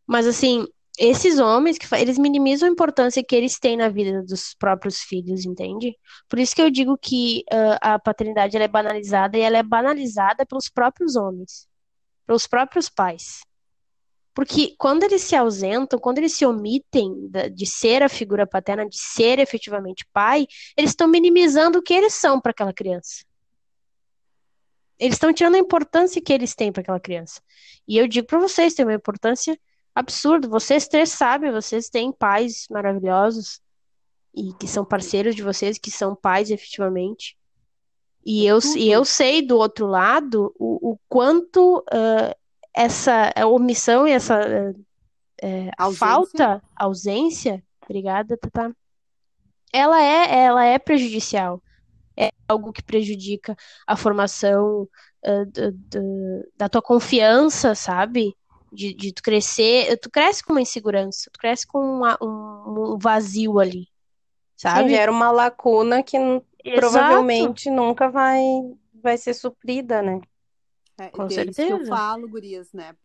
Mas 0.05 0.27
assim, 0.27 0.67
esses 0.99 1.39
homens 1.39 1.77
que 1.77 1.87
eles 1.95 2.17
minimizam 2.19 2.69
a 2.69 2.71
importância 2.71 3.23
que 3.23 3.35
eles 3.35 3.59
têm 3.59 3.77
na 3.77 3.89
vida 3.89 4.21
dos 4.23 4.53
próprios 4.55 4.99
filhos, 4.99 5.45
entende? 5.45 5.97
Por 6.29 6.39
isso 6.39 6.55
que 6.55 6.61
eu 6.61 6.69
digo 6.69 6.97
que 6.97 7.43
ah, 7.51 7.95
a 7.95 7.99
paternidade 7.99 8.57
é 8.57 8.67
banalizada 8.67 9.37
e 9.37 9.41
ela 9.41 9.57
é 9.57 9.63
banalizada 9.63 10.45
pelos 10.45 10.69
próprios 10.69 11.15
homens, 11.15 11.67
pelos 12.25 12.47
próprios 12.47 12.89
pais. 12.89 13.41
Porque 14.33 14.75
quando 14.77 15.03
eles 15.03 15.21
se 15.21 15.35
ausentam, 15.35 15.99
quando 15.99 16.17
eles 16.17 16.33
se 16.33 16.45
omitem 16.45 17.29
de 17.53 17.65
ser 17.67 18.01
a 18.01 18.09
figura 18.09 18.47
paterna, 18.47 18.87
de 18.87 18.97
ser 18.97 19.37
efetivamente 19.37 20.05
pai, 20.11 20.47
eles 20.75 20.91
estão 20.91 21.07
minimizando 21.07 21.79
o 21.79 21.83
que 21.83 21.93
eles 21.93 22.13
são 22.13 22.41
para 22.41 22.51
aquela 22.51 22.73
criança. 22.73 23.23
Eles 24.97 25.15
estão 25.15 25.33
tirando 25.33 25.55
a 25.55 25.59
importância 25.59 26.21
que 26.21 26.33
eles 26.33 26.55
têm 26.55 26.71
para 26.71 26.81
aquela 26.81 26.99
criança. 26.99 27.41
E 27.87 27.97
eu 27.97 28.07
digo 28.07 28.25
para 28.25 28.39
vocês, 28.39 28.73
tem 28.73 28.85
uma 28.85 28.93
importância 28.93 29.59
absurda. 29.93 30.47
Vocês 30.47 30.87
três 30.87 31.09
sabem, 31.09 31.51
vocês 31.51 31.89
têm 31.89 32.11
pais 32.11 32.65
maravilhosos 32.71 33.61
e 34.33 34.51
que 34.53 34.67
são 34.67 34.83
parceiros 34.83 35.35
de 35.35 35.43
vocês, 35.43 35.77
que 35.77 35.91
são 35.91 36.15
pais 36.15 36.49
efetivamente. 36.49 37.37
E 38.25 38.45
eu, 38.45 38.61
Tudo. 38.61 38.77
e 38.77 38.89
eu 38.91 39.03
sei 39.03 39.41
do 39.45 39.57
outro 39.57 39.85
lado 39.87 40.53
o, 40.57 40.93
o 40.93 40.97
quanto 41.09 41.83
ah, 41.91 42.35
essa 42.73 43.31
omissão 43.45 44.07
e 44.07 44.11
essa 44.11 44.39
ah, 44.39 45.71
Ausência. 45.77 45.97
falta, 45.97 46.63
ausência, 46.75 47.63
obrigada, 47.83 48.37
Tata, 48.37 48.75
ela 49.73 50.01
é, 50.01 50.43
ela 50.45 50.63
é 50.65 50.79
prejudicial. 50.79 51.61
É 52.15 52.29
algo 52.47 52.71
que 52.71 52.83
prejudica 52.83 53.55
a 53.87 53.95
formação 53.97 54.87
ah, 55.25 55.43
do- 55.45 55.71
do- 55.71 56.51
da 56.55 56.69
tua 56.69 56.81
confiança, 56.81 57.75
sabe? 57.75 58.35
De, 58.71 58.93
de 58.93 59.11
tu 59.13 59.21
crescer, 59.21 59.97
tu 59.97 60.09
cresce 60.09 60.43
com 60.43 60.53
uma 60.53 60.61
insegurança, 60.61 61.29
tu 61.31 61.39
cresce 61.39 61.65
com 61.67 61.79
uma- 61.79 62.17
um, 62.21 62.93
um 62.93 62.97
vazio 62.97 63.59
ali, 63.59 63.81
Sim, 63.81 63.87
sabe? 64.55 64.89
gera 64.89 65.11
uma 65.11 65.29
lacuna 65.31 66.01
que 66.01 66.17
n- 66.17 66.41
Exato. 66.63 66.79
provavelmente 66.79 67.69
nunca 67.69 68.09
vai, 68.09 68.39
vai 68.93 69.17
ser 69.17 69.33
suprida, 69.33 70.01
né? 70.01 70.21
É, 70.97 71.09
Com 71.09 71.23
é 71.23 71.27
isso 71.27 71.35
que 71.35 71.49
eu 71.49 71.53
certeza. 71.53 71.89
falo, 71.89 72.29
gurias, 72.29 72.71
né? 72.71 72.95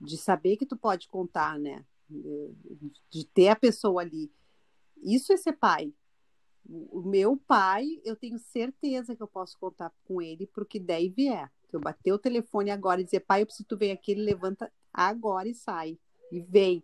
de 0.00 0.18
saber 0.18 0.56
que 0.56 0.66
tu 0.66 0.76
pode 0.76 1.08
contar, 1.08 1.58
né? 1.58 1.84
De 3.10 3.24
ter 3.26 3.48
a 3.48 3.56
pessoa 3.56 4.02
ali. 4.02 4.30
Isso 5.02 5.32
é 5.32 5.36
ser 5.36 5.54
pai. 5.54 5.92
O 6.68 7.00
o 7.00 7.02
meu 7.02 7.36
pai, 7.36 8.00
eu 8.04 8.16
tenho 8.16 8.38
certeza 8.38 9.14
que 9.14 9.22
eu 9.22 9.28
posso 9.28 9.58
contar 9.58 9.92
com 10.04 10.20
ele 10.20 10.46
porque 10.46 10.78
daí 10.80 11.08
vier. 11.08 11.50
Se 11.68 11.76
eu 11.76 11.80
bater 11.80 12.12
o 12.12 12.18
telefone 12.18 12.70
agora 12.70 13.00
e 13.00 13.04
dizer, 13.04 13.20
pai, 13.20 13.42
eu 13.42 13.46
preciso 13.46 13.64
que 13.64 13.68
tu 13.68 13.76
venha 13.78 13.94
aqui, 13.94 14.12
ele 14.12 14.22
levanta 14.22 14.70
agora 14.92 15.48
e 15.48 15.54
sai. 15.54 15.98
E 16.30 16.40
vem. 16.40 16.82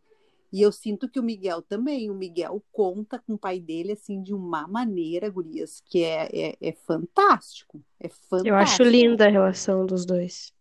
E 0.52 0.62
eu 0.62 0.72
sinto 0.72 1.08
que 1.08 1.20
o 1.20 1.22
Miguel 1.22 1.62
também. 1.62 2.10
O 2.10 2.14
Miguel 2.14 2.62
conta 2.72 3.18
com 3.18 3.34
o 3.34 3.38
pai 3.38 3.60
dele, 3.60 3.92
assim, 3.92 4.22
de 4.22 4.34
uma 4.34 4.66
maneira, 4.66 5.30
gurias, 5.30 5.80
que 5.86 6.02
é, 6.02 6.28
é, 6.32 6.56
é 6.60 6.72
fantástico. 6.72 7.82
É 8.00 8.08
fantástico. 8.08 8.48
Eu 8.48 8.56
acho 8.56 8.82
linda 8.82 9.26
a 9.26 9.30
relação 9.30 9.86
dos 9.86 10.04
dois. 10.04 10.52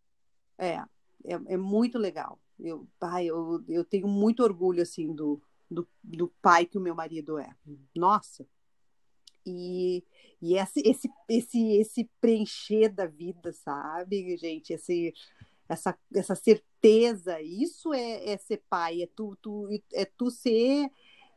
É, 0.57 0.75
é, 1.23 1.39
é 1.47 1.57
muito 1.57 1.97
legal. 1.97 2.39
Eu, 2.59 2.87
pai, 2.99 3.25
eu, 3.25 3.63
eu 3.67 3.83
tenho 3.83 4.07
muito 4.07 4.43
orgulho, 4.43 4.81
assim, 4.81 5.13
do, 5.13 5.41
do, 5.69 5.87
do 6.03 6.27
pai 6.41 6.65
que 6.65 6.77
o 6.77 6.81
meu 6.81 6.93
marido 6.93 7.39
é. 7.39 7.49
Nossa! 7.95 8.45
E, 9.45 10.03
e 10.41 10.55
esse, 10.55 10.81
esse, 10.85 11.09
esse, 11.27 11.71
esse 11.77 12.09
preencher 12.21 12.89
da 12.89 13.07
vida, 13.07 13.51
sabe, 13.53 14.37
gente? 14.37 14.73
Esse, 14.73 15.13
essa, 15.69 15.97
essa 16.13 16.35
certeza, 16.35 17.39
isso 17.41 17.93
é, 17.93 18.31
é 18.31 18.37
ser 18.37 18.63
pai, 18.69 19.03
é 19.03 19.07
tu, 19.15 19.37
tu, 19.41 19.69
é 19.93 20.03
tu 20.03 20.31
ser, 20.31 20.91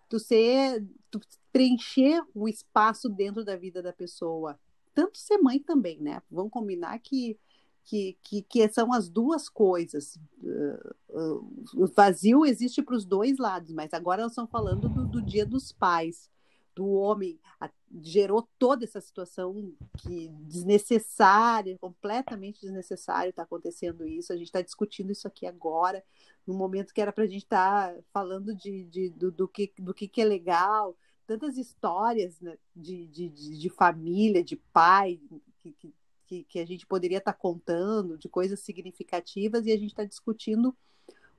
tu 0.09 0.18
ser, 0.18 0.85
tu 1.11 1.20
preencher 1.53 2.22
o 2.35 2.49
espaço 2.49 3.09
dentro 3.09 3.45
da 3.45 3.57
vida 3.57 3.83
da 3.83 3.93
pessoa. 3.93 4.59
Tanto 4.95 5.18
ser 5.18 5.39
mãe 5.39 5.59
também, 5.61 6.01
né? 6.01 6.22
Vamos 6.30 6.51
combinar 6.51 6.99
que 6.99 7.39
que, 7.85 8.16
que, 8.22 8.43
que 8.43 8.68
são 8.68 8.93
as 8.93 9.09
duas 9.09 9.49
coisas. 9.49 10.18
Uh, 10.41 10.95
uh, 11.18 11.64
o 11.76 11.87
vazio 11.87 12.47
existe 12.47 12.83
para 12.83 12.95
os 12.95 13.05
dois 13.05 13.39
lados, 13.39 13.72
mas 13.72 13.93
agora 13.93 14.22
nós 14.22 14.33
estamos 14.33 14.51
falando 14.51 14.89
do, 14.89 15.07
do 15.07 15.22
dia 15.22 15.45
dos 15.45 15.72
pais. 15.72 16.30
Do 16.74 16.88
homem 16.90 17.38
a, 17.60 17.70
gerou 18.00 18.48
toda 18.58 18.84
essa 18.84 19.00
situação 19.00 19.72
que 19.98 20.28
desnecessária, 20.40 21.78
completamente 21.78 22.60
desnecessário 22.60 23.30
está 23.30 23.42
acontecendo 23.42 24.06
isso. 24.06 24.32
A 24.32 24.36
gente 24.36 24.46
está 24.46 24.62
discutindo 24.62 25.12
isso 25.12 25.28
aqui 25.28 25.46
agora, 25.46 26.02
no 26.46 26.54
momento 26.54 26.92
que 26.92 27.00
era 27.00 27.12
para 27.12 27.24
a 27.24 27.26
gente 27.26 27.44
estar 27.44 27.92
tá 27.92 28.00
falando 28.12 28.54
de, 28.54 28.84
de 28.84 29.10
do, 29.10 29.30
do, 29.30 29.48
que, 29.48 29.72
do 29.78 29.94
que, 29.94 30.08
que 30.08 30.20
é 30.20 30.24
legal, 30.24 30.96
tantas 31.26 31.56
histórias 31.56 32.40
né, 32.40 32.56
de, 32.74 33.06
de, 33.06 33.28
de, 33.28 33.70
família, 33.70 34.42
de 34.42 34.56
pai, 34.56 35.20
que, 35.60 35.94
que, 36.26 36.44
que 36.44 36.58
a 36.58 36.66
gente 36.66 36.86
poderia 36.86 37.18
estar 37.18 37.32
tá 37.32 37.38
contando, 37.38 38.18
de 38.18 38.28
coisas 38.28 38.60
significativas, 38.60 39.66
e 39.66 39.72
a 39.72 39.76
gente 39.76 39.90
está 39.90 40.04
discutindo 40.04 40.76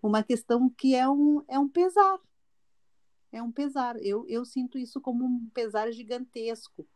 uma 0.02 0.22
questão 0.24 0.70
que 0.70 0.96
é 0.96 1.08
um, 1.10 1.44
é 1.48 1.58
um 1.58 1.68
pesar. 1.68 2.20
É 3.34 3.42
um 3.42 3.52
pesar. 3.52 3.98
Eu, 4.02 4.26
eu 4.30 4.46
sinto 4.46 4.78
isso 4.78 5.02
como 5.02 5.26
um 5.26 5.50
pesar 5.54 5.92
gigantesco 5.92 6.88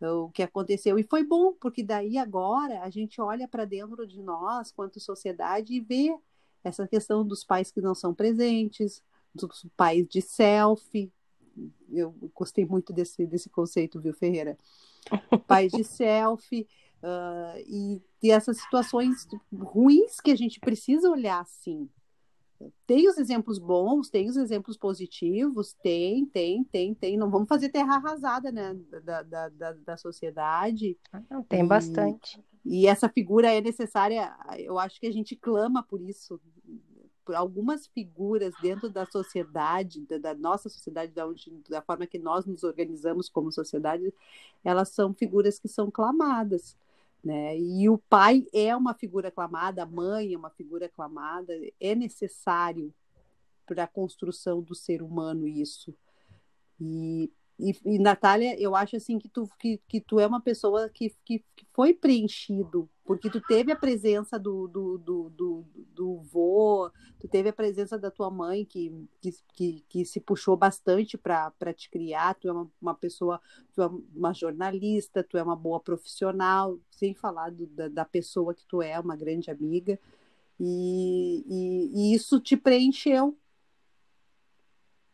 o 0.00 0.30
que 0.30 0.42
aconteceu. 0.42 0.98
E 0.98 1.02
foi 1.02 1.24
bom, 1.24 1.54
porque 1.54 1.82
daí 1.82 2.18
agora 2.18 2.82
a 2.82 2.90
gente 2.90 3.20
olha 3.20 3.48
para 3.48 3.64
dentro 3.64 4.06
de 4.06 4.22
nós, 4.22 4.70
quanto 4.70 5.00
sociedade, 5.00 5.74
e 5.74 5.80
vê 5.80 6.14
essa 6.62 6.86
questão 6.86 7.26
dos 7.26 7.42
pais 7.42 7.70
que 7.70 7.80
não 7.80 7.94
são 7.94 8.14
presentes, 8.14 9.02
dos 9.34 9.66
pais 9.76 10.06
de 10.06 10.20
selfie, 10.20 11.10
eu 11.90 12.14
gostei 12.34 12.64
muito 12.64 12.92
desse, 12.92 13.26
desse 13.26 13.48
conceito, 13.48 14.00
viu, 14.00 14.12
Ferreira? 14.12 14.58
Pais 15.46 15.70
de 15.70 15.84
selfie, 15.84 16.66
uh, 17.02 17.58
e, 17.66 18.02
e 18.22 18.30
essas 18.30 18.58
situações 18.58 19.26
ruins 19.52 20.20
que 20.20 20.30
a 20.30 20.36
gente 20.36 20.58
precisa 20.58 21.08
olhar 21.08 21.40
assim. 21.40 21.88
Tem 22.86 23.08
os 23.08 23.18
exemplos 23.18 23.58
bons, 23.58 24.08
tem 24.08 24.28
os 24.28 24.36
exemplos 24.36 24.76
positivos, 24.76 25.72
tem, 25.82 26.24
tem, 26.26 26.64
tem, 26.64 26.94
tem. 26.94 27.16
Não 27.16 27.30
vamos 27.30 27.48
fazer 27.48 27.68
terra 27.68 27.96
arrasada, 27.96 28.52
né, 28.52 28.76
da, 29.02 29.22
da, 29.22 29.48
da, 29.48 29.72
da 29.72 29.96
sociedade. 29.96 30.96
Não, 31.30 31.42
tem 31.42 31.60
e, 31.60 31.66
bastante. 31.66 32.42
E 32.64 32.86
essa 32.86 33.08
figura 33.08 33.52
é 33.52 33.60
necessária, 33.60 34.34
eu 34.58 34.78
acho 34.78 35.00
que 35.00 35.06
a 35.06 35.12
gente 35.12 35.36
clama 35.36 35.82
por 35.82 36.00
isso, 36.00 36.40
por 37.24 37.34
algumas 37.34 37.86
figuras 37.86 38.54
dentro 38.62 38.88
da 38.88 39.04
sociedade, 39.06 40.00
da, 40.06 40.18
da 40.18 40.34
nossa 40.34 40.68
sociedade, 40.68 41.12
da, 41.12 41.26
onde, 41.26 41.50
da 41.68 41.82
forma 41.82 42.06
que 42.06 42.18
nós 42.18 42.46
nos 42.46 42.62
organizamos 42.62 43.28
como 43.28 43.52
sociedade, 43.52 44.12
elas 44.62 44.90
são 44.90 45.12
figuras 45.12 45.58
que 45.58 45.68
são 45.68 45.90
clamadas. 45.90 46.76
Né? 47.24 47.58
E 47.58 47.88
o 47.88 47.96
pai 47.96 48.46
é 48.52 48.76
uma 48.76 48.92
figura 48.92 49.28
aclamada, 49.28 49.82
a 49.82 49.86
mãe 49.86 50.34
é 50.34 50.36
uma 50.36 50.50
figura 50.50 50.86
aclamada, 50.86 51.54
é 51.80 51.94
necessário 51.94 52.92
para 53.64 53.84
a 53.84 53.88
construção 53.88 54.60
do 54.60 54.74
ser 54.74 55.02
humano 55.02 55.48
isso. 55.48 55.96
E 56.78 57.32
e, 57.58 57.72
e, 57.84 57.98
Natália, 58.00 58.60
eu 58.60 58.74
acho 58.74 58.96
assim 58.96 59.16
que 59.18 59.28
tu, 59.28 59.48
que, 59.58 59.80
que 59.86 60.00
tu 60.00 60.18
é 60.18 60.26
uma 60.26 60.40
pessoa 60.40 60.88
que, 60.88 61.14
que, 61.24 61.38
que 61.54 61.64
foi 61.72 61.94
preenchido, 61.94 62.90
porque 63.04 63.30
tu 63.30 63.40
teve 63.40 63.70
a 63.70 63.76
presença 63.76 64.38
do, 64.38 64.66
do, 64.66 64.98
do, 64.98 65.30
do, 65.30 65.64
do 65.94 66.16
vô, 66.22 66.90
tu 67.20 67.28
teve 67.28 67.50
a 67.50 67.52
presença 67.52 67.96
da 67.96 68.10
tua 68.10 68.28
mãe 68.28 68.64
que, 68.64 68.92
que, 69.20 69.30
que, 69.52 69.84
que 69.88 70.04
se 70.04 70.18
puxou 70.20 70.56
bastante 70.56 71.16
para 71.16 71.72
te 71.72 71.88
criar, 71.88 72.34
tu 72.34 72.48
é 72.48 72.52
uma, 72.52 72.70
uma 72.82 72.94
pessoa, 72.94 73.40
tu 73.72 73.82
é 73.82 73.86
uma 74.12 74.34
jornalista, 74.34 75.22
tu 75.22 75.38
é 75.38 75.42
uma 75.42 75.56
boa 75.56 75.78
profissional, 75.78 76.76
sem 76.90 77.14
falar 77.14 77.50
do, 77.52 77.68
da, 77.68 77.86
da 77.86 78.04
pessoa 78.04 78.52
que 78.52 78.66
tu 78.66 78.82
é, 78.82 78.98
uma 78.98 79.14
grande 79.14 79.48
amiga, 79.48 79.96
e, 80.58 81.44
e, 81.46 81.90
e 81.94 82.14
isso 82.14 82.40
te 82.40 82.56
preencheu. 82.56 83.38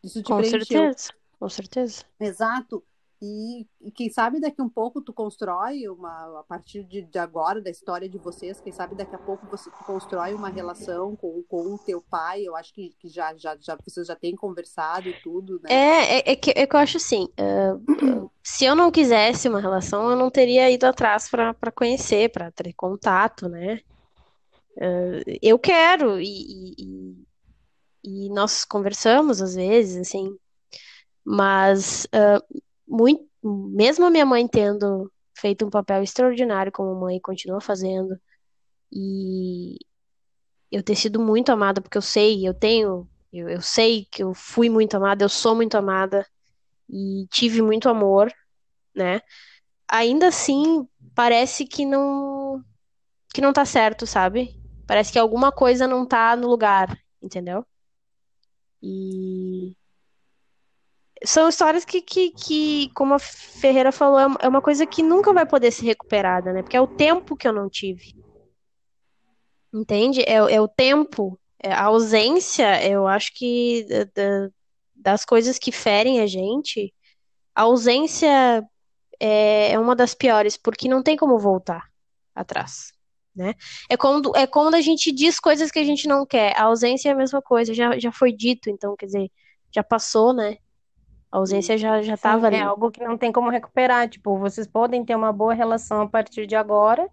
Isso 0.03 0.23
te 0.23 0.27
Com 0.27 0.39
preencheu. 0.39 0.65
certeza 0.65 1.20
com 1.41 1.49
certeza. 1.49 2.05
Exato. 2.21 2.85
E, 3.23 3.67
e, 3.83 3.91
quem 3.91 4.09
sabe 4.09 4.41
daqui 4.41 4.63
um 4.63 4.69
pouco 4.69 5.03
tu 5.03 5.13
constrói 5.13 5.87
uma, 5.89 6.41
a 6.41 6.43
partir 6.43 6.85
de, 6.85 7.03
de, 7.03 7.19
agora, 7.19 7.61
da 7.61 7.69
história 7.69 8.09
de 8.09 8.17
vocês, 8.17 8.61
quem 8.61 8.73
sabe 8.73 8.95
daqui 8.95 9.15
a 9.15 9.19
pouco 9.19 9.47
você 9.47 9.71
constrói 9.85 10.33
uma 10.33 10.49
relação 10.49 11.15
com, 11.17 11.43
com 11.47 11.75
o 11.75 11.79
teu 11.79 12.01
pai, 12.01 12.43
eu 12.43 12.57
acho 12.57 12.73
que, 12.73 12.95
que 12.99 13.09
já, 13.09 13.35
já, 13.37 13.59
já 13.61 13.77
vocês 13.85 14.07
já 14.07 14.17
têm 14.17 14.35
conversado 14.35 15.11
e 15.11 15.13
tudo, 15.23 15.61
né? 15.63 15.71
É, 15.71 16.19
é, 16.19 16.33
é, 16.33 16.37
que, 16.37 16.51
é 16.57 16.67
que 16.67 16.75
eu 16.75 16.81
acho 16.81 16.97
assim, 16.97 17.29
uh, 17.39 18.31
se 18.43 18.65
eu 18.65 18.75
não 18.75 18.91
quisesse 18.91 19.51
uma 19.51 19.61
relação, 19.61 20.11
eu 20.11 20.17
não 20.17 20.31
teria 20.31 20.71
ido 20.71 20.87
atrás 20.87 21.29
para 21.29 21.73
conhecer, 21.73 22.31
para 22.33 22.51
ter 22.51 22.73
contato, 22.73 23.51
né? 23.51 23.83
Uh, 24.77 25.39
eu 25.43 25.59
quero, 25.59 26.19
e, 26.19 26.75
e, 26.79 27.25
e 28.03 28.31
nós 28.31 28.65
conversamos 28.65 29.43
às 29.43 29.55
vezes, 29.55 30.09
assim, 30.09 30.39
mas, 31.25 32.07
uh, 32.07 32.61
muito, 32.87 33.25
mesmo 33.43 34.07
a 34.07 34.11
minha 34.11 34.27
mãe 34.27 34.47
tendo 34.49 35.11
feito 35.39 35.67
um 35.67 35.71
papel 35.71 36.03
extraordinário 36.03 36.73
como 36.73 36.95
mãe, 37.01 37.21
continua 37.21 37.61
fazendo, 37.61 38.19
e 38.93 39.79
eu 40.71 40.83
ter 40.83 40.95
sido 40.97 41.21
muito 41.21 41.51
amada, 41.51 41.81
porque 41.81 41.99
eu 41.99 42.03
sei, 42.03 42.47
eu 42.47 42.55
tenho, 42.55 43.09
eu, 43.33 43.49
eu 43.49 43.61
sei 43.63 44.07
que 44.11 44.23
eu 44.23 44.35
fui 44.35 44.69
muito 44.69 44.97
amada, 44.97 45.25
eu 45.25 45.29
sou 45.29 45.55
muito 45.55 45.77
amada, 45.77 46.27
e 46.89 47.27
tive 47.31 47.63
muito 47.63 47.89
amor, 47.89 48.33
né? 48.95 49.21
Ainda 49.89 50.29
assim, 50.29 50.87
parece 51.15 51.67
que 51.67 51.85
não 51.87 52.65
que 53.33 53.41
não 53.41 53.53
tá 53.53 53.65
certo, 53.65 54.07
sabe? 54.07 54.61
Parece 54.87 55.13
que 55.13 55.19
alguma 55.19 55.53
coisa 55.53 55.87
não 55.87 56.07
tá 56.07 56.35
no 56.37 56.49
lugar, 56.49 56.99
entendeu? 57.23 57.65
E 58.83 59.77
são 61.25 61.49
histórias 61.49 61.85
que, 61.85 62.01
que, 62.01 62.31
que, 62.31 62.91
como 62.95 63.15
a 63.15 63.19
Ferreira 63.19 63.93
falou, 63.93 64.19
é, 64.19 64.27
é 64.41 64.49
uma 64.49 64.63
coisa 64.63 64.87
que 64.87 65.03
nunca 65.03 65.33
vai 65.33 65.47
poder 65.47 65.71
ser 65.71 65.85
recuperada, 65.85 66.53
né? 66.53 66.63
Porque 66.63 66.77
é 66.77 66.81
o 66.81 66.87
tempo 66.87 67.37
que 67.37 67.47
eu 67.47 67.53
não 67.53 67.69
tive. 67.69 68.15
Entende? 69.73 70.23
É, 70.23 70.35
é 70.35 70.61
o 70.61 70.69
tempo, 70.69 71.39
é 71.63 71.73
a 71.73 71.85
ausência, 71.85 72.85
eu 72.87 73.07
acho 73.07 73.33
que 73.35 73.87
da, 74.15 74.51
das 74.95 75.25
coisas 75.25 75.59
que 75.59 75.71
ferem 75.71 76.21
a 76.21 76.27
gente, 76.27 76.93
a 77.55 77.63
ausência 77.63 78.65
é, 79.21 79.73
é 79.73 79.79
uma 79.79 79.95
das 79.95 80.15
piores, 80.15 80.57
porque 80.57 80.89
não 80.89 81.03
tem 81.03 81.17
como 81.17 81.39
voltar 81.39 81.89
atrás. 82.35 82.93
Né? 83.35 83.55
É 83.89 83.97
quando, 83.97 84.35
é 84.37 84.47
quando 84.47 84.75
a 84.75 84.81
gente 84.81 85.13
diz 85.13 85.39
coisas 85.39 85.71
que 85.71 85.79
a 85.79 85.85
gente 85.85 86.09
não 86.09 86.27
quer. 86.27 86.59
A 86.59 86.65
ausência 86.65 87.11
é 87.11 87.13
a 87.13 87.17
mesma 87.17 87.41
coisa, 87.41 87.73
já, 87.73 87.99
já 87.99 88.11
foi 88.11 88.33
dito, 88.33 88.69
então, 88.71 88.97
quer 88.97 89.07
dizer, 89.07 89.31
já 89.73 89.85
passou, 89.85 90.33
né? 90.33 90.57
A 91.31 91.39
ausência 91.39 91.79
já 91.79 92.03
já 92.03 92.15
estava 92.15 92.47
ali. 92.47 92.57
É 92.57 92.63
algo 92.63 92.91
que 92.91 93.03
não 93.03 93.17
tem 93.17 93.31
como 93.31 93.51
recuperar. 93.51 94.09
Tipo, 94.09 94.37
vocês 94.39 94.67
podem 94.67 95.05
ter 95.05 95.15
uma 95.15 95.33
boa 95.33 95.55
relação 95.55 96.03
a 96.03 96.09
partir 96.09 96.47
de 96.47 96.57
agora, 96.57 97.09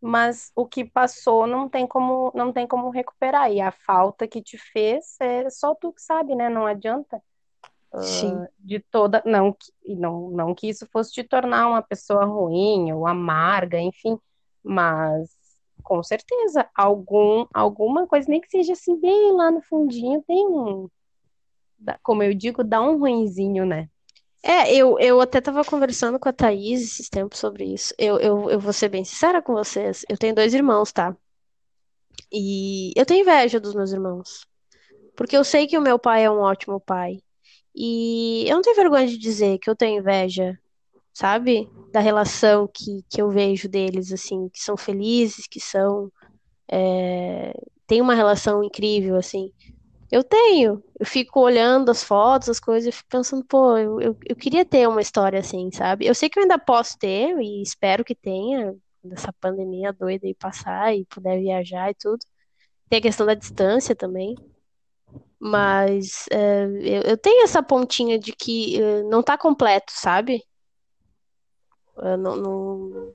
mas 0.00 0.50
o 0.56 0.66
que 0.66 0.84
passou 0.84 1.46
não 1.46 1.68
tem 1.68 1.86
como 1.86 2.32
não 2.34 2.52
tem 2.52 2.66
como 2.66 2.90
recuperar. 2.90 3.52
E 3.52 3.60
a 3.60 3.70
falta 3.70 4.26
que 4.26 4.42
te 4.42 4.58
fez 4.58 5.16
é 5.20 5.48
só 5.50 5.74
tu 5.74 5.92
que 5.92 6.02
sabe, 6.02 6.34
né? 6.34 6.48
Não 6.48 6.66
adianta. 6.66 7.22
Sim. 8.00 8.34
Uh, 8.34 8.48
de 8.58 8.80
toda 8.80 9.22
não 9.24 9.54
não 9.86 10.30
não 10.30 10.54
que 10.54 10.68
isso 10.68 10.86
fosse 10.90 11.12
te 11.12 11.22
tornar 11.22 11.68
uma 11.68 11.82
pessoa 11.82 12.24
ruim 12.24 12.90
ou 12.92 13.06
amarga, 13.06 13.78
enfim, 13.78 14.18
mas 14.64 15.30
com 15.82 16.02
certeza 16.02 16.68
algum 16.74 17.46
alguma 17.52 18.06
coisa 18.06 18.30
nem 18.30 18.40
que 18.40 18.48
seja 18.48 18.72
assim 18.72 18.98
bem 18.98 19.32
lá 19.32 19.50
no 19.50 19.60
fundinho 19.60 20.22
tem 20.26 20.46
um 20.46 20.88
como 22.02 22.22
eu 22.22 22.34
digo, 22.34 22.64
dá 22.64 22.80
um 22.80 22.98
ruinzinho, 22.98 23.64
né? 23.66 23.88
É, 24.44 24.74
eu, 24.74 24.98
eu 24.98 25.20
até 25.20 25.40
tava 25.40 25.64
conversando 25.64 26.18
com 26.18 26.28
a 26.28 26.32
Thaís 26.32 26.82
esses 26.82 27.08
tempos 27.08 27.38
sobre 27.38 27.64
isso. 27.64 27.94
Eu, 27.96 28.18
eu, 28.18 28.50
eu 28.50 28.60
vou 28.60 28.72
ser 28.72 28.88
bem 28.88 29.04
sincera 29.04 29.40
com 29.40 29.52
vocês. 29.54 30.04
Eu 30.08 30.18
tenho 30.18 30.34
dois 30.34 30.52
irmãos, 30.52 30.92
tá? 30.92 31.16
E 32.32 32.92
eu 32.96 33.06
tenho 33.06 33.22
inveja 33.22 33.60
dos 33.60 33.74
meus 33.74 33.92
irmãos. 33.92 34.46
Porque 35.16 35.36
eu 35.36 35.44
sei 35.44 35.66
que 35.66 35.78
o 35.78 35.82
meu 35.82 35.98
pai 35.98 36.24
é 36.24 36.30
um 36.30 36.40
ótimo 36.40 36.80
pai. 36.80 37.18
E 37.74 38.44
eu 38.48 38.56
não 38.56 38.62
tenho 38.62 38.76
vergonha 38.76 39.06
de 39.06 39.18
dizer 39.18 39.58
que 39.58 39.70
eu 39.70 39.76
tenho 39.76 40.00
inveja, 40.00 40.58
sabe? 41.12 41.68
Da 41.92 42.00
relação 42.00 42.68
que, 42.72 43.04
que 43.08 43.22
eu 43.22 43.30
vejo 43.30 43.68
deles, 43.68 44.12
assim, 44.12 44.48
que 44.48 44.60
são 44.60 44.76
felizes, 44.76 45.46
que 45.46 45.60
são. 45.60 46.10
É... 46.70 47.54
Tem 47.86 48.00
uma 48.00 48.14
relação 48.14 48.64
incrível, 48.64 49.16
assim. 49.16 49.52
Eu 50.12 50.22
tenho. 50.22 50.84
Eu 51.00 51.06
fico 51.06 51.40
olhando 51.40 51.90
as 51.90 52.04
fotos, 52.04 52.50
as 52.50 52.60
coisas, 52.60 52.86
e 52.86 52.92
fico 52.92 53.08
pensando, 53.08 53.42
pô, 53.46 53.78
eu, 53.78 53.98
eu, 53.98 54.18
eu, 54.26 54.36
queria 54.36 54.62
ter 54.62 54.86
uma 54.86 55.00
história 55.00 55.40
assim, 55.40 55.70
sabe? 55.72 56.06
Eu 56.06 56.14
sei 56.14 56.28
que 56.28 56.38
eu 56.38 56.42
ainda 56.42 56.58
posso 56.58 56.98
ter, 56.98 57.34
e 57.40 57.62
espero 57.62 58.04
que 58.04 58.14
tenha, 58.14 58.76
dessa 59.02 59.32
pandemia 59.40 59.90
doida 59.90 60.26
aí 60.26 60.34
passar 60.34 60.94
e 60.94 61.06
puder 61.06 61.40
viajar 61.40 61.90
e 61.90 61.94
tudo. 61.94 62.18
Tem 62.90 62.98
a 62.98 63.02
questão 63.02 63.24
da 63.26 63.32
distância 63.32 63.96
também. 63.96 64.36
Mas 65.40 66.26
é, 66.30 66.64
eu, 66.64 67.02
eu, 67.02 67.16
tenho 67.16 67.44
essa 67.44 67.62
pontinha 67.62 68.18
de 68.18 68.32
que 68.32 68.78
uh, 68.82 69.08
não 69.08 69.22
tá 69.22 69.38
completo, 69.38 69.92
sabe? 69.94 70.44
Eu, 71.96 72.18
não, 72.18 72.36
não... 72.36 73.14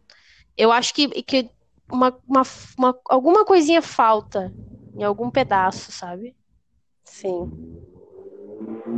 eu 0.57 0.71
acho 0.71 0.93
que, 0.95 1.07
que 1.21 1.49
uma, 1.91 2.17
uma, 2.27 2.41
uma, 2.77 2.99
alguma 3.07 3.45
coisinha 3.45 3.83
falta 3.83 4.51
em 4.95 5.03
algum 5.03 5.29
pedaço, 5.29 5.91
sabe? 5.91 6.35
Sim. 7.07 7.49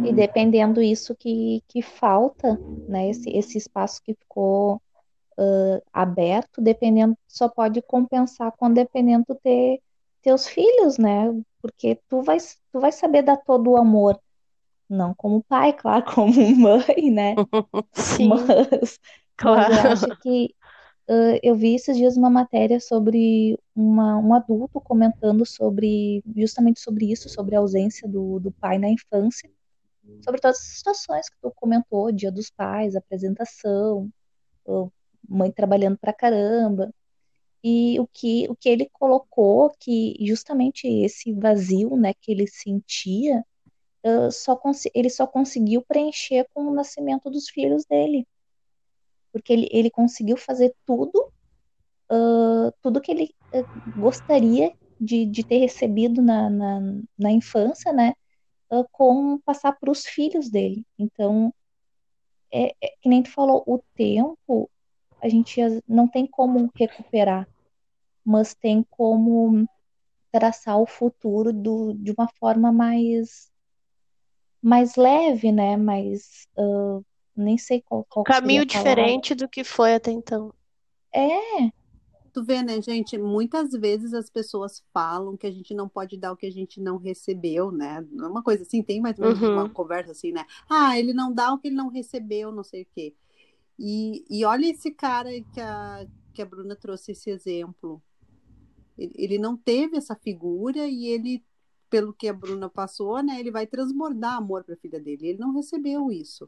E 0.05 0.14
dependendo 0.14 0.82
isso 0.82 1.16
que, 1.16 1.62
que 1.68 1.82
falta, 1.82 2.60
né, 2.88 3.10
esse, 3.10 3.30
esse 3.30 3.57
espaço 3.57 4.01
que 4.03 4.14
ficou 4.14 4.82
uh, 5.38 5.82
aberto, 5.93 6.62
dependendo, 6.62 7.18
só 7.28 7.49
pode 7.49 7.82
compensar 7.82 8.51
quando 8.57 8.76
dependendo 8.76 9.36
ter 9.43 9.82
teus 10.22 10.47
filhos, 10.47 10.97
né? 10.97 11.34
Porque 11.62 11.99
tu 12.07 12.22
vai, 12.22 12.38
tu 12.72 12.80
vai 12.80 12.91
saber 12.91 13.22
dar 13.24 13.38
todo 13.38 13.72
o 13.72 13.78
amor, 13.78 14.20
não 14.89 15.14
como 15.14 15.43
pai, 15.43 15.74
claro, 15.78 16.05
como 16.14 16.55
mãe, 16.55 17.12
né? 17.12 17.36
Sim, 17.93 18.30
Mas, 18.30 18.99
claro. 19.38 19.74
mas 19.74 19.84
eu 19.84 19.91
acho 19.91 20.20
que 20.22 20.55
uh, 21.10 21.39
eu 21.41 21.55
vi 21.55 21.76
esses 21.76 21.97
dias 21.97 22.16
uma 22.16 22.30
matéria 22.30 22.80
sobre 22.80 23.57
uma, 23.76 24.18
um 24.18 24.34
adulto 24.34 24.80
comentando 24.80 25.45
sobre 25.45 26.24
justamente 26.36 26.80
sobre 26.80 27.12
isso, 27.12 27.28
sobre 27.28 27.55
a 27.55 27.60
ausência 27.60 28.07
do, 28.07 28.39
do 28.39 28.51
pai 28.51 28.78
na 28.78 28.89
infância, 28.89 29.49
sobre 30.22 30.39
todas 30.39 30.57
as 30.57 30.64
situações 30.64 31.30
que 31.30 31.36
tu 31.41 31.51
comentou, 31.55 32.12
dia 32.12 32.32
dos 32.32 32.49
pais, 32.49 32.95
apresentação, 32.95 34.10
mãe 35.28 35.51
trabalhando 35.51 35.97
pra 35.97 36.14
caramba. 36.14 36.93
E 37.64 37.99
o 37.99 38.07
que, 38.07 38.47
o 38.49 38.55
que 38.55 38.70
ele 38.70 38.89
colocou, 38.91 39.70
que 39.80 40.16
justamente 40.22 40.88
esse 40.88 41.34
vazio 41.34 41.95
né, 41.97 42.14
que 42.14 42.32
ele 42.32 42.47
sentia, 42.47 43.43
uh, 44.05 44.32
só 44.32 44.60
ele 44.93 45.10
só 45.10 45.28
conseguiu 45.28 45.82
preencher 45.82 46.47
com 46.53 46.64
o 46.64 46.74
nascimento 46.74 47.30
dos 47.30 47.49
filhos 47.49 47.86
dele. 47.86 48.26
Porque 49.32 49.53
ele, 49.53 49.69
ele 49.71 49.89
conseguiu 49.89 50.38
fazer 50.38 50.73
tudo, 50.86 51.32
uh, 52.11 52.71
tudo 52.82 53.01
que 53.01 53.11
ele 53.11 53.36
uh, 53.53 53.99
gostaria 53.99 54.73
de, 54.99 55.25
de 55.25 55.43
ter 55.43 55.57
recebido 55.57 56.21
na, 56.21 56.49
na, 56.49 56.80
na 57.17 57.32
infância, 57.32 57.93
né? 57.93 58.13
com 58.91 59.39
passar 59.39 59.73
para 59.73 59.89
os 59.89 60.05
filhos 60.05 60.49
dele. 60.49 60.86
Então, 60.97 61.51
é, 62.51 62.75
é, 62.82 62.95
que 63.01 63.09
nem 63.09 63.23
tu 63.23 63.32
falou, 63.32 63.63
o 63.65 63.80
tempo 63.95 64.69
a 65.21 65.27
gente 65.27 65.59
não 65.88 66.07
tem 66.07 66.25
como 66.25 66.71
recuperar, 66.75 67.47
mas 68.23 68.53
tem 68.53 68.86
como 68.89 69.67
traçar 70.32 70.80
o 70.80 70.86
futuro 70.86 71.51
do, 71.51 71.93
de 71.93 72.11
uma 72.11 72.27
forma 72.39 72.71
mais 72.71 73.49
mais 74.61 74.95
leve, 74.95 75.51
né? 75.51 75.77
Mais 75.77 76.47
uh, 76.57 77.03
nem 77.40 77.58
sei 77.58 77.82
qual, 77.82 78.06
qual 78.10 78.24
caminho 78.24 78.66
diferente 78.66 79.34
do 79.34 79.48
que 79.48 79.64
foi 79.64 79.94
até 79.94 80.12
então. 80.12 80.54
É. 81.14 81.72
Tu 82.32 82.44
vê, 82.44 82.62
né, 82.62 82.82
gente? 82.82 83.18
Muitas 83.18 83.72
vezes 83.72 84.14
as 84.14 84.30
pessoas 84.30 84.84
falam 84.94 85.36
que 85.36 85.48
a 85.48 85.52
gente 85.52 85.74
não 85.74 85.90
pode 85.90 86.16
dar 86.16 86.32
o 86.32 86.38
que 86.38 86.46
a 86.46 86.52
gente 86.52 86.80
não 86.80 86.98
recebeu, 86.98 87.72
né? 87.72 88.06
É 88.18 88.26
uma 88.26 88.44
coisa 88.44 88.64
assim, 88.64 88.84
tem 88.84 89.02
mais 89.02 89.18
ou 89.18 89.26
menos 89.26 89.42
uhum. 89.42 89.54
uma 89.54 89.70
conversa 89.70 90.12
assim, 90.12 90.32
né? 90.32 90.46
Ah, 90.70 90.98
ele 90.98 91.14
não 91.14 91.34
dá 91.34 91.52
o 91.52 91.58
que 91.58 91.68
ele 91.68 91.76
não 91.76 91.90
recebeu, 91.90 92.52
não 92.52 92.64
sei 92.64 92.84
o 92.84 92.88
quê. 92.94 93.14
E, 93.78 94.26
e 94.30 94.46
olha 94.46 94.68
esse 94.68 94.92
cara 94.92 95.30
que 95.54 95.60
a, 95.60 96.06
que 96.34 96.42
a 96.42 96.46
Bruna 96.46 96.76
trouxe 96.76 97.14
esse 97.14 97.30
exemplo. 97.30 98.02
Ele, 98.98 99.14
ele 99.16 99.38
não 99.38 99.58
teve 99.58 99.98
essa 99.98 100.16
figura 100.16 100.86
e 100.86 101.08
ele, 101.08 101.44
pelo 101.90 102.14
que 102.14 102.28
a 102.28 102.34
Bruna 102.34 102.70
passou, 102.70 103.24
né, 103.24 103.40
ele 103.40 103.52
vai 103.52 103.66
transbordar 103.66 104.36
amor 104.36 104.64
para 104.64 104.76
a 104.76 104.78
filha 104.78 105.00
dele. 105.00 105.30
Ele 105.30 105.40
não 105.40 105.54
recebeu 105.54 106.12
isso. 106.12 106.48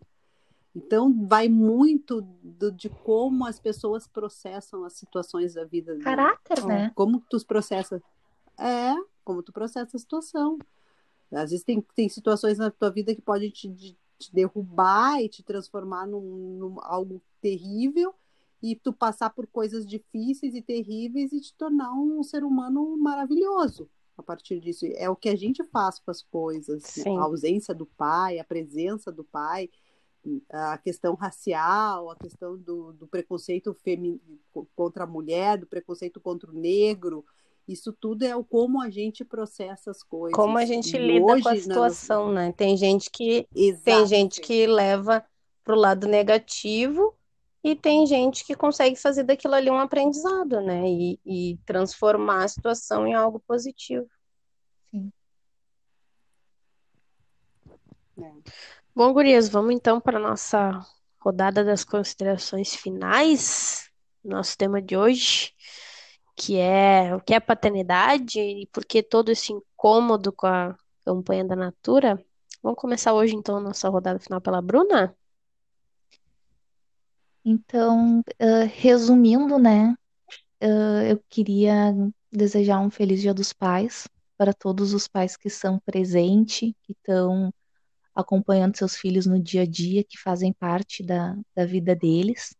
Então, 0.75 1.27
vai 1.27 1.49
muito 1.49 2.21
do, 2.41 2.71
de 2.71 2.89
como 2.89 3.45
as 3.45 3.59
pessoas 3.59 4.07
processam 4.07 4.85
as 4.85 4.93
situações 4.93 5.53
da 5.53 5.65
vida. 5.65 5.97
Caráter, 5.99 6.65
né? 6.65 6.91
Como 6.95 7.19
tu 7.29 7.45
processa. 7.45 8.01
É, 8.57 8.93
como 9.23 9.43
tu 9.43 9.51
processa 9.51 9.97
a 9.97 9.99
situação. 9.99 10.57
Às 11.31 11.51
vezes 11.51 11.63
tem, 11.63 11.81
tem 11.95 12.09
situações 12.09 12.57
na 12.57 12.69
tua 12.71 12.89
vida 12.89 13.15
que 13.15 13.21
podem 13.21 13.49
te, 13.49 13.69
te 13.69 14.33
derrubar 14.33 15.21
e 15.21 15.29
te 15.29 15.43
transformar 15.43 16.05
num, 16.05 16.57
num, 16.57 16.79
algo 16.81 17.21
terrível 17.41 18.13
e 18.61 18.75
tu 18.75 18.93
passar 18.93 19.31
por 19.31 19.47
coisas 19.47 19.85
difíceis 19.85 20.53
e 20.53 20.61
terríveis 20.61 21.31
e 21.33 21.41
te 21.41 21.53
tornar 21.55 21.93
um 21.93 22.21
ser 22.21 22.43
humano 22.43 22.97
maravilhoso 22.97 23.89
a 24.17 24.21
partir 24.21 24.59
disso. 24.59 24.85
É 24.95 25.09
o 25.09 25.15
que 25.15 25.29
a 25.29 25.35
gente 25.35 25.63
faz 25.65 25.99
com 25.99 26.11
as 26.11 26.21
coisas, 26.21 26.83
Sim. 26.83 27.17
a 27.17 27.21
ausência 27.21 27.73
do 27.73 27.85
pai, 27.85 28.37
a 28.37 28.43
presença 28.43 29.11
do 29.11 29.23
pai, 29.23 29.69
a 30.49 30.77
questão 30.77 31.15
racial, 31.15 32.09
a 32.09 32.15
questão 32.15 32.57
do, 32.57 32.93
do 32.93 33.07
preconceito 33.07 33.75
contra 34.75 35.03
a 35.03 35.07
mulher, 35.07 35.57
do 35.57 35.67
preconceito 35.67 36.19
contra 36.19 36.49
o 36.49 36.53
negro, 36.53 37.25
isso 37.67 37.93
tudo 37.93 38.23
é 38.23 38.35
o 38.35 38.43
como 38.43 38.81
a 38.81 38.89
gente 38.89 39.23
processa 39.23 39.91
as 39.91 40.03
coisas. 40.03 40.35
Como 40.35 40.57
a 40.57 40.65
gente 40.65 40.95
e 40.95 40.99
lida 40.99 41.25
hoje, 41.25 41.43
com 41.43 41.49
a 41.49 41.55
situação, 41.55 42.31
né? 42.31 42.51
Tem 42.51 42.75
gente 42.75 43.09
que 43.09 43.47
Exato. 43.55 43.83
tem 43.83 44.05
gente 44.05 44.41
que 44.41 44.67
leva 44.67 45.23
para 45.63 45.75
o 45.75 45.79
lado 45.79 46.07
negativo 46.07 47.15
e 47.63 47.75
tem 47.75 48.05
gente 48.07 48.43
que 48.43 48.55
consegue 48.55 48.95
fazer 48.95 49.23
daquilo 49.23 49.53
ali 49.53 49.69
um 49.69 49.77
aprendizado, 49.77 50.59
né? 50.61 50.83
E, 50.89 51.19
e 51.25 51.59
transformar 51.65 52.43
a 52.43 52.47
situação 52.47 53.07
em 53.07 53.13
algo 53.13 53.39
positivo. 53.39 54.07
Bom, 58.95 59.13
gurias, 59.13 59.49
vamos 59.49 59.73
então 59.73 60.01
para 60.01 60.17
a 60.17 60.21
nossa 60.21 60.79
rodada 61.19 61.63
das 61.63 61.83
considerações 61.83 62.75
finais, 62.75 63.89
nosso 64.23 64.57
tema 64.57 64.81
de 64.81 64.97
hoje 64.97 65.53
que 66.35 66.57
é 66.57 67.15
o 67.15 67.21
que 67.21 67.35
é 67.35 67.39
paternidade 67.39 68.39
e 68.39 68.67
por 68.67 68.83
que 68.83 69.03
todo 69.03 69.29
esse 69.29 69.53
incômodo 69.53 70.31
com 70.31 70.47
a 70.47 70.75
campanha 71.05 71.45
da 71.45 71.55
Natura. 71.55 72.23
Vamos 72.63 72.79
começar 72.79 73.13
hoje, 73.13 73.35
então, 73.35 73.59
nossa 73.59 73.87
rodada 73.89 74.19
final 74.19 74.41
pela 74.41 74.61
Bruna? 74.61 75.15
Então, 77.45 78.19
uh, 78.19 78.67
resumindo, 78.73 79.59
né, 79.59 79.95
uh, 80.63 81.01
eu 81.09 81.23
queria 81.29 81.93
desejar 82.31 82.79
um 82.79 82.89
feliz 82.89 83.21
Dia 83.21 83.33
dos 83.33 83.53
Pais 83.53 84.07
para 84.35 84.51
todos 84.53 84.93
os 84.93 85.07
pais 85.07 85.37
que 85.37 85.49
são 85.49 85.79
presentes, 85.79 86.73
que 86.81 86.93
estão 86.93 87.53
acompanhando 88.15 88.77
seus 88.77 88.95
filhos 88.95 89.25
no 89.25 89.39
dia 89.39 89.61
a 89.61 89.65
dia, 89.65 90.03
que 90.03 90.17
fazem 90.17 90.53
parte 90.53 91.03
da, 91.03 91.37
da 91.55 91.65
vida 91.65 91.95
deles 91.95 92.55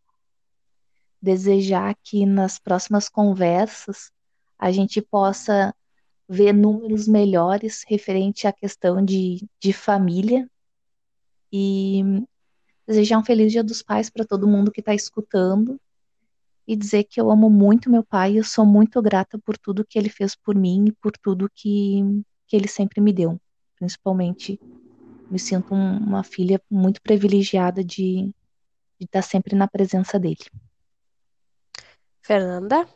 desejar 1.22 1.96
que 2.02 2.26
nas 2.26 2.58
próximas 2.58 3.08
conversas 3.08 4.10
a 4.58 4.72
gente 4.72 5.00
possa 5.00 5.72
ver 6.28 6.52
números 6.52 7.06
melhores 7.06 7.84
referente 7.86 8.46
à 8.46 8.52
questão 8.52 9.04
de, 9.04 9.46
de 9.60 9.72
família 9.72 10.50
e 11.52 12.02
desejar 12.86 13.18
um 13.18 13.24
feliz 13.24 13.52
Dia 13.52 13.62
dos 13.62 13.82
Pais 13.82 14.10
para 14.10 14.24
todo 14.24 14.48
mundo 14.48 14.72
que 14.72 14.80
está 14.80 14.94
escutando 14.94 15.80
e 16.66 16.74
dizer 16.74 17.04
que 17.04 17.20
eu 17.20 17.30
amo 17.30 17.48
muito 17.48 17.90
meu 17.90 18.02
pai 18.02 18.32
e 18.32 18.36
eu 18.38 18.44
sou 18.44 18.66
muito 18.66 19.00
grata 19.00 19.38
por 19.38 19.56
tudo 19.56 19.84
que 19.84 19.98
ele 19.98 20.08
fez 20.08 20.34
por 20.34 20.54
mim 20.54 20.86
e 20.88 20.92
por 20.92 21.12
tudo 21.12 21.50
que, 21.54 22.00
que 22.46 22.56
ele 22.56 22.68
sempre 22.68 23.00
me 23.00 23.12
deu. 23.12 23.40
Principalmente, 23.76 24.60
me 25.32 25.38
sinto 25.38 25.74
um, 25.74 25.96
uma 25.96 26.22
filha 26.22 26.60
muito 26.70 27.00
privilegiada 27.00 27.82
de, 27.82 28.34
de 28.98 29.06
estar 29.06 29.22
sempre 29.22 29.56
na 29.56 29.66
presença 29.66 30.18
dele. 30.18 30.44
Fernanda? 32.20 32.86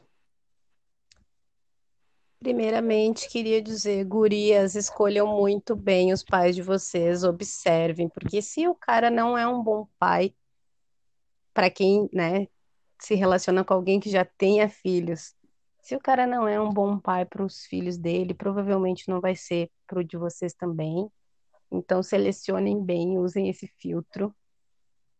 Primeiramente, 2.38 3.30
queria 3.30 3.62
dizer, 3.62 4.04
gurias, 4.04 4.74
escolham 4.74 5.26
muito 5.26 5.74
bem 5.74 6.12
os 6.12 6.22
pais 6.22 6.54
de 6.54 6.60
vocês, 6.60 7.24
observem, 7.24 8.06
porque 8.10 8.42
se 8.42 8.68
o 8.68 8.74
cara 8.74 9.10
não 9.10 9.36
é 9.36 9.48
um 9.48 9.62
bom 9.62 9.88
pai, 9.98 10.34
para 11.54 11.70
quem, 11.70 12.06
né, 12.12 12.46
se 13.00 13.14
relaciona 13.14 13.64
com 13.64 13.72
alguém 13.72 13.98
que 13.98 14.10
já 14.10 14.26
tenha 14.26 14.68
filhos, 14.68 15.34
se 15.82 15.96
o 15.96 16.00
cara 16.00 16.26
não 16.26 16.46
é 16.46 16.60
um 16.60 16.70
bom 16.70 16.98
pai 16.98 17.24
para 17.24 17.42
os 17.42 17.64
filhos 17.64 17.96
dele, 17.96 18.34
provavelmente 18.34 19.08
não 19.08 19.22
vai 19.22 19.34
ser 19.34 19.70
para 19.86 20.00
o 20.00 20.04
de 20.04 20.18
vocês 20.18 20.52
também. 20.52 21.10
Então, 21.76 22.02
selecionem 22.02 22.82
bem, 22.82 23.18
usem 23.18 23.48
esse 23.48 23.66
filtro. 23.66 24.34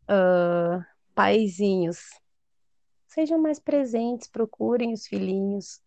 Uh, 0.05 0.85
paizinhos, 1.15 1.99
sejam 3.09 3.41
mais 3.41 3.59
presentes, 3.59 4.29
procurem 4.29 4.93
os 4.93 5.07
filhinhos, 5.07 5.81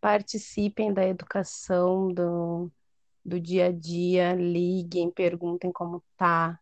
participem 0.00 0.92
da 0.92 1.06
educação, 1.06 2.12
do, 2.12 2.70
do 3.24 3.40
dia 3.40 3.66
a 3.66 3.72
dia, 3.72 4.34
liguem, 4.34 5.10
perguntem 5.10 5.72
como 5.72 6.02
tá. 6.16 6.60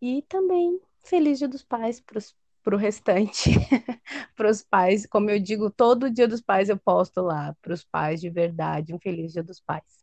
E 0.00 0.22
também 0.22 0.80
feliz 1.02 1.38
dia 1.38 1.48
dos 1.48 1.64
pais 1.64 2.00
para 2.00 2.74
o 2.74 2.78
restante, 2.78 3.50
para 4.36 4.50
os 4.50 4.62
pais, 4.62 5.06
como 5.06 5.30
eu 5.30 5.40
digo, 5.40 5.70
todo 5.70 6.10
dia 6.10 6.28
dos 6.28 6.40
pais 6.40 6.68
eu 6.68 6.78
posto 6.78 7.20
lá, 7.20 7.56
para 7.60 7.74
os 7.74 7.84
pais 7.84 8.20
de 8.20 8.30
verdade, 8.30 8.94
um 8.94 8.98
feliz 8.98 9.32
dia 9.32 9.42
dos 9.42 9.60
pais. 9.60 10.01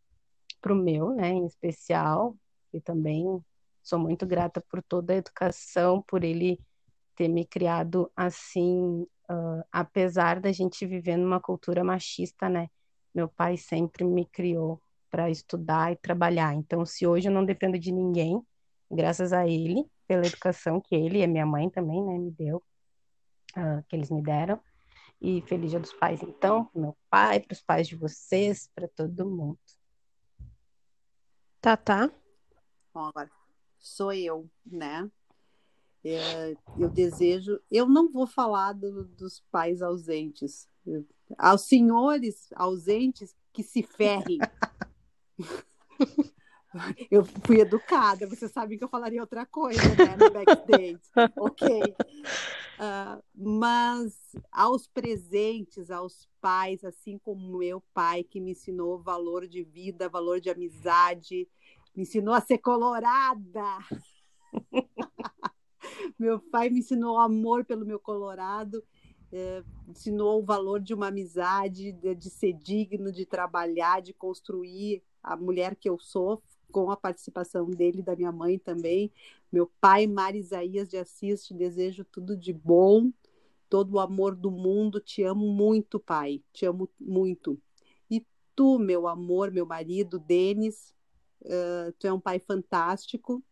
Para 0.62 0.74
o 0.74 0.76
meu, 0.76 1.14
né, 1.16 1.30
em 1.30 1.46
especial, 1.46 2.36
e 2.74 2.82
também 2.82 3.44
sou 3.82 3.98
muito 3.98 4.26
grata 4.26 4.62
por 4.70 4.84
toda 4.84 5.14
a 5.14 5.18
educação, 5.18 6.02
por 6.02 6.24
ele 6.24 6.60
ter 7.16 7.28
me 7.28 7.46
criado 7.46 8.12
assim, 8.16 9.06
uh, 9.30 9.64
apesar 9.72 10.40
da 10.40 10.52
gente 10.52 10.86
viver 10.86 11.18
numa 11.18 11.40
cultura 11.40 11.84
machista, 11.84 12.48
né? 12.48 12.70
Meu 13.14 13.28
pai 13.28 13.58
sempre 13.58 14.04
me 14.04 14.26
criou 14.26 14.82
para 15.10 15.30
estudar 15.30 15.92
e 15.92 15.96
trabalhar. 15.96 16.54
Então, 16.54 16.86
se 16.86 17.08
hoje 17.08 17.28
eu 17.28 17.34
não 17.34 17.44
dependo 17.44 17.80
de 17.80 17.92
ninguém, 17.92 18.42
graças 18.92 19.34
a 19.34 19.48
ele, 19.48 19.86
pela 20.08 20.26
educação 20.26 20.80
que 20.80 20.96
ele 20.96 21.20
e 21.20 21.24
a 21.24 21.28
minha 21.28 21.46
mãe 21.46 21.70
também, 21.70 22.04
né, 22.04 22.18
me 22.18 22.32
deu, 22.32 22.64
uh, 23.58 23.84
que 23.88 23.96
eles 23.96 24.10
me 24.10 24.22
deram. 24.22 24.60
E 25.22 25.42
feliz 25.42 25.72
dia 25.72 25.80
dos 25.80 25.92
pais, 25.92 26.24
então, 26.24 26.70
meu 26.74 26.96
pai, 27.10 27.42
para 27.42 27.54
os 27.54 27.62
pais 27.62 27.88
de 27.88 27.96
vocês, 27.96 28.70
para 28.74 28.88
todo 28.88 29.30
mundo. 29.30 29.60
Tá, 31.62 31.76
tá. 31.76 32.10
Bom, 32.94 33.06
agora 33.06 33.30
sou 33.78 34.14
eu, 34.14 34.50
né? 34.66 35.10
É, 36.04 36.56
eu 36.78 36.90
desejo. 36.90 37.60
Eu 37.70 37.88
não 37.88 38.10
vou 38.10 38.26
falar 38.26 38.74
do, 38.74 39.04
dos 39.06 39.42
pais 39.52 39.82
ausentes. 39.82 40.68
Aos 41.38 41.64
senhores 41.64 42.50
ausentes 42.56 43.36
que 43.52 43.62
se 43.62 43.84
ferrem. 43.84 44.40
Eu 47.10 47.26
fui 47.26 47.60
educada, 47.60 48.28
você 48.28 48.48
sabe 48.48 48.78
que 48.78 48.84
eu 48.84 48.90
falaria 48.90 49.22
outra 49.22 49.46
coisa, 49.46 49.82
né, 49.82 50.16
no 50.18 50.32
backstage. 50.32 51.00
ok. 51.38 51.96
Uh, 52.80 53.24
mas 53.36 54.16
aos 54.52 54.88
presentes, 54.88 55.90
aos 55.90 56.30
pais, 56.40 56.84
assim 56.84 57.18
como 57.18 57.58
meu 57.58 57.82
pai, 57.94 58.24
que 58.24 58.40
me 58.40 58.52
ensinou 58.52 59.00
valor 59.00 59.48
de 59.48 59.64
vida, 59.64 60.08
valor 60.08 60.40
de 60.40 60.50
amizade, 60.50 61.48
me 61.96 62.04
ensinou 62.04 62.34
a 62.34 62.42
ser 62.42 62.60
colorada. 62.60 63.80
meu 66.18 66.40
pai 66.40 66.70
me 66.70 66.80
ensinou 66.80 67.18
amor 67.18 67.66
pelo 67.66 67.86
meu 67.86 68.00
colorado, 68.00 68.84
é, 69.32 69.64
ensinou 69.88 70.42
o 70.42 70.46
valor 70.46 70.80
de 70.80 70.94
uma 70.94 71.08
amizade, 71.08 71.92
de, 71.92 72.16
de 72.16 72.30
ser 72.30 72.54
digno, 72.54 73.12
de 73.12 73.26
trabalhar, 73.26 74.02
de 74.02 74.14
construir 74.14 75.04
a 75.22 75.36
mulher 75.36 75.76
que 75.76 75.90
eu 75.90 76.00
sou, 76.00 76.42
com 76.72 76.92
a 76.92 76.98
participação 76.98 77.70
dele 77.70 78.00
e 78.00 78.04
da 78.04 78.16
minha 78.16 78.32
mãe 78.32 78.58
também. 78.58 79.12
Meu 79.52 79.70
pai, 79.82 80.08
Marisaías 80.08 80.88
de 80.88 80.98
Assis, 80.98 81.46
te 81.46 81.54
desejo 81.54 82.06
tudo 82.06 82.38
de 82.38 82.54
bom, 82.54 83.12
todo 83.70 83.94
o 83.94 84.00
amor 84.00 84.36
do 84.36 84.52
mundo. 84.52 85.00
Te 85.00 85.24
amo 85.24 85.48
muito, 85.48 86.00
pai. 86.00 86.42
Te 86.54 86.66
amo 86.66 86.90
muito. 87.00 87.60
E 88.10 88.26
tu, 88.56 88.78
meu 88.78 89.08
amor, 89.08 89.52
meu 89.52 89.66
marido, 89.66 90.20
Denis, 90.20 90.94
uh, 91.42 91.92
tu 91.98 92.08
é 92.08 92.14
um 92.14 92.20
pai 92.20 92.40
fantástico. 92.40 93.44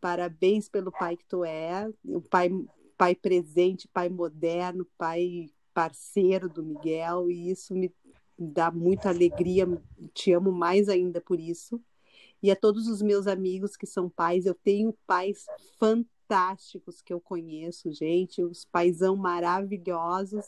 Parabéns 0.00 0.68
pelo 0.68 0.92
pai 0.92 1.16
que 1.16 1.24
tu 1.24 1.44
é, 1.44 1.90
um 2.04 2.20
pai, 2.20 2.50
pai 2.96 3.14
presente, 3.14 3.88
pai 3.88 4.08
moderno, 4.08 4.86
pai 4.96 5.50
parceiro 5.74 6.48
do 6.48 6.62
Miguel, 6.62 7.30
e 7.30 7.50
isso 7.50 7.74
me 7.74 7.92
dá 8.38 8.70
muita 8.70 9.08
alegria. 9.08 9.66
Te 10.14 10.32
amo 10.32 10.52
mais 10.52 10.88
ainda 10.88 11.20
por 11.20 11.40
isso 11.40 11.82
e 12.46 12.50
a 12.50 12.56
todos 12.56 12.86
os 12.86 13.02
meus 13.02 13.26
amigos 13.26 13.76
que 13.76 13.86
são 13.86 14.08
pais. 14.08 14.46
Eu 14.46 14.54
tenho 14.54 14.96
pais 15.04 15.46
fantásticos 15.80 17.02
que 17.02 17.12
eu 17.12 17.20
conheço, 17.20 17.90
gente, 17.90 18.40
os 18.40 18.64
paisão 18.64 19.16
maravilhosos. 19.16 20.46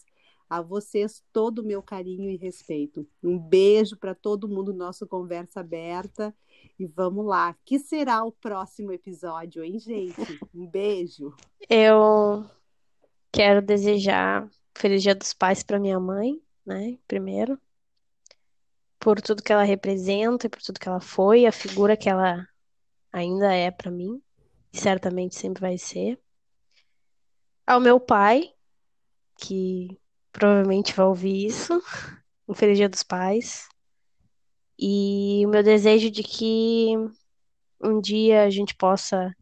A 0.49 0.63
vocês 0.63 1.23
todo 1.31 1.59
o 1.59 1.65
meu 1.65 1.83
carinho 1.83 2.31
e 2.31 2.37
respeito. 2.37 3.07
Um 3.23 3.39
beijo 3.39 3.99
para 3.99 4.15
todo 4.15 4.49
mundo, 4.49 4.73
nosso 4.73 5.07
Conversa 5.07 5.61
Aberta. 5.61 6.35
E 6.79 6.87
vamos 6.87 7.27
lá. 7.27 7.55
Que 7.67 7.79
será 7.79 8.25
o 8.25 8.33
próximo 8.33 8.91
episódio, 8.91 9.63
hein, 9.63 9.79
gente? 9.79 10.41
Um 10.55 10.67
beijo. 10.67 11.35
Eu 11.69 12.47
quero 13.31 13.61
desejar 13.61 14.49
Feliz 14.75 15.03
Dia 15.03 15.15
dos 15.15 15.35
Pais 15.35 15.63
para 15.63 15.79
minha 15.79 16.01
mãe, 16.01 16.41
né? 16.65 16.97
Primeiro 17.07 17.61
por 19.09 19.23
tudo 19.23 19.43
que 19.43 19.51
ela 19.51 19.63
representa 19.63 20.47
e 20.47 20.51
por 20.51 20.61
tudo 20.61 20.79
que 20.79 20.87
ela 20.87 21.01
foi, 21.01 21.47
a 21.47 21.51
figura 21.51 21.97
que 21.97 22.11
ela 22.11 22.47
ainda 23.11 23.55
é 23.55 23.71
para 23.71 23.91
mim, 23.91 24.21
e 24.71 24.77
certamente 24.77 25.35
sempre 25.35 25.63
vai 25.63 25.79
ser. 25.79 26.21
Ao 27.67 27.81
meu 27.81 27.99
pai, 27.99 28.53
que 29.35 29.99
provavelmente 30.31 30.93
vai 30.93 31.07
ouvir 31.07 31.47
isso, 31.47 31.83
um 32.47 32.53
Feliz 32.53 32.77
Dia 32.77 32.87
dos 32.87 33.03
Pais. 33.03 33.67
E 34.79 35.43
o 35.47 35.49
meu 35.49 35.63
desejo 35.63 36.11
de 36.11 36.23
que 36.23 36.93
um 37.83 38.03
dia 38.03 38.43
a 38.43 38.51
gente 38.51 38.75
possa 38.75 39.35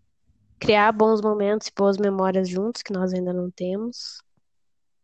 criar 0.60 0.92
bons 0.92 1.20
momentos 1.20 1.66
e 1.66 1.74
boas 1.76 1.96
memórias 1.96 2.48
juntos, 2.48 2.82
que 2.82 2.92
nós 2.92 3.12
ainda 3.12 3.32
não 3.32 3.50
temos. 3.50 4.22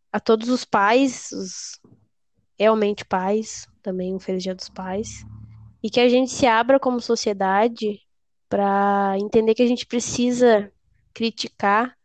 A 0.09 0.21
todos 0.21 0.47
os 0.47 0.63
pais, 0.63 1.33
os 1.33 1.81
realmente 2.57 3.03
pais, 3.03 3.67
também 3.83 4.15
um 4.15 4.19
Feliz 4.19 4.41
Dia 4.41 4.55
dos 4.55 4.69
Pais, 4.69 5.25
e 5.83 5.89
que 5.89 5.99
a 5.99 6.07
gente 6.07 6.31
se 6.31 6.47
abra 6.47 6.79
como 6.79 7.01
sociedade 7.01 8.01
para 8.49 9.15
entender 9.19 9.53
que 9.53 9.61
a 9.61 9.67
gente 9.67 9.85
precisa 9.85 10.71
criticar 11.13 11.95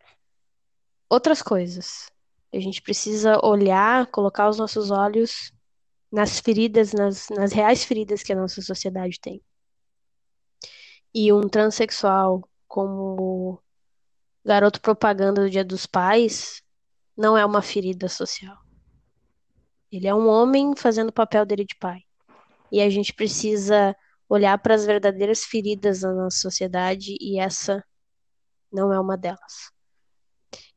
outras 1.08 1.40
coisas. 1.40 2.10
A 2.52 2.58
gente 2.58 2.82
precisa 2.82 3.38
olhar, 3.44 4.06
colocar 4.08 4.48
os 4.48 4.58
nossos 4.58 4.90
olhos 4.90 5.52
nas 6.10 6.40
feridas, 6.40 6.92
nas, 6.92 7.28
nas 7.28 7.52
reais 7.52 7.84
feridas 7.84 8.22
que 8.22 8.32
a 8.32 8.36
nossa 8.36 8.60
sociedade 8.60 9.20
tem. 9.20 9.42
E 11.14 11.32
um 11.32 11.48
transexual 11.48 12.42
como 12.66 13.62
garoto 14.44 14.80
propaganda 14.80 15.42
do 15.42 15.50
Dia 15.50 15.64
dos 15.64 15.86
Pais 15.86 16.62
não 17.16 17.36
é 17.36 17.44
uma 17.44 17.62
ferida 17.62 18.08
social. 18.08 18.56
Ele 19.90 20.06
é 20.06 20.14
um 20.14 20.28
homem 20.28 20.74
fazendo 20.76 21.08
o 21.08 21.12
papel 21.12 21.46
dele 21.46 21.64
de 21.64 21.74
pai. 21.76 22.02
E 22.70 22.80
a 22.80 22.90
gente 22.90 23.14
precisa 23.14 23.96
olhar 24.28 24.58
para 24.58 24.74
as 24.74 24.84
verdadeiras 24.84 25.44
feridas 25.44 26.00
da 26.00 26.12
nossa 26.12 26.36
sociedade 26.36 27.16
e 27.18 27.38
essa 27.38 27.82
não 28.70 28.92
é 28.92 29.00
uma 29.00 29.16
delas. 29.16 29.72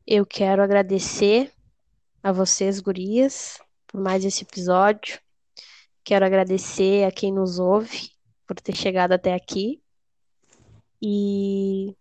Eu 0.06 0.24
quero 0.24 0.62
agradecer 0.62 1.52
a 2.22 2.32
vocês, 2.32 2.80
gurias, 2.80 3.60
por 3.86 4.00
mais 4.00 4.24
esse 4.24 4.42
episódio. 4.42 5.20
Quero 6.02 6.24
agradecer 6.24 7.04
a 7.04 7.12
quem 7.12 7.30
nos 7.30 7.58
ouve 7.58 8.10
por 8.46 8.58
ter 8.60 8.74
chegado 8.74 9.12
até 9.12 9.34
aqui. 9.34 9.82
E 11.00 11.94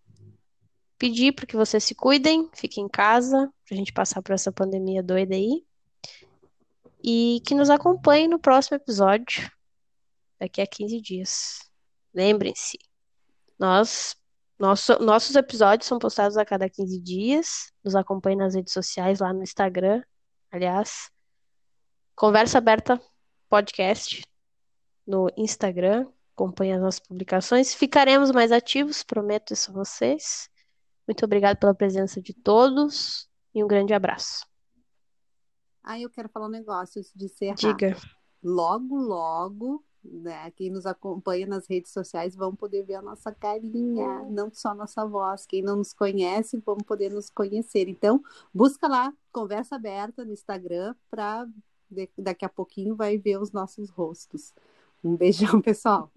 pedir 0.97 1.33
para 1.33 1.45
que 1.45 1.57
vocês 1.57 1.83
se 1.83 1.93
cuidem, 1.93 2.49
fiquem 2.53 2.85
em 2.85 2.89
casa, 2.89 3.51
para 3.65 3.75
a 3.75 3.77
gente 3.77 3.91
passar 3.91 4.21
por 4.21 4.33
essa 4.33 4.51
pandemia 4.51 5.03
doida 5.03 5.35
aí 5.35 5.65
e 7.03 7.41
que 7.45 7.55
nos 7.55 7.69
acompanhe 7.69 8.27
no 8.27 8.39
próximo 8.39 8.77
episódio, 8.77 9.49
daqui 10.39 10.61
a 10.61 10.67
15 10.67 11.01
dias. 11.01 11.59
Lembrem-se, 12.13 12.77
nós, 13.57 14.15
nosso, 14.57 14.97
nossos 14.99 15.35
episódios 15.35 15.87
são 15.87 15.99
postados 15.99 16.37
a 16.37 16.45
cada 16.45 16.69
15 16.69 16.99
dias. 16.99 17.71
Nos 17.83 17.95
acompanhe 17.95 18.35
nas 18.35 18.55
redes 18.55 18.73
sociais, 18.73 19.19
lá 19.19 19.31
no 19.33 19.43
Instagram, 19.43 20.03
aliás. 20.51 21.09
Conversa 22.15 22.57
Aberta 22.57 23.01
Podcast 23.49 24.23
no 25.05 25.29
Instagram. 25.37 26.07
Acompanhe 26.35 26.73
as 26.73 26.81
nossas 26.81 26.99
publicações. 26.99 27.73
Ficaremos 27.73 28.31
mais 28.31 28.51
ativos, 28.51 29.03
prometo 29.03 29.53
isso 29.53 29.71
a 29.71 29.73
vocês. 29.73 30.49
Muito 31.07 31.25
obrigado 31.25 31.57
pela 31.57 31.75
presença 31.75 32.21
de 32.21 32.33
todos 32.33 33.27
e 33.53 33.63
um 33.63 33.67
grande 33.67 33.93
abraço. 33.93 34.50
Ah, 35.83 35.99
eu 35.99 36.09
quero 36.09 36.29
falar 36.29 36.47
um 36.47 36.51
negócio 36.51 37.01
de 37.15 37.25
encerrar. 37.25 37.55
Diga. 37.55 37.97
Logo, 38.43 38.95
logo, 38.95 39.83
né? 40.03 40.51
Quem 40.51 40.69
nos 40.69 40.85
acompanha 40.85 41.45
nas 41.45 41.67
redes 41.67 41.91
sociais 41.91 42.35
vão 42.35 42.55
poder 42.55 42.83
ver 42.83 42.95
a 42.95 43.01
nossa 43.01 43.31
carinha, 43.31 44.23
não 44.29 44.51
só 44.51 44.69
a 44.69 44.75
nossa 44.75 45.05
voz. 45.05 45.45
Quem 45.45 45.61
não 45.61 45.77
nos 45.77 45.93
conhece, 45.93 46.57
vão 46.65 46.77
poder 46.77 47.11
nos 47.11 47.29
conhecer. 47.29 47.87
Então, 47.87 48.21
busca 48.53 48.87
lá, 48.87 49.13
conversa 49.31 49.75
aberta 49.75 50.25
no 50.25 50.33
Instagram, 50.33 50.95
para 51.09 51.47
daqui 52.17 52.45
a 52.45 52.49
pouquinho 52.49 52.95
vai 52.95 53.17
ver 53.17 53.37
os 53.37 53.51
nossos 53.51 53.89
rostos. 53.89 54.53
Um 55.03 55.15
beijão, 55.15 55.61
pessoal. 55.61 56.11